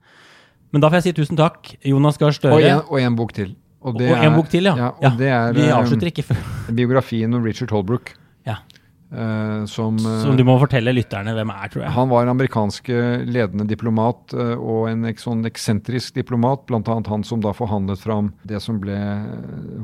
Men 0.73 0.83
da 0.83 0.91
får 0.91 1.01
jeg 1.01 1.09
si 1.09 1.17
tusen 1.21 1.39
takk, 1.39 1.75
Jonas 1.87 2.19
Gahr 2.21 2.35
Støre. 2.35 2.81
Og 2.89 3.01
en 3.01 3.19
bok 3.19 3.35
til. 3.37 3.55
Og, 3.87 4.01
og 4.01 4.17
en 4.19 4.35
bok 4.35 4.49
til, 4.51 4.67
ja. 4.67 4.75
ja, 4.81 4.89
og 5.11 5.19
det 5.21 5.29
er, 5.31 5.53
vi 5.55 5.69
avslutter 5.71 6.11
ikke 6.11 6.25
før. 6.33 6.41
biografien 6.75 7.35
om 7.37 7.45
Richard 7.45 7.71
Holbrook. 7.71 8.17
Ja. 8.49 8.59
Uh, 9.07 9.65
som, 9.71 9.95
uh, 10.03 10.23
som, 10.25 10.35
du 10.35 10.43
må 10.43 10.57
fortelle 10.59 10.91
lytterne 10.91 11.31
hvem 11.37 11.51
er, 11.55 11.71
tror 11.71 11.85
jeg. 11.85 11.95
Han 11.95 12.09
var 12.11 12.27
amerikansk 12.31 12.89
ledende 13.23 13.67
diplomat 13.71 14.35
uh, 14.35 14.57
og 14.59 14.89
en 14.91 15.07
sånn 15.21 15.47
eksentrisk 15.47 16.17
diplomat. 16.19 16.65
Bl.a. 16.67 16.83
han 16.83 17.27
som 17.27 17.45
da 17.45 17.55
forhandlet 17.55 18.03
fram 18.03 18.33
det 18.43 18.61
som 18.65 18.81
ble 18.83 18.99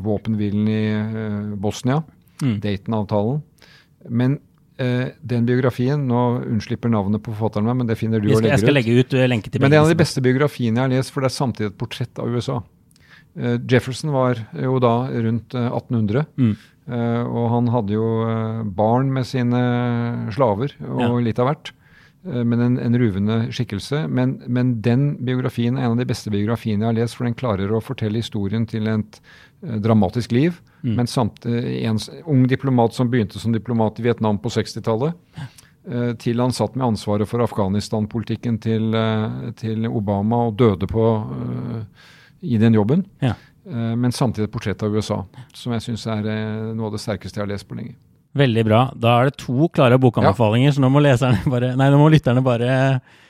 våpenhvilen 0.03 0.73
i 0.73 0.83
Bosnia, 1.63 2.01
mm. 2.43 2.57
Dayton-avtalen. 2.65 3.45
Men 4.11 4.41
den 4.83 5.45
biografien 5.47 6.01
Nå 6.09 6.21
unnslipper 6.49 6.91
navnet 6.91 7.23
på 7.23 7.31
forfatteren 7.37 7.69
meg, 7.69 7.77
men 7.79 7.87
det 7.87 7.95
finner 8.01 8.19
du 8.19 8.25
skal, 8.33 8.41
og 8.41 8.43
legger 8.43 8.49
ut. 8.49 8.57
Jeg 8.57 8.63
skal 8.65 8.75
legge 8.75 8.95
ut 8.97 9.15
lenke 9.31 9.53
til 9.53 9.63
Men 9.63 9.71
det 9.71 9.77
er 9.77 9.83
en 9.85 9.87
av 9.87 9.93
de 9.93 9.99
beste 10.01 10.23
biografiene 10.25 10.81
jeg 10.81 10.89
har 10.89 10.91
lest, 10.91 11.13
for 11.15 11.23
det 11.23 11.29
er 11.29 11.35
samtidig 11.37 11.69
et 11.69 11.77
portrett 11.79 12.19
av 12.19 12.33
USA. 12.33 12.57
Jefferson 13.71 14.11
var 14.17 14.41
jo 14.59 14.81
da 14.83 14.95
rundt 15.13 15.55
1800. 15.55 16.25
Mm. 16.41 16.57
Uh, 16.91 17.23
og 17.31 17.47
han 17.53 17.71
hadde 17.71 17.95
jo 17.95 18.07
uh, 18.27 18.65
barn 18.67 19.13
med 19.15 19.27
sine 19.29 19.61
slaver 20.35 20.75
og 20.83 21.03
ja. 21.05 21.11
litt 21.29 21.39
av 21.39 21.47
hvert. 21.51 21.71
Uh, 22.27 22.43
men 22.43 22.59
en, 22.65 22.77
en, 22.83 22.99
ruvende 22.99 23.39
skikkelse. 23.55 24.05
Men, 24.11 24.41
men, 24.51 24.75
den 24.83 25.13
biografien 25.23 25.79
er 25.79 25.87
en 25.87 25.95
av 25.95 26.03
de 26.03 26.09
beste 26.11 26.33
biografiene 26.35 26.83
jeg 26.83 26.91
har 26.91 26.99
lest, 26.99 27.19
for 27.19 27.29
den 27.29 27.39
klarer 27.39 27.71
å 27.71 27.83
fortelle 27.85 28.23
historien 28.23 28.67
til 28.67 28.91
et 28.91 29.21
dramatisk 29.63 30.35
liv. 30.35 30.59
Mm. 30.83 30.95
Men 30.99 31.11
samtidig 31.11 31.85
en 31.87 32.01
ung 32.27 32.49
diplomat 32.51 32.97
som 32.97 33.11
begynte 33.11 33.39
som 33.39 33.55
diplomat 33.55 34.01
i 34.03 34.09
Vietnam 34.09 34.43
på 34.43 34.51
60-tallet. 34.51 35.15
til 36.23 36.39
han 36.39 36.53
satt 36.55 36.77
med 36.79 36.87
ansvaret 36.87 37.27
for 37.27 37.43
Afghanistan-politikken 37.43 38.59
til, 38.63 38.95
til, 39.59 39.87
Obama 39.87 40.45
og 40.47 40.59
døde 40.59 40.87
på, 40.87 41.07
i 42.43 42.59
den 42.59 42.75
jobben. 42.75 43.03
Ja. 43.23 43.35
Eh, 43.67 43.93
men 43.97 44.13
samtidig 44.13 44.49
et 44.49 44.55
portrett 44.55 44.83
av 44.83 44.95
USA, 44.95 45.23
som 45.55 45.75
jeg 45.77 45.85
syns 45.87 46.07
er 46.11 46.27
eh, 46.27 46.73
noe 46.75 46.89
av 46.91 46.97
det 46.97 47.03
sterkeste 47.03 47.39
jeg 47.39 47.45
har 47.47 47.53
lest 47.53 47.69
på 47.69 47.79
lenge. 47.79 47.95
Veldig 48.39 48.65
bra. 48.65 48.81
Da 48.97 49.19
er 49.21 49.29
det 49.29 49.39
to 49.43 49.69
klare 49.75 49.99
bokanbefalinger, 50.01 50.73
så 50.73 50.83
nå 50.83 50.89
må, 50.93 51.03
bare, 51.53 51.75
nei, 51.77 51.91
nå 51.93 52.01
må 52.01 52.09
lytterne 52.13 52.43
bare 52.45 52.73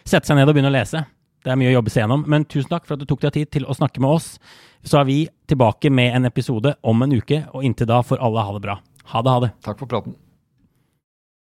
sette 0.07 0.29
seg 0.29 0.39
ned 0.39 0.49
og 0.49 0.55
begynne 0.55 0.71
å 0.71 0.77
lese. 0.77 1.03
Det 1.43 1.51
er 1.51 1.59
mye 1.59 1.73
å 1.73 1.77
jobbe 1.81 1.91
seg 1.91 2.05
gjennom, 2.05 2.23
men 2.31 2.47
tusen 2.47 2.71
takk 2.71 2.87
for 2.87 2.95
at 2.95 3.03
du 3.03 3.09
tok 3.11 3.25
deg 3.25 3.35
tid 3.35 3.51
til 3.59 3.67
å 3.67 3.75
snakke 3.75 4.03
med 4.03 4.15
oss. 4.15 4.37
Så 4.87 5.01
er 5.01 5.09
vi 5.09 5.19
tilbake 5.51 5.91
med 5.91 6.15
en 6.15 6.31
episode 6.31 6.77
om 6.87 7.03
en 7.03 7.17
uke, 7.19 7.43
og 7.51 7.67
inntil 7.67 7.91
da 7.91 7.99
får 8.07 8.23
alle 8.23 8.47
ha 8.47 8.55
det 8.55 8.63
bra. 8.63 8.79
Ha 9.11 9.23
det, 9.27 9.35
ha 9.35 9.43
det. 9.43 9.51
Takk 9.67 9.83
for 9.83 9.91
praten. 9.91 10.15